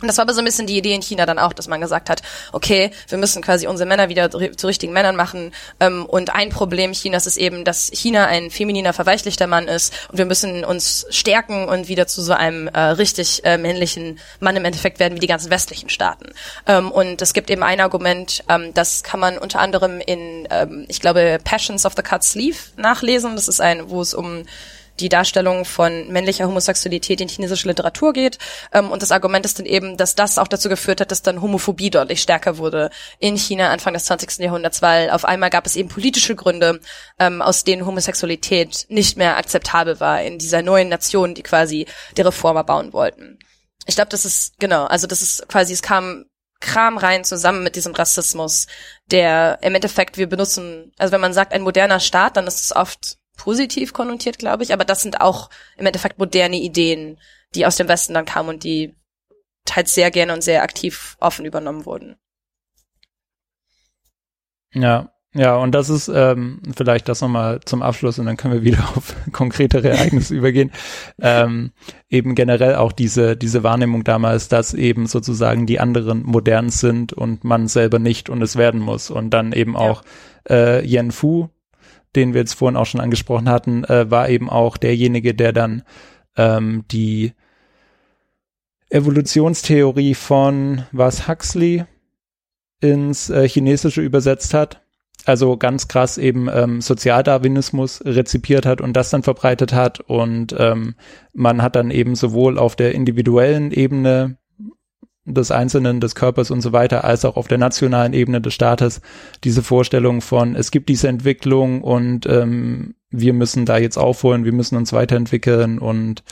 Und 0.00 0.08
das 0.08 0.18
war 0.18 0.22
aber 0.22 0.34
so 0.34 0.40
ein 0.40 0.44
bisschen 0.44 0.66
die 0.66 0.76
Idee 0.76 0.94
in 0.94 1.02
China 1.02 1.26
dann 1.26 1.38
auch, 1.38 1.52
dass 1.52 1.68
man 1.68 1.80
gesagt 1.80 2.10
hat, 2.10 2.22
okay, 2.52 2.90
wir 3.08 3.18
müssen 3.18 3.42
quasi 3.42 3.66
unsere 3.66 3.88
Männer 3.88 4.08
wieder 4.08 4.30
zu 4.30 4.66
richtigen 4.66 4.92
Männern 4.92 5.16
machen. 5.16 5.52
Ähm, 5.78 6.06
und 6.06 6.34
ein 6.34 6.50
Problem 6.50 6.92
Chinas 6.92 7.26
ist 7.26 7.36
eben, 7.36 7.64
dass 7.64 7.90
China 7.92 8.26
ein 8.26 8.50
femininer, 8.50 8.92
verweichlichter 8.92 9.46
Mann 9.46 9.68
ist 9.68 9.92
und 10.10 10.18
wir 10.18 10.24
müssen 10.24 10.64
uns 10.64 11.06
stärken 11.10 11.68
und 11.68 11.88
wieder 11.88 12.06
zu 12.06 12.22
so 12.22 12.32
einem 12.32 12.68
äh, 12.68 12.80
richtig 12.80 13.44
äh, 13.44 13.58
männlichen 13.58 14.18
Mann 14.40 14.56
im 14.56 14.64
Endeffekt 14.64 14.98
werden 14.98 15.14
wie 15.16 15.20
die 15.20 15.26
ganzen 15.26 15.50
westlichen 15.50 15.88
Staaten. 15.88 16.32
Ähm, 16.66 16.90
und 16.90 17.20
es 17.22 17.32
gibt 17.32 17.50
eben 17.50 17.62
ein 17.62 17.80
Argument, 17.80 18.42
ähm, 18.48 18.72
das 18.74 19.02
kann 19.02 19.20
man 19.20 19.38
unter 19.38 19.60
anderem 19.60 20.00
in, 20.00 20.48
ich 20.88 21.00
glaube, 21.00 21.38
Passions 21.44 21.86
of 21.86 21.94
the 21.96 22.02
Cut 22.02 22.24
Sleeve 22.24 22.56
nachlesen. 22.76 23.36
Das 23.36 23.48
ist 23.48 23.60
ein, 23.60 23.90
wo 23.90 24.00
es 24.00 24.14
um 24.14 24.44
die 25.00 25.08
Darstellung 25.08 25.64
von 25.64 26.08
männlicher 26.08 26.46
Homosexualität 26.46 27.20
in 27.20 27.28
chinesischer 27.28 27.68
Literatur 27.68 28.12
geht. 28.12 28.38
Ähm, 28.72 28.90
und 28.90 29.02
das 29.02 29.12
Argument 29.12 29.44
ist 29.44 29.58
dann 29.58 29.66
eben, 29.66 29.96
dass 29.96 30.14
das 30.14 30.38
auch 30.38 30.48
dazu 30.48 30.68
geführt 30.68 31.00
hat, 31.00 31.10
dass 31.10 31.22
dann 31.22 31.42
Homophobie 31.42 31.90
deutlich 31.90 32.22
stärker 32.22 32.58
wurde 32.58 32.90
in 33.18 33.36
China 33.36 33.70
Anfang 33.70 33.94
des 33.94 34.04
20. 34.04 34.38
Jahrhunderts, 34.38 34.82
weil 34.82 35.10
auf 35.10 35.24
einmal 35.24 35.50
gab 35.50 35.66
es 35.66 35.76
eben 35.76 35.88
politische 35.88 36.36
Gründe, 36.36 36.80
ähm, 37.18 37.42
aus 37.42 37.64
denen 37.64 37.86
Homosexualität 37.86 38.86
nicht 38.88 39.16
mehr 39.16 39.36
akzeptabel 39.36 40.00
war 40.00 40.22
in 40.22 40.38
dieser 40.38 40.62
neuen 40.62 40.88
Nation, 40.88 41.34
die 41.34 41.42
quasi 41.42 41.86
die 42.16 42.22
Reformer 42.22 42.64
bauen 42.64 42.92
wollten. 42.92 43.38
Ich 43.86 43.94
glaube, 43.94 44.10
das 44.10 44.24
ist, 44.24 44.58
genau, 44.58 44.84
also 44.84 45.06
das 45.06 45.22
ist 45.22 45.48
quasi, 45.48 45.72
es 45.72 45.82
kam 45.82 46.26
Kram 46.60 46.98
rein 46.98 47.24
zusammen 47.24 47.62
mit 47.62 47.74
diesem 47.74 47.94
Rassismus, 47.94 48.66
der 49.10 49.58
im 49.62 49.74
Endeffekt 49.74 50.18
wir 50.18 50.28
benutzen, 50.28 50.92
also 50.98 51.12
wenn 51.12 51.20
man 51.20 51.32
sagt 51.32 51.54
ein 51.54 51.62
moderner 51.62 52.00
Staat, 52.00 52.36
dann 52.36 52.46
ist 52.46 52.62
es 52.62 52.76
oft 52.76 53.16
positiv 53.40 53.94
konnotiert, 53.94 54.38
glaube 54.38 54.62
ich, 54.62 54.74
aber 54.74 54.84
das 54.84 55.00
sind 55.00 55.22
auch 55.22 55.48
im 55.78 55.86
Endeffekt 55.86 56.18
moderne 56.18 56.56
Ideen, 56.56 57.18
die 57.54 57.64
aus 57.64 57.76
dem 57.76 57.88
Westen 57.88 58.12
dann 58.12 58.26
kamen 58.26 58.50
und 58.50 58.64
die 58.64 58.94
teils 59.64 59.94
sehr 59.94 60.10
gerne 60.10 60.34
und 60.34 60.42
sehr 60.42 60.62
aktiv 60.62 61.16
offen 61.20 61.46
übernommen 61.46 61.86
wurden. 61.86 62.16
Ja, 64.74 65.10
ja, 65.32 65.56
und 65.56 65.72
das 65.72 65.88
ist 65.88 66.08
ähm, 66.08 66.60
vielleicht 66.76 67.08
das 67.08 67.22
nochmal 67.22 67.60
zum 67.64 67.82
Abschluss 67.82 68.18
und 68.18 68.26
dann 68.26 68.36
können 68.36 68.52
wir 68.52 68.64
wieder 68.64 68.84
auf 68.96 69.14
konkretere 69.32 69.88
Ereignisse 69.88 70.34
übergehen. 70.34 70.70
Ähm, 71.18 71.70
eben 72.10 72.34
generell 72.34 72.74
auch 72.74 72.92
diese, 72.92 73.38
diese 73.38 73.62
Wahrnehmung 73.62 74.04
damals, 74.04 74.48
dass 74.48 74.74
eben 74.74 75.06
sozusagen 75.06 75.64
die 75.64 75.80
anderen 75.80 76.24
modern 76.24 76.68
sind 76.68 77.14
und 77.14 77.44
man 77.44 77.68
selber 77.68 77.98
nicht 77.98 78.28
und 78.28 78.42
es 78.42 78.56
werden 78.56 78.80
muss. 78.80 79.08
Und 79.08 79.30
dann 79.30 79.52
eben 79.52 79.76
auch 79.76 80.02
ja. 80.48 80.56
äh, 80.56 80.86
Yen 80.86 81.10
Fu, 81.10 81.48
den 82.16 82.34
wir 82.34 82.40
jetzt 82.40 82.54
vorhin 82.54 82.76
auch 82.76 82.86
schon 82.86 83.00
angesprochen 83.00 83.48
hatten, 83.48 83.84
äh, 83.84 84.10
war 84.10 84.28
eben 84.28 84.50
auch 84.50 84.76
derjenige, 84.76 85.34
der 85.34 85.52
dann 85.52 85.82
ähm, 86.36 86.84
die 86.90 87.32
Evolutionstheorie 88.90 90.14
von 90.14 90.84
was 90.90 91.28
Huxley 91.28 91.84
ins 92.80 93.30
äh, 93.30 93.48
Chinesische 93.48 94.02
übersetzt 94.02 94.54
hat. 94.54 94.82
Also 95.26 95.56
ganz 95.58 95.86
krass 95.86 96.18
eben 96.18 96.48
ähm, 96.48 96.80
Sozialdarwinismus 96.80 98.02
rezipiert 98.04 98.64
hat 98.64 98.80
und 98.80 98.94
das 98.94 99.10
dann 99.10 99.22
verbreitet 99.22 99.72
hat. 99.72 100.00
Und 100.00 100.54
ähm, 100.58 100.94
man 101.32 101.62
hat 101.62 101.76
dann 101.76 101.90
eben 101.90 102.14
sowohl 102.14 102.58
auf 102.58 102.74
der 102.74 102.94
individuellen 102.94 103.70
Ebene 103.70 104.38
des 105.34 105.50
Einzelnen, 105.50 106.00
des 106.00 106.14
Körpers 106.14 106.50
und 106.50 106.60
so 106.60 106.72
weiter, 106.72 107.04
als 107.04 107.24
auch 107.24 107.36
auf 107.36 107.48
der 107.48 107.58
nationalen 107.58 108.12
Ebene 108.12 108.40
des 108.40 108.54
Staates 108.54 109.00
diese 109.44 109.62
Vorstellung 109.62 110.20
von, 110.20 110.56
es 110.56 110.70
gibt 110.70 110.88
diese 110.88 111.08
Entwicklung 111.08 111.82
und 111.82 112.26
ähm, 112.26 112.94
wir 113.10 113.32
müssen 113.32 113.66
da 113.66 113.78
jetzt 113.78 113.96
aufholen, 113.96 114.44
wir 114.44 114.52
müssen 114.52 114.76
uns 114.76 114.92
weiterentwickeln 114.92 115.78
und 115.78 116.22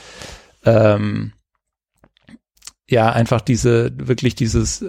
ähm, 0.65 1.33
ja, 2.89 3.11
einfach 3.11 3.41
diese, 3.41 3.91
wirklich 3.95 4.35
dieses, 4.35 4.83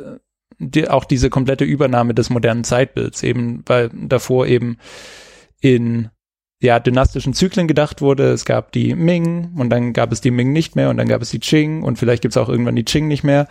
die, 0.59 0.89
auch 0.89 1.05
diese 1.05 1.31
komplette 1.31 1.65
Übernahme 1.65 2.15
des 2.15 2.31
modernen 2.31 2.65
Zeitbilds, 2.65 3.23
eben, 3.23 3.63
weil 3.67 3.91
davor 3.93 4.47
eben 4.47 4.79
in 5.61 6.11
ja, 6.63 6.79
dynastischen 6.79 7.33
Zyklen 7.33 7.67
gedacht 7.67 8.03
wurde. 8.03 8.31
Es 8.31 8.45
gab 8.45 8.73
die 8.73 8.95
Ming 8.95 9.53
und 9.57 9.71
dann 9.71 9.93
gab 9.93 10.13
es 10.13 10.21
die 10.21 10.31
Ming 10.31 10.53
nicht 10.53 10.77
mehr 10.77 10.91
und 10.91 10.99
dann 10.99 11.09
gab 11.09 11.23
es 11.23 11.31
die 11.31 11.39
Qing 11.39 11.83
und 11.83 11.99
vielleicht 11.99 12.23
gibt 12.23 12.33
es 12.33 12.37
auch 12.37 12.49
irgendwann 12.49 12.77
die 12.77 12.85
Qing 12.85 13.09
nicht 13.09 13.25
mehr. 13.25 13.49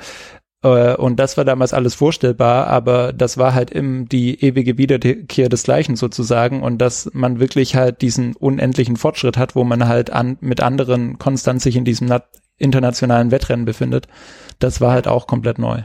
Äh, 0.63 0.95
und 0.95 1.17
das 1.19 1.38
war 1.38 1.45
damals 1.45 1.74
alles 1.74 1.95
vorstellbar, 1.95 2.67
aber 2.67 3.13
das 3.13 3.38
war 3.38 3.54
halt 3.54 3.72
im 3.72 4.10
die 4.10 4.43
ewige 4.43 4.78
Wiederkehr 4.78 5.50
des 5.50 5.63
Gleichen 5.63 5.95
sozusagen 5.95 6.63
und 6.63 6.80
dass 6.80 7.10
man 7.13 7.39
wirklich 7.39 7.76
halt 7.76 8.02
diesen 8.02 8.36
unendlichen 8.36 8.98
Fortschritt 8.98 9.38
hat, 9.38 9.56
wo 9.56 9.63
man 9.63 9.88
halt 9.88 10.10
an, 10.12 10.38
mit 10.41 10.62
anderen 10.62 11.17
konstant 11.17 11.62
sich 11.62 11.76
in 11.76 11.86
diesem 11.86 12.10
internationalen 12.58 13.32
Wettrennen 13.32 13.65
befindet, 13.65 14.08
das 14.60 14.82
war 14.82 14.91
halt 14.91 15.08
auch 15.08 15.28
komplett 15.28 15.60
neu. 15.60 15.84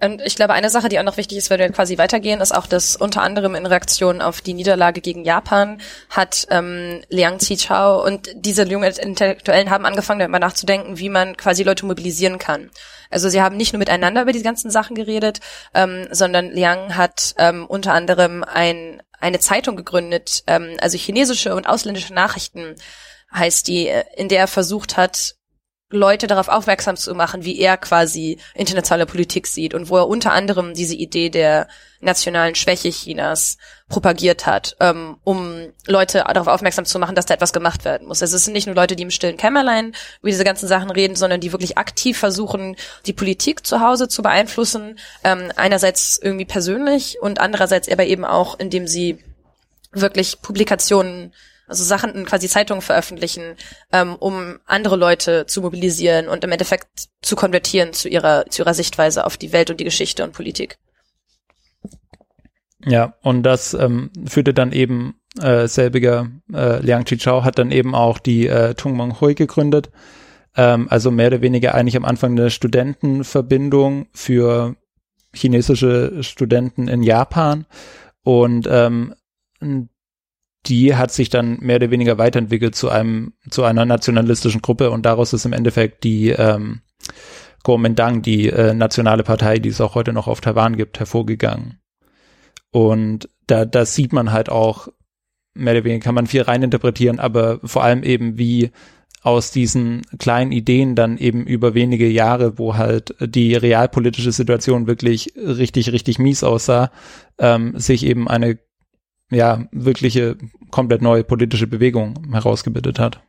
Und 0.00 0.22
ich 0.22 0.36
glaube, 0.36 0.52
eine 0.52 0.70
Sache, 0.70 0.88
die 0.88 1.00
auch 1.00 1.04
noch 1.04 1.16
wichtig 1.16 1.38
ist, 1.38 1.50
wenn 1.50 1.58
wir 1.58 1.68
quasi 1.70 1.98
weitergehen, 1.98 2.40
ist 2.40 2.54
auch, 2.54 2.66
dass 2.66 2.94
unter 2.94 3.22
anderem 3.22 3.56
in 3.56 3.66
Reaktion 3.66 4.22
auf 4.22 4.40
die 4.40 4.54
Niederlage 4.54 5.00
gegen 5.00 5.24
Japan 5.24 5.80
hat 6.08 6.46
ähm, 6.50 7.02
Liang 7.08 7.38
Qichao 7.38 8.04
und 8.04 8.30
diese 8.36 8.62
jungen 8.62 8.92
Intellektuellen 8.92 9.70
haben 9.70 9.86
angefangen, 9.86 10.20
darüber 10.20 10.38
nachzudenken, 10.38 10.98
wie 10.98 11.08
man 11.08 11.36
quasi 11.36 11.64
Leute 11.64 11.84
mobilisieren 11.84 12.38
kann. 12.38 12.70
Also 13.10 13.28
sie 13.28 13.42
haben 13.42 13.56
nicht 13.56 13.72
nur 13.72 13.78
miteinander 13.78 14.22
über 14.22 14.32
die 14.32 14.42
ganzen 14.42 14.70
Sachen 14.70 14.94
geredet, 14.94 15.40
ähm, 15.74 16.06
sondern 16.12 16.52
Liang 16.52 16.94
hat 16.96 17.34
ähm, 17.36 17.66
unter 17.66 17.92
anderem 17.92 18.44
ein, 18.44 19.02
eine 19.18 19.40
Zeitung 19.40 19.74
gegründet, 19.74 20.44
ähm, 20.46 20.76
also 20.80 20.96
chinesische 20.96 21.56
und 21.56 21.66
ausländische 21.66 22.14
Nachrichten 22.14 22.76
heißt 23.34 23.66
die, 23.66 23.88
äh, 23.88 24.04
in 24.16 24.28
der 24.28 24.40
er 24.40 24.46
versucht 24.46 24.96
hat, 24.96 25.37
Leute 25.90 26.26
darauf 26.26 26.48
aufmerksam 26.48 26.96
zu 26.96 27.14
machen, 27.14 27.44
wie 27.44 27.58
er 27.58 27.78
quasi 27.78 28.38
internationale 28.54 29.06
Politik 29.06 29.46
sieht 29.46 29.72
und 29.72 29.88
wo 29.88 29.96
er 29.96 30.06
unter 30.06 30.32
anderem 30.32 30.74
diese 30.74 30.94
Idee 30.94 31.30
der 31.30 31.66
nationalen 32.00 32.54
Schwäche 32.54 32.90
Chinas 32.90 33.56
propagiert 33.88 34.44
hat, 34.44 34.76
ähm, 34.80 35.16
um 35.24 35.72
Leute 35.86 36.24
darauf 36.26 36.46
aufmerksam 36.46 36.84
zu 36.84 36.98
machen, 36.98 37.14
dass 37.14 37.24
da 37.24 37.32
etwas 37.32 37.54
gemacht 37.54 37.86
werden 37.86 38.06
muss. 38.06 38.20
Also 38.20 38.36
es 38.36 38.44
sind 38.44 38.52
nicht 38.52 38.66
nur 38.66 38.76
Leute, 38.76 38.96
die 38.96 39.02
im 39.02 39.10
stillen 39.10 39.38
Kämmerlein 39.38 39.94
über 40.20 40.30
diese 40.30 40.44
ganzen 40.44 40.68
Sachen 40.68 40.90
reden, 40.90 41.16
sondern 41.16 41.40
die 41.40 41.52
wirklich 41.52 41.78
aktiv 41.78 42.18
versuchen, 42.18 42.76
die 43.06 43.14
Politik 43.14 43.66
zu 43.66 43.80
Hause 43.80 44.08
zu 44.08 44.22
beeinflussen. 44.22 44.98
Ähm, 45.24 45.50
einerseits 45.56 46.18
irgendwie 46.22 46.44
persönlich 46.44 47.16
und 47.22 47.40
andererseits 47.40 47.90
aber 47.90 48.04
eben 48.04 48.26
auch, 48.26 48.58
indem 48.58 48.86
sie 48.86 49.24
wirklich 49.92 50.42
Publikationen 50.42 51.32
also 51.68 51.84
Sachen 51.84 52.24
quasi 52.24 52.48
Zeitungen 52.48 52.82
veröffentlichen, 52.82 53.56
ähm, 53.92 54.16
um 54.16 54.58
andere 54.66 54.96
Leute 54.96 55.46
zu 55.46 55.60
mobilisieren 55.60 56.28
und 56.28 56.42
im 56.44 56.52
Endeffekt 56.52 57.08
zu 57.22 57.36
konvertieren 57.36 57.92
zu 57.92 58.08
ihrer, 58.08 58.46
zu 58.48 58.62
ihrer 58.62 58.74
Sichtweise 58.74 59.24
auf 59.24 59.36
die 59.36 59.52
Welt 59.52 59.70
und 59.70 59.78
die 59.78 59.84
Geschichte 59.84 60.24
und 60.24 60.32
Politik. 60.32 60.78
Ja, 62.84 63.14
und 63.22 63.42
das 63.42 63.74
ähm, 63.74 64.10
führte 64.26 64.54
dann 64.54 64.72
eben 64.72 65.20
äh, 65.40 65.68
selbiger 65.68 66.28
äh, 66.52 66.80
Liang 66.80 67.04
Qichao 67.04 67.44
hat 67.44 67.58
dann 67.58 67.70
eben 67.70 67.94
auch 67.94 68.18
die 68.18 68.46
äh, 68.46 68.74
Tungmong 68.74 69.20
Hui 69.20 69.34
gegründet. 69.34 69.90
Ähm, 70.56 70.86
also 70.90 71.10
mehr 71.10 71.28
oder 71.28 71.42
weniger 71.42 71.74
eigentlich 71.74 71.96
am 71.96 72.04
Anfang 72.04 72.32
eine 72.32 72.50
Studentenverbindung 72.50 74.06
für 74.12 74.76
chinesische 75.34 76.22
Studenten 76.22 76.88
in 76.88 77.02
Japan. 77.02 77.66
Und 78.22 78.68
ähm, 78.70 79.14
die 80.66 80.96
hat 80.96 81.12
sich 81.12 81.30
dann 81.30 81.58
mehr 81.60 81.76
oder 81.76 81.90
weniger 81.90 82.18
weiterentwickelt 82.18 82.74
zu 82.74 82.88
einem, 82.88 83.32
zu 83.50 83.64
einer 83.64 83.84
nationalistischen 83.84 84.62
Gruppe 84.62 84.90
und 84.90 85.06
daraus 85.06 85.32
ist 85.32 85.46
im 85.46 85.52
Endeffekt 85.52 86.04
die 86.04 86.30
ähm, 86.30 86.82
Kuomintang, 87.62 88.22
die 88.22 88.48
äh, 88.48 88.74
nationale 88.74 89.22
Partei, 89.22 89.58
die 89.58 89.68
es 89.68 89.80
auch 89.80 89.94
heute 89.94 90.12
noch 90.12 90.26
auf 90.26 90.40
Taiwan 90.40 90.76
gibt, 90.76 90.98
hervorgegangen. 90.98 91.80
Und 92.70 93.28
da, 93.46 93.64
da 93.64 93.84
sieht 93.84 94.12
man 94.12 94.32
halt 94.32 94.48
auch, 94.48 94.88
mehr 95.54 95.74
oder 95.74 95.84
weniger 95.84 96.04
kann 96.04 96.14
man 96.14 96.26
viel 96.26 96.42
reininterpretieren, 96.42 97.18
aber 97.18 97.60
vor 97.64 97.82
allem 97.82 98.02
eben 98.02 98.38
wie 98.38 98.70
aus 99.22 99.50
diesen 99.50 100.02
kleinen 100.18 100.52
Ideen 100.52 100.94
dann 100.94 101.18
eben 101.18 101.44
über 101.44 101.74
wenige 101.74 102.08
Jahre, 102.08 102.58
wo 102.58 102.76
halt 102.76 103.14
die 103.20 103.54
realpolitische 103.54 104.32
Situation 104.32 104.86
wirklich 104.86 105.32
richtig, 105.36 105.92
richtig 105.92 106.18
mies 106.18 106.44
aussah, 106.44 106.92
ähm, 107.38 107.78
sich 107.78 108.06
eben 108.06 108.28
eine 108.28 108.58
ja 109.30 109.66
wirkliche 109.72 110.36
komplett 110.70 111.02
neue 111.02 111.24
politische 111.24 111.66
Bewegung 111.66 112.32
herausgebildet 112.32 112.98
hat. 112.98 113.20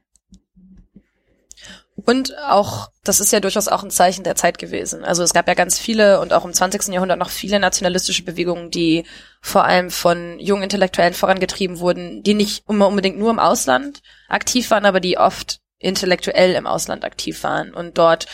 Und 2.06 2.38
auch, 2.48 2.90
das 3.04 3.20
ist 3.20 3.34
ja 3.34 3.40
durchaus 3.40 3.68
auch 3.68 3.84
ein 3.84 3.92
Zeichen 3.92 4.24
der 4.24 4.36
Zeit 4.36 4.58
gewesen. 4.58 5.04
Also 5.04 5.24
es 5.24 5.34
gab 5.34 5.48
ja 5.48 5.54
ganz 5.54 5.80
viele 5.80 6.20
und 6.22 6.34
auch 6.34 6.46
im 6.46 6.54
20. 6.54 6.94
Jahrhundert 6.94 7.20
noch 7.20 7.30
viele 7.30 7.60
nationalistische 7.60 8.24
Bewegungen, 8.24 8.72
die 8.72 9.06
vor 9.42 9.66
allem 9.66 9.90
von 9.90 10.40
jungen 10.40 10.64
Intellektuellen 10.64 11.14
vorangetrieben 11.14 11.80
wurden, 11.80 12.24
die 12.24 12.34
nicht 12.34 12.64
immer 12.70 12.88
unbedingt 12.88 13.18
nur 13.18 13.32
im 13.32 13.40
Ausland 13.40 14.02
aktiv 14.28 14.72
waren, 14.72 14.86
aber 14.86 15.00
die 15.00 15.18
oft 15.18 15.60
intellektuell 15.78 16.54
im 16.54 16.68
Ausland 16.68 17.06
aktiv 17.06 17.44
waren 17.44 17.74
und 17.74 17.98
dort 17.98 18.28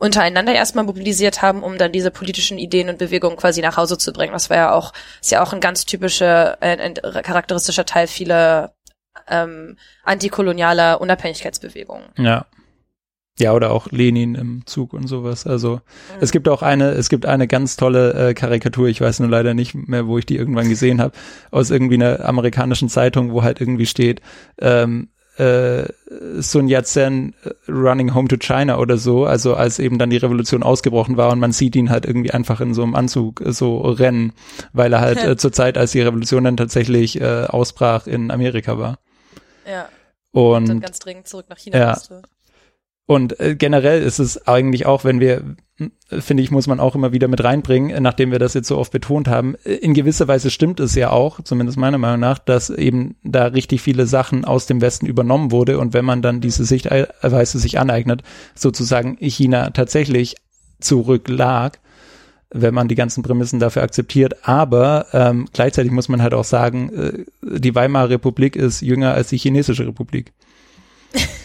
untereinander 0.00 0.54
erstmal 0.54 0.84
mobilisiert 0.84 1.42
haben, 1.42 1.62
um 1.62 1.78
dann 1.78 1.92
diese 1.92 2.10
politischen 2.10 2.58
Ideen 2.58 2.88
und 2.88 2.98
Bewegungen 2.98 3.36
quasi 3.36 3.60
nach 3.60 3.76
Hause 3.76 3.98
zu 3.98 4.12
bringen. 4.12 4.32
Das 4.32 4.50
war 4.50 4.56
ja 4.56 4.72
auch, 4.72 4.92
ist 5.20 5.30
ja 5.30 5.42
auch 5.42 5.52
ein 5.52 5.60
ganz 5.60 5.84
typischer, 5.84 6.60
ein, 6.60 6.80
ein 6.80 6.94
charakteristischer 6.94 7.84
Teil 7.84 8.06
vieler 8.06 8.72
ähm, 9.28 9.76
antikolonialer 10.02 11.00
Unabhängigkeitsbewegungen. 11.00 12.08
Ja. 12.16 12.46
Ja, 13.38 13.54
oder 13.54 13.70
auch 13.70 13.90
Lenin 13.90 14.34
im 14.34 14.66
Zug 14.66 14.92
und 14.92 15.06
sowas. 15.06 15.46
Also 15.46 15.76
mhm. 15.76 16.18
es 16.20 16.30
gibt 16.30 16.48
auch 16.48 16.62
eine, 16.62 16.90
es 16.90 17.08
gibt 17.08 17.26
eine 17.26 17.46
ganz 17.46 17.76
tolle 17.76 18.30
äh, 18.30 18.34
Karikatur, 18.34 18.88
ich 18.88 19.00
weiß 19.00 19.20
nur 19.20 19.30
leider 19.30 19.54
nicht 19.54 19.74
mehr, 19.74 20.06
wo 20.06 20.18
ich 20.18 20.26
die 20.26 20.36
irgendwann 20.36 20.68
gesehen 20.68 21.00
habe, 21.00 21.14
aus 21.50 21.70
irgendwie 21.70 21.94
einer 21.94 22.24
amerikanischen 22.26 22.88
Zeitung, 22.88 23.32
wo 23.32 23.42
halt 23.42 23.60
irgendwie 23.60 23.86
steht, 23.86 24.20
ähm, 24.60 25.08
äh, 25.40 25.88
Sun 26.42 26.68
Yat-sen 26.68 27.34
äh, 27.42 27.70
running 27.70 28.14
home 28.14 28.28
to 28.28 28.36
China 28.36 28.78
oder 28.78 28.98
so, 28.98 29.24
also 29.24 29.54
als 29.54 29.78
eben 29.78 29.98
dann 29.98 30.10
die 30.10 30.18
Revolution 30.18 30.62
ausgebrochen 30.62 31.16
war 31.16 31.30
und 31.30 31.38
man 31.38 31.52
sieht 31.52 31.76
ihn 31.76 31.90
halt 31.90 32.04
irgendwie 32.04 32.30
einfach 32.30 32.60
in 32.60 32.74
so 32.74 32.82
einem 32.82 32.94
Anzug 32.94 33.42
so 33.46 33.80
rennen, 33.80 34.32
weil 34.72 34.92
er 34.92 35.00
halt 35.00 35.18
äh, 35.24 35.36
zur 35.36 35.52
Zeit, 35.52 35.78
als 35.78 35.92
die 35.92 36.02
Revolution 36.02 36.44
dann 36.44 36.56
tatsächlich 36.56 37.20
äh, 37.20 37.44
ausbrach, 37.44 38.06
in 38.06 38.30
Amerika 38.30 38.78
war. 38.78 38.98
Ja. 39.66 39.88
Und, 40.32 40.62
und 40.62 40.68
dann 40.68 40.80
ganz 40.80 40.98
dringend 40.98 41.26
zurück 41.26 41.46
nach 41.48 41.58
China 41.58 41.78
ja. 41.78 41.90
musste. 41.90 42.22
Und 43.10 43.40
äh, 43.40 43.56
generell 43.56 44.02
ist 44.02 44.20
es 44.20 44.46
eigentlich 44.46 44.86
auch, 44.86 45.02
wenn 45.02 45.18
wir, 45.18 45.42
finde 46.10 46.44
ich, 46.44 46.52
muss 46.52 46.68
man 46.68 46.78
auch 46.78 46.94
immer 46.94 47.10
wieder 47.10 47.26
mit 47.26 47.42
reinbringen, 47.42 48.00
nachdem 48.00 48.30
wir 48.30 48.38
das 48.38 48.54
jetzt 48.54 48.68
so 48.68 48.78
oft 48.78 48.92
betont 48.92 49.26
haben, 49.26 49.56
äh, 49.64 49.72
in 49.72 49.94
gewisser 49.94 50.28
Weise 50.28 50.48
stimmt 50.48 50.78
es 50.78 50.94
ja 50.94 51.10
auch, 51.10 51.42
zumindest 51.42 51.76
meiner 51.76 51.98
Meinung 51.98 52.20
nach, 52.20 52.38
dass 52.38 52.70
eben 52.70 53.16
da 53.24 53.46
richtig 53.46 53.82
viele 53.82 54.06
Sachen 54.06 54.44
aus 54.44 54.66
dem 54.66 54.80
Westen 54.80 55.06
übernommen 55.06 55.50
wurde 55.50 55.80
und 55.80 55.92
wenn 55.92 56.04
man 56.04 56.22
dann 56.22 56.40
diese 56.40 56.64
Sichtweise 56.64 57.58
sich 57.58 57.80
aneignet, 57.80 58.22
sozusagen 58.54 59.16
China 59.18 59.70
tatsächlich 59.70 60.36
zurücklag, 60.78 61.80
wenn 62.50 62.74
man 62.74 62.86
die 62.86 62.94
ganzen 62.94 63.24
Prämissen 63.24 63.58
dafür 63.58 63.82
akzeptiert. 63.82 64.46
Aber 64.46 65.06
ähm, 65.12 65.48
gleichzeitig 65.52 65.90
muss 65.90 66.08
man 66.08 66.22
halt 66.22 66.32
auch 66.32 66.44
sagen, 66.44 66.92
äh, 66.92 67.24
die 67.58 67.74
Weimarer 67.74 68.10
Republik 68.10 68.54
ist 68.54 68.82
jünger 68.82 69.14
als 69.14 69.30
die 69.30 69.38
chinesische 69.38 69.84
Republik. 69.84 70.32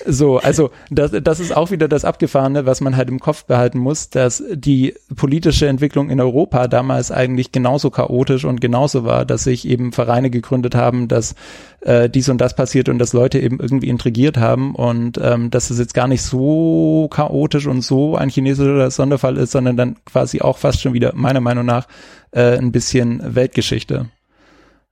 So, 0.07 0.37
also 0.37 0.69
das, 0.91 1.11
das 1.23 1.39
ist 1.39 1.55
auch 1.55 1.71
wieder 1.71 1.87
das 1.87 2.05
Abgefahrene, 2.05 2.67
was 2.67 2.79
man 2.79 2.95
halt 2.95 3.09
im 3.09 3.19
Kopf 3.19 3.45
behalten 3.45 3.79
muss, 3.79 4.09
dass 4.09 4.43
die 4.51 4.93
politische 5.15 5.67
Entwicklung 5.67 6.11
in 6.11 6.21
Europa 6.21 6.67
damals 6.67 7.11
eigentlich 7.11 7.51
genauso 7.51 7.89
chaotisch 7.89 8.45
und 8.45 8.61
genauso 8.61 9.03
war, 9.03 9.25
dass 9.25 9.45
sich 9.45 9.67
eben 9.67 9.91
Vereine 9.91 10.29
gegründet 10.29 10.75
haben, 10.75 11.07
dass 11.07 11.33
äh, 11.81 12.07
dies 12.07 12.29
und 12.29 12.39
das 12.39 12.55
passiert 12.55 12.87
und 12.87 12.99
dass 12.99 13.13
Leute 13.13 13.39
eben 13.39 13.59
irgendwie 13.59 13.89
intrigiert 13.89 14.37
haben 14.37 14.75
und 14.75 15.19
ähm, 15.21 15.49
dass 15.49 15.71
es 15.71 15.79
jetzt 15.79 15.95
gar 15.95 16.07
nicht 16.07 16.21
so 16.21 17.07
chaotisch 17.09 17.65
und 17.65 17.81
so 17.81 18.15
ein 18.15 18.29
chinesischer 18.29 18.91
Sonderfall 18.91 19.37
ist, 19.37 19.51
sondern 19.51 19.75
dann 19.75 19.95
quasi 20.05 20.39
auch 20.41 20.59
fast 20.59 20.81
schon 20.81 20.93
wieder 20.93 21.13
meiner 21.15 21.41
Meinung 21.41 21.65
nach 21.65 21.87
äh, 22.31 22.57
ein 22.57 22.71
bisschen 22.71 23.35
Weltgeschichte. 23.35 24.07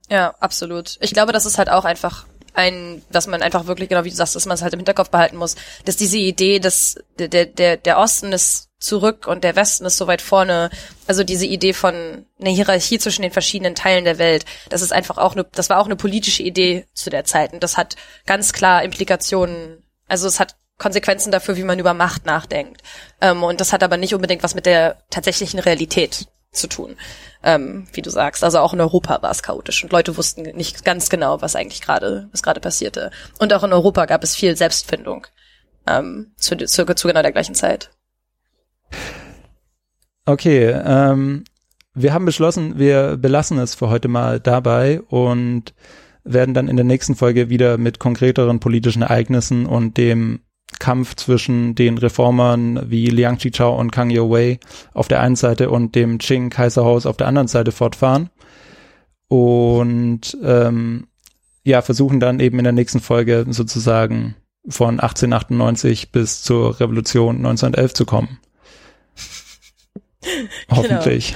Ja, 0.09 0.34
absolut. 0.39 0.97
Ich 1.01 1.13
glaube, 1.13 1.32
das 1.32 1.45
ist 1.45 1.57
halt 1.57 1.69
auch 1.69 1.86
einfach 1.86 2.26
ein, 2.53 3.01
dass 3.11 3.27
man 3.27 3.41
einfach 3.41 3.67
wirklich, 3.67 3.89
genau 3.89 4.03
wie 4.03 4.09
du 4.09 4.15
sagst, 4.15 4.35
dass 4.35 4.45
man 4.45 4.55
es 4.55 4.61
halt 4.61 4.73
im 4.73 4.79
Hinterkopf 4.79 5.09
behalten 5.09 5.37
muss, 5.37 5.55
dass 5.85 5.97
diese 5.97 6.17
Idee, 6.17 6.59
dass 6.59 6.95
der, 7.17 7.45
der, 7.45 7.77
der 7.77 7.97
Osten 7.97 8.31
ist 8.31 8.69
zurück 8.79 9.27
und 9.27 9.43
der 9.43 9.55
Westen 9.55 9.85
ist 9.85 9.97
so 9.97 10.07
weit 10.07 10.21
vorne, 10.21 10.69
also 11.07 11.23
diese 11.23 11.45
Idee 11.45 11.73
von 11.73 12.25
einer 12.39 12.49
Hierarchie 12.49 12.99
zwischen 12.99 13.21
den 13.21 13.31
verschiedenen 13.31 13.75
Teilen 13.75 14.03
der 14.03 14.17
Welt, 14.17 14.45
das 14.69 14.81
ist 14.81 14.91
einfach 14.91 15.17
auch 15.17 15.33
eine, 15.33 15.45
das 15.53 15.69
war 15.69 15.79
auch 15.79 15.85
eine 15.85 15.95
politische 15.95 16.43
Idee 16.43 16.85
zu 16.93 17.09
der 17.09 17.23
Zeit 17.23 17.53
und 17.53 17.63
das 17.63 17.77
hat 17.77 17.95
ganz 18.25 18.51
klar 18.51 18.83
Implikationen, 18.83 19.83
also 20.07 20.27
es 20.27 20.39
hat 20.39 20.55
Konsequenzen 20.77 21.31
dafür, 21.31 21.55
wie 21.55 21.63
man 21.63 21.79
über 21.79 21.93
Macht 21.93 22.25
nachdenkt. 22.25 22.81
Ähm, 23.21 23.43
und 23.43 23.61
das 23.61 23.71
hat 23.73 23.83
aber 23.83 23.95
nicht 23.95 24.15
unbedingt 24.15 24.43
was 24.43 24.55
mit 24.55 24.65
der 24.65 24.97
tatsächlichen 25.09 25.59
Realität 25.59 26.27
zu 26.53 26.67
tun, 26.67 26.95
ähm, 27.43 27.87
wie 27.93 28.01
du 28.01 28.09
sagst. 28.09 28.43
Also 28.43 28.59
auch 28.59 28.73
in 28.73 28.81
Europa 28.81 29.21
war 29.21 29.31
es 29.31 29.43
chaotisch 29.43 29.83
und 29.83 29.91
Leute 29.91 30.15
wussten 30.17 30.43
nicht 30.55 30.85
ganz 30.85 31.09
genau, 31.09 31.41
was 31.41 31.55
eigentlich 31.55 31.81
gerade, 31.81 32.29
was 32.31 32.43
gerade 32.43 32.61
passierte. 32.61 33.11
Und 33.39 33.53
auch 33.53 33.63
in 33.63 33.73
Europa 33.73 34.05
gab 34.05 34.23
es 34.23 34.35
viel 34.35 34.55
Selbstfindung 34.55 35.27
ähm, 35.87 36.31
zu, 36.37 36.55
zu, 36.55 36.85
zu 36.85 37.07
genau 37.07 37.21
der 37.21 37.31
gleichen 37.31 37.55
Zeit. 37.55 37.89
Okay, 40.25 40.69
ähm, 40.69 41.43
wir 41.93 42.13
haben 42.13 42.25
beschlossen, 42.25 42.79
wir 42.79 43.17
belassen 43.17 43.59
es 43.59 43.75
für 43.75 43.89
heute 43.89 44.07
mal 44.07 44.39
dabei 44.39 45.01
und 45.01 45.73
werden 46.23 46.53
dann 46.53 46.69
in 46.69 46.77
der 46.77 46.85
nächsten 46.85 47.15
Folge 47.15 47.49
wieder 47.49 47.77
mit 47.77 47.99
konkreteren 47.99 48.59
politischen 48.59 49.01
Ereignissen 49.01 49.65
und 49.65 49.97
dem 49.97 50.41
Kampf 50.80 51.15
zwischen 51.15 51.76
den 51.76 51.97
Reformern 51.97 52.89
wie 52.89 53.07
Liang 53.07 53.38
Qichao 53.38 53.78
und 53.80 53.91
Kang 53.91 54.09
Youwei 54.09 54.59
auf 54.93 55.07
der 55.07 55.21
einen 55.21 55.36
Seite 55.36 55.69
und 55.69 55.95
dem 55.95 56.17
Qing 56.17 56.49
Kaiserhaus 56.49 57.05
auf 57.05 57.17
der 57.17 57.28
anderen 57.28 57.47
Seite 57.47 57.71
fortfahren. 57.71 58.30
Und 59.28 60.38
ähm, 60.43 61.07
ja, 61.63 61.82
versuchen 61.82 62.19
dann 62.19 62.39
eben 62.39 62.57
in 62.59 62.63
der 62.63 62.74
nächsten 62.74 62.99
Folge 62.99 63.45
sozusagen 63.49 64.36
von 64.67 64.99
1898 64.99 66.11
bis 66.11 66.41
zur 66.41 66.80
Revolution 66.80 67.38
1911 67.38 67.93
zu 67.93 68.05
kommen. 68.05 68.39
Hoffentlich. 70.69 71.36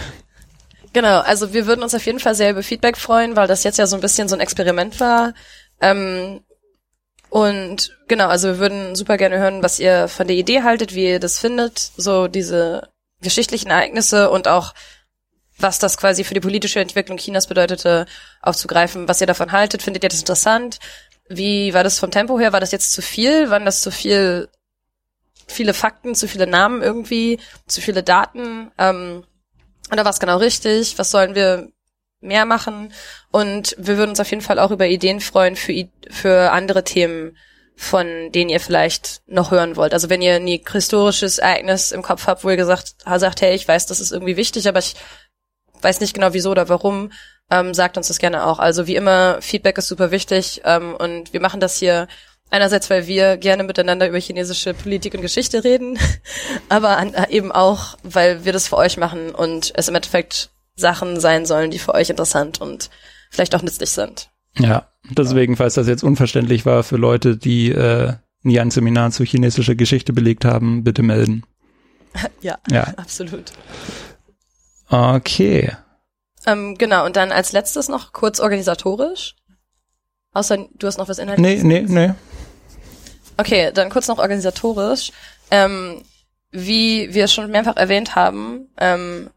Genau. 0.93 1.07
genau, 1.07 1.19
also 1.21 1.53
wir 1.53 1.65
würden 1.65 1.83
uns 1.83 1.95
auf 1.95 2.05
jeden 2.05 2.19
Fall 2.19 2.35
sehr 2.35 2.51
über 2.51 2.63
Feedback 2.63 2.97
freuen, 2.97 3.35
weil 3.35 3.47
das 3.47 3.63
jetzt 3.63 3.77
ja 3.77 3.87
so 3.87 3.95
ein 3.95 4.01
bisschen 4.01 4.27
so 4.27 4.35
ein 4.35 4.41
Experiment 4.41 4.99
war. 4.99 5.33
Ähm, 5.81 6.41
und 7.29 7.97
genau, 8.07 8.27
also 8.27 8.47
wir 8.47 8.59
würden 8.59 8.95
super 8.95 9.17
gerne 9.17 9.37
hören, 9.37 9.63
was 9.63 9.79
ihr 9.79 10.07
von 10.07 10.27
der 10.27 10.35
Idee 10.35 10.63
haltet, 10.63 10.95
wie 10.95 11.05
ihr 11.05 11.19
das 11.19 11.39
findet, 11.39 11.91
so 11.97 12.27
diese 12.27 12.89
geschichtlichen 13.21 13.69
Ereignisse 13.69 14.29
und 14.29 14.47
auch 14.47 14.73
was 15.59 15.79
das 15.79 15.97
quasi 15.97 16.23
für 16.23 16.35
die 16.35 16.39
politische 16.39 16.79
Entwicklung 16.79 17.17
Chinas 17.17 17.47
bedeutete, 17.47 18.05
aufzugreifen, 18.41 19.07
was 19.07 19.21
ihr 19.21 19.27
davon 19.27 19.51
haltet. 19.51 19.81
Findet 19.81 20.03
ihr 20.03 20.09
das 20.09 20.19
interessant? 20.19 20.79
Wie 21.29 21.73
war 21.73 21.83
das 21.83 21.99
vom 21.99 22.11
Tempo 22.11 22.39
her? 22.39 22.53
War 22.53 22.59
das 22.59 22.71
jetzt 22.71 22.93
zu 22.93 23.01
viel? 23.01 23.49
Waren 23.49 23.65
das 23.65 23.81
zu 23.81 23.91
viel, 23.91 24.49
viele 25.47 25.73
Fakten, 25.73 26.13
zu 26.13 26.27
viele 26.27 26.45
Namen 26.45 26.83
irgendwie, 26.83 27.39
zu 27.65 27.81
viele 27.81 28.03
Daten? 28.03 28.71
Ähm, 28.77 29.23
oder 29.91 30.05
was 30.05 30.19
genau 30.19 30.37
richtig? 30.37 30.99
Was 30.99 31.09
sollen 31.09 31.33
wir 31.33 31.69
mehr 32.21 32.45
machen. 32.45 32.93
Und 33.31 33.75
wir 33.77 33.97
würden 33.97 34.11
uns 34.11 34.19
auf 34.19 34.29
jeden 34.29 34.41
Fall 34.41 34.59
auch 34.59 34.71
über 34.71 34.87
Ideen 34.87 35.19
freuen 35.19 35.55
für, 35.55 35.73
für 36.09 36.51
andere 36.51 36.83
Themen, 36.83 37.37
von 37.75 38.31
denen 38.31 38.49
ihr 38.49 38.59
vielleicht 38.59 39.21
noch 39.27 39.51
hören 39.51 39.75
wollt. 39.75 39.93
Also 39.93 40.09
wenn 40.09 40.21
ihr 40.21 40.35
ein 40.35 40.47
historisches 40.47 41.37
Ereignis 41.37 41.91
im 41.91 42.01
Kopf 42.01 42.25
habt, 42.25 42.43
wo 42.43 42.49
ihr 42.49 42.57
gesagt, 42.57 42.95
sagt, 43.05 43.41
hey, 43.41 43.53
ich 43.53 43.67
weiß, 43.67 43.85
das 43.85 43.99
ist 43.99 44.11
irgendwie 44.11 44.37
wichtig, 44.37 44.67
aber 44.67 44.79
ich 44.79 44.95
weiß 45.81 45.99
nicht 45.99 46.15
genau 46.15 46.33
wieso 46.33 46.51
oder 46.51 46.69
warum, 46.69 47.11
ähm, 47.51 47.73
sagt 47.73 47.97
uns 47.97 48.07
das 48.07 48.17
gerne 48.17 48.45
auch. 48.45 48.59
Also 48.59 48.87
wie 48.87 48.95
immer, 48.95 49.41
Feedback 49.41 49.77
ist 49.77 49.87
super 49.87 50.11
wichtig 50.11 50.61
ähm, 50.65 50.95
und 50.95 51.33
wir 51.33 51.39
machen 51.39 51.59
das 51.59 51.77
hier 51.77 52.07
einerseits, 52.49 52.89
weil 52.89 53.07
wir 53.07 53.37
gerne 53.37 53.63
miteinander 53.63 54.07
über 54.07 54.19
chinesische 54.19 54.73
Politik 54.73 55.13
und 55.13 55.21
Geschichte 55.21 55.63
reden, 55.63 55.99
aber 56.69 56.97
an, 56.97 57.13
eben 57.29 57.51
auch, 57.51 57.97
weil 58.03 58.45
wir 58.45 58.53
das 58.53 58.67
für 58.67 58.77
euch 58.77 58.97
machen 58.97 59.35
und 59.35 59.71
es 59.75 59.87
im 59.87 59.95
Endeffekt 59.95 60.49
Sachen 60.75 61.19
sein 61.19 61.45
sollen, 61.45 61.71
die 61.71 61.79
für 61.79 61.93
euch 61.93 62.09
interessant 62.09 62.61
und 62.61 62.89
vielleicht 63.29 63.55
auch 63.55 63.61
nützlich 63.61 63.89
sind. 63.89 64.29
Ja, 64.57 64.87
deswegen, 65.09 65.55
falls 65.55 65.75
das 65.75 65.87
jetzt 65.87 66.03
unverständlich 66.03 66.65
war 66.65 66.83
für 66.83 66.97
Leute, 66.97 67.37
die 67.37 67.71
äh, 67.71 68.13
nie 68.43 68.59
ein 68.59 68.71
Seminar 68.71 69.11
zu 69.11 69.23
chinesischer 69.23 69.75
Geschichte 69.75 70.13
belegt 70.13 70.45
haben, 70.45 70.83
bitte 70.83 71.03
melden. 71.03 71.43
ja, 72.41 72.57
ja, 72.69 72.83
absolut. 72.97 73.51
Okay. 74.89 75.75
Ähm, 76.45 76.77
genau, 76.77 77.05
und 77.05 77.15
dann 77.15 77.31
als 77.31 77.51
letztes 77.51 77.89
noch 77.89 78.13
kurz 78.13 78.39
organisatorisch. 78.39 79.35
Außer 80.33 80.65
du 80.77 80.87
hast 80.87 80.97
noch 80.97 81.09
was 81.09 81.19
inhaltliches. 81.19 81.63
Nee, 81.63 81.81
nee, 81.81 82.07
nee. 82.07 82.13
Okay, 83.37 83.71
dann 83.73 83.89
kurz 83.89 84.07
noch 84.07 84.17
organisatorisch. 84.17 85.11
Ähm, 85.51 86.03
wie 86.51 87.13
wir 87.13 87.27
schon 87.27 87.51
mehrfach 87.51 87.75
erwähnt 87.75 88.15
haben, 88.15 88.69
ähm, 88.77 89.29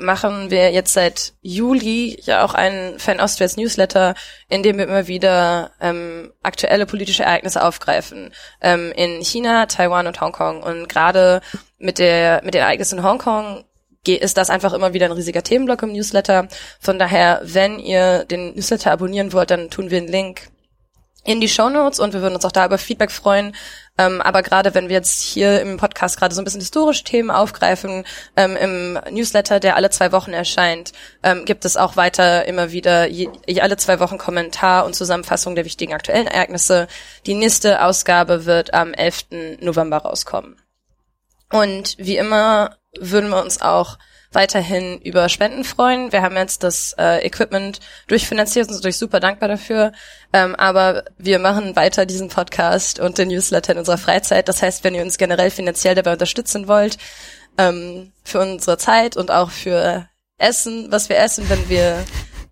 machen 0.00 0.50
wir 0.50 0.70
jetzt 0.72 0.92
seit 0.92 1.34
Juli 1.42 2.18
ja 2.22 2.44
auch 2.44 2.54
einen 2.54 2.98
Fan 2.98 3.20
Austrias 3.20 3.56
Newsletter, 3.56 4.14
in 4.48 4.62
dem 4.62 4.78
wir 4.78 4.84
immer 4.84 5.06
wieder 5.06 5.72
ähm, 5.80 6.32
aktuelle 6.42 6.86
politische 6.86 7.24
Ereignisse 7.24 7.64
aufgreifen. 7.64 8.32
Ähm, 8.60 8.92
in 8.96 9.22
China, 9.22 9.66
Taiwan 9.66 10.06
und 10.06 10.20
Hongkong. 10.20 10.62
Und 10.62 10.88
gerade 10.88 11.40
mit 11.78 11.98
der 11.98 12.42
mit 12.44 12.54
den 12.54 12.62
Ereignissen 12.62 12.98
in 12.98 13.04
Hongkong 13.04 13.64
ist 14.06 14.36
das 14.36 14.50
einfach 14.50 14.72
immer 14.72 14.92
wieder 14.94 15.06
ein 15.06 15.12
riesiger 15.12 15.42
Themenblock 15.42 15.82
im 15.82 15.92
Newsletter. 15.92 16.46
Von 16.80 16.98
daher, 16.98 17.40
wenn 17.42 17.80
ihr 17.80 18.24
den 18.24 18.54
Newsletter 18.54 18.92
abonnieren 18.92 19.32
wollt, 19.32 19.50
dann 19.50 19.70
tun 19.70 19.90
wir 19.90 19.98
einen 19.98 20.08
Link 20.08 20.48
in 21.26 21.40
die 21.40 21.48
Show 21.48 21.68
Notes 21.68 22.00
und 22.00 22.14
wir 22.14 22.22
würden 22.22 22.36
uns 22.36 22.44
auch 22.44 22.52
da 22.52 22.64
über 22.64 22.78
Feedback 22.78 23.10
freuen. 23.10 23.54
Ähm, 23.98 24.20
aber 24.22 24.42
gerade 24.42 24.74
wenn 24.74 24.88
wir 24.88 24.96
jetzt 24.96 25.22
hier 25.22 25.60
im 25.60 25.76
Podcast 25.76 26.18
gerade 26.18 26.34
so 26.34 26.40
ein 26.40 26.44
bisschen 26.44 26.60
historische 26.60 27.04
Themen 27.04 27.30
aufgreifen, 27.30 28.04
ähm, 28.36 28.56
im 28.56 29.00
Newsletter, 29.10 29.58
der 29.58 29.76
alle 29.76 29.90
zwei 29.90 30.12
Wochen 30.12 30.32
erscheint, 30.32 30.92
ähm, 31.22 31.44
gibt 31.44 31.64
es 31.64 31.76
auch 31.76 31.96
weiter 31.96 32.44
immer 32.46 32.72
wieder 32.72 33.06
je, 33.08 33.28
je 33.46 33.60
alle 33.60 33.76
zwei 33.76 33.98
Wochen 34.00 34.18
Kommentar 34.18 34.86
und 34.86 34.94
Zusammenfassung 34.94 35.54
der 35.54 35.64
wichtigen 35.64 35.94
aktuellen 35.94 36.26
Ereignisse. 36.26 36.86
Die 37.26 37.34
nächste 37.34 37.82
Ausgabe 37.82 38.46
wird 38.46 38.72
am 38.72 38.94
11. 38.94 39.58
November 39.60 39.98
rauskommen. 39.98 40.56
Und 41.50 41.96
wie 41.98 42.16
immer 42.16 42.76
würden 43.00 43.30
wir 43.30 43.42
uns 43.42 43.60
auch 43.60 43.98
weiterhin 44.32 45.00
über 45.00 45.28
Spenden 45.28 45.64
freuen. 45.64 46.12
Wir 46.12 46.22
haben 46.22 46.36
jetzt 46.36 46.62
das 46.62 46.94
äh, 46.98 47.24
Equipment 47.24 47.80
durchfinanziert 48.06 48.68
und 48.68 48.74
sind 48.74 48.86
euch 48.86 48.98
super 48.98 49.18
dankbar 49.20 49.48
dafür. 49.48 49.92
Ähm, 50.32 50.54
aber 50.56 51.04
wir 51.16 51.38
machen 51.38 51.74
weiter 51.76 52.06
diesen 52.06 52.28
Podcast 52.28 53.00
und 53.00 53.18
den 53.18 53.28
Newsletter 53.28 53.72
in 53.72 53.78
unserer 53.78 53.98
Freizeit. 53.98 54.48
Das 54.48 54.62
heißt, 54.62 54.84
wenn 54.84 54.94
ihr 54.94 55.02
uns 55.02 55.16
generell 55.16 55.50
finanziell 55.50 55.94
dabei 55.94 56.12
unterstützen 56.12 56.68
wollt, 56.68 56.98
ähm, 57.58 58.12
für 58.24 58.40
unsere 58.40 58.78
Zeit 58.78 59.16
und 59.16 59.30
auch 59.30 59.50
für 59.50 60.08
Essen, 60.38 60.88
was 60.90 61.08
wir 61.08 61.18
essen, 61.18 61.48
wenn 61.48 61.68
wir 61.68 62.04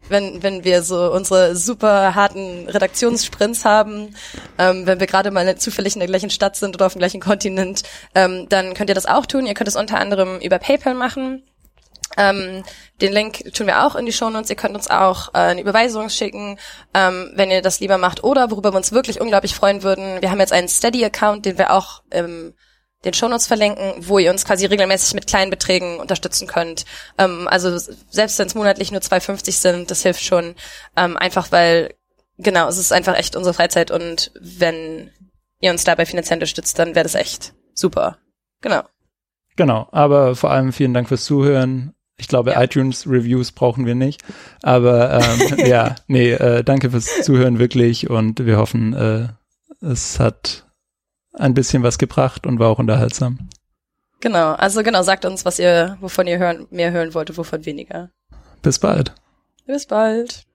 wenn, 0.09 0.43
wenn 0.43 0.65
wir 0.65 0.83
so 0.83 1.13
unsere 1.13 1.57
super 1.57 2.15
harten 2.15 2.69
Redaktionssprints 2.69 3.65
haben, 3.65 4.15
ähm, 4.59 4.87
wenn 4.87 5.01
wir 5.01 5.07
gerade 5.07 5.31
mal 5.31 5.57
zufällig 5.57 5.95
in 5.95 6.01
der 6.01 6.09
gleichen 6.09 6.31
Stadt 6.31 6.57
sind 6.57 6.75
oder 6.75 6.87
auf 6.87 6.95
dem 6.95 7.01
gleichen 7.01 7.21
Kontinent, 7.21 7.83
ähm, 8.15 8.47
dann 8.49 8.75
könnt 8.75 8.91
ihr 8.91 8.95
das 8.95 9.07
auch 9.07 9.27
tun. 9.27 9.47
Ihr 9.47 9.55
könnt 9.55 9.69
es 9.69 9.77
unter 9.77 9.99
anderem 9.99 10.39
über 10.41 10.59
PayPal 10.59 10.95
machen. 10.95 11.43
Ähm, 12.17 12.63
den 13.01 13.13
Link 13.13 13.53
tun 13.55 13.67
wir 13.67 13.85
auch 13.85 13.97
in 13.97 14.07
die 14.07 14.13
Shownotes. 14.13 14.51
Ihr 14.51 14.57
könnt 14.57 14.77
uns 14.77 14.89
auch 14.89 15.35
äh, 15.35 15.39
eine 15.39 15.61
Überweisung 15.61 16.09
schicken, 16.11 16.59
ähm, 16.95 17.33
wenn 17.35 17.51
ihr 17.51 17.63
das 17.63 17.81
lieber 17.81 17.99
macht. 17.99 18.23
Oder 18.23 18.51
worüber 18.51 18.73
wir 18.73 18.77
uns 18.77 18.93
wirklich 18.93 19.21
unglaublich 19.21 19.55
freuen 19.55 19.83
würden, 19.83 20.21
wir 20.21 20.31
haben 20.31 20.41
jetzt 20.41 20.53
einen 20.53 20.69
Steady-Account, 20.69 21.45
den 21.47 21.59
wir 21.59 21.73
auch 21.73 22.03
ähm, 22.11 22.55
den 23.05 23.15
Shownotes 23.15 23.47
verlinken, 23.47 23.95
wo 24.01 24.19
ihr 24.19 24.31
uns 24.31 24.45
quasi 24.45 24.67
regelmäßig 24.67 25.15
mit 25.15 25.27
kleinen 25.27 25.51
Beträgen 25.51 25.99
unterstützen 25.99 26.47
könnt. 26.47 26.85
Ähm, 27.19 27.49
also 27.49 27.77
selbst 28.11 28.39
wenn 28.39 28.47
es 28.47 28.55
monatlich 28.55 28.91
nur 28.91 29.01
2,50 29.01 29.53
sind, 29.53 29.91
das 29.91 30.03
hilft 30.03 30.23
schon. 30.23 30.55
Ähm, 30.97 31.17
einfach 31.17 31.53
weil, 31.53 31.95
genau, 32.39 32.69
es 32.69 32.79
ist 32.79 32.93
einfach 32.93 33.17
echt 33.17 33.37
unsere 33.37 33.55
Freizeit 33.55 33.91
und 33.91 34.33
wenn 34.41 35.11
ihr 35.61 35.71
uns 35.71 35.85
dabei 35.85 36.07
finanziell 36.07 36.37
unterstützt, 36.37 36.79
dann 36.79 36.95
wäre 36.95 37.05
das 37.05 37.15
echt 37.15 37.55
super. 37.75 38.19
Genau. 38.61 38.83
Genau, 39.57 39.89
aber 39.93 40.35
vor 40.35 40.51
allem 40.51 40.73
vielen 40.73 40.95
Dank 40.95 41.09
fürs 41.09 41.25
Zuhören. 41.25 41.95
Ich 42.17 42.29
glaube, 42.29 42.53
ja. 42.53 42.63
iTunes-Reviews 42.63 43.53
brauchen 43.53 43.87
wir 43.87 43.95
nicht. 43.95 44.23
Aber 44.63 45.21
ähm, 45.21 45.59
ja, 45.67 45.97
nee, 46.07 46.33
äh, 46.33 46.65
danke 46.65 46.91
fürs 46.91 47.23
Zuhören 47.23 47.59
wirklich 47.59 48.11
und 48.11 48.45
wir 48.45 48.57
hoffen, 48.57 48.95
äh, 48.95 49.29
es 49.85 50.19
hat 50.19 50.64
ein 51.35 51.55
bisschen 51.55 51.82
was 51.82 51.99
gebracht 51.99 52.47
und 52.47 52.59
war 52.59 52.68
auch 52.68 52.78
unterhaltsam. 52.78 53.49
Genau, 54.20 54.53
also 54.55 54.82
genau, 54.82 55.03
sagt 55.03 55.24
uns, 55.24 55.45
was 55.45 55.59
ihr, 55.59 55.99
wovon 56.01 56.26
ihr 56.26 56.39
hören, 56.39 56.66
mehr 56.70 56.93
hören 56.93 57.12
wolltet, 57.12 57.37
wovon 57.37 57.66
weniger. 57.66 58.11
Bis 58.62 58.78
bald. 58.78 59.12
Bis 59.66 59.87
bald. 59.87 60.47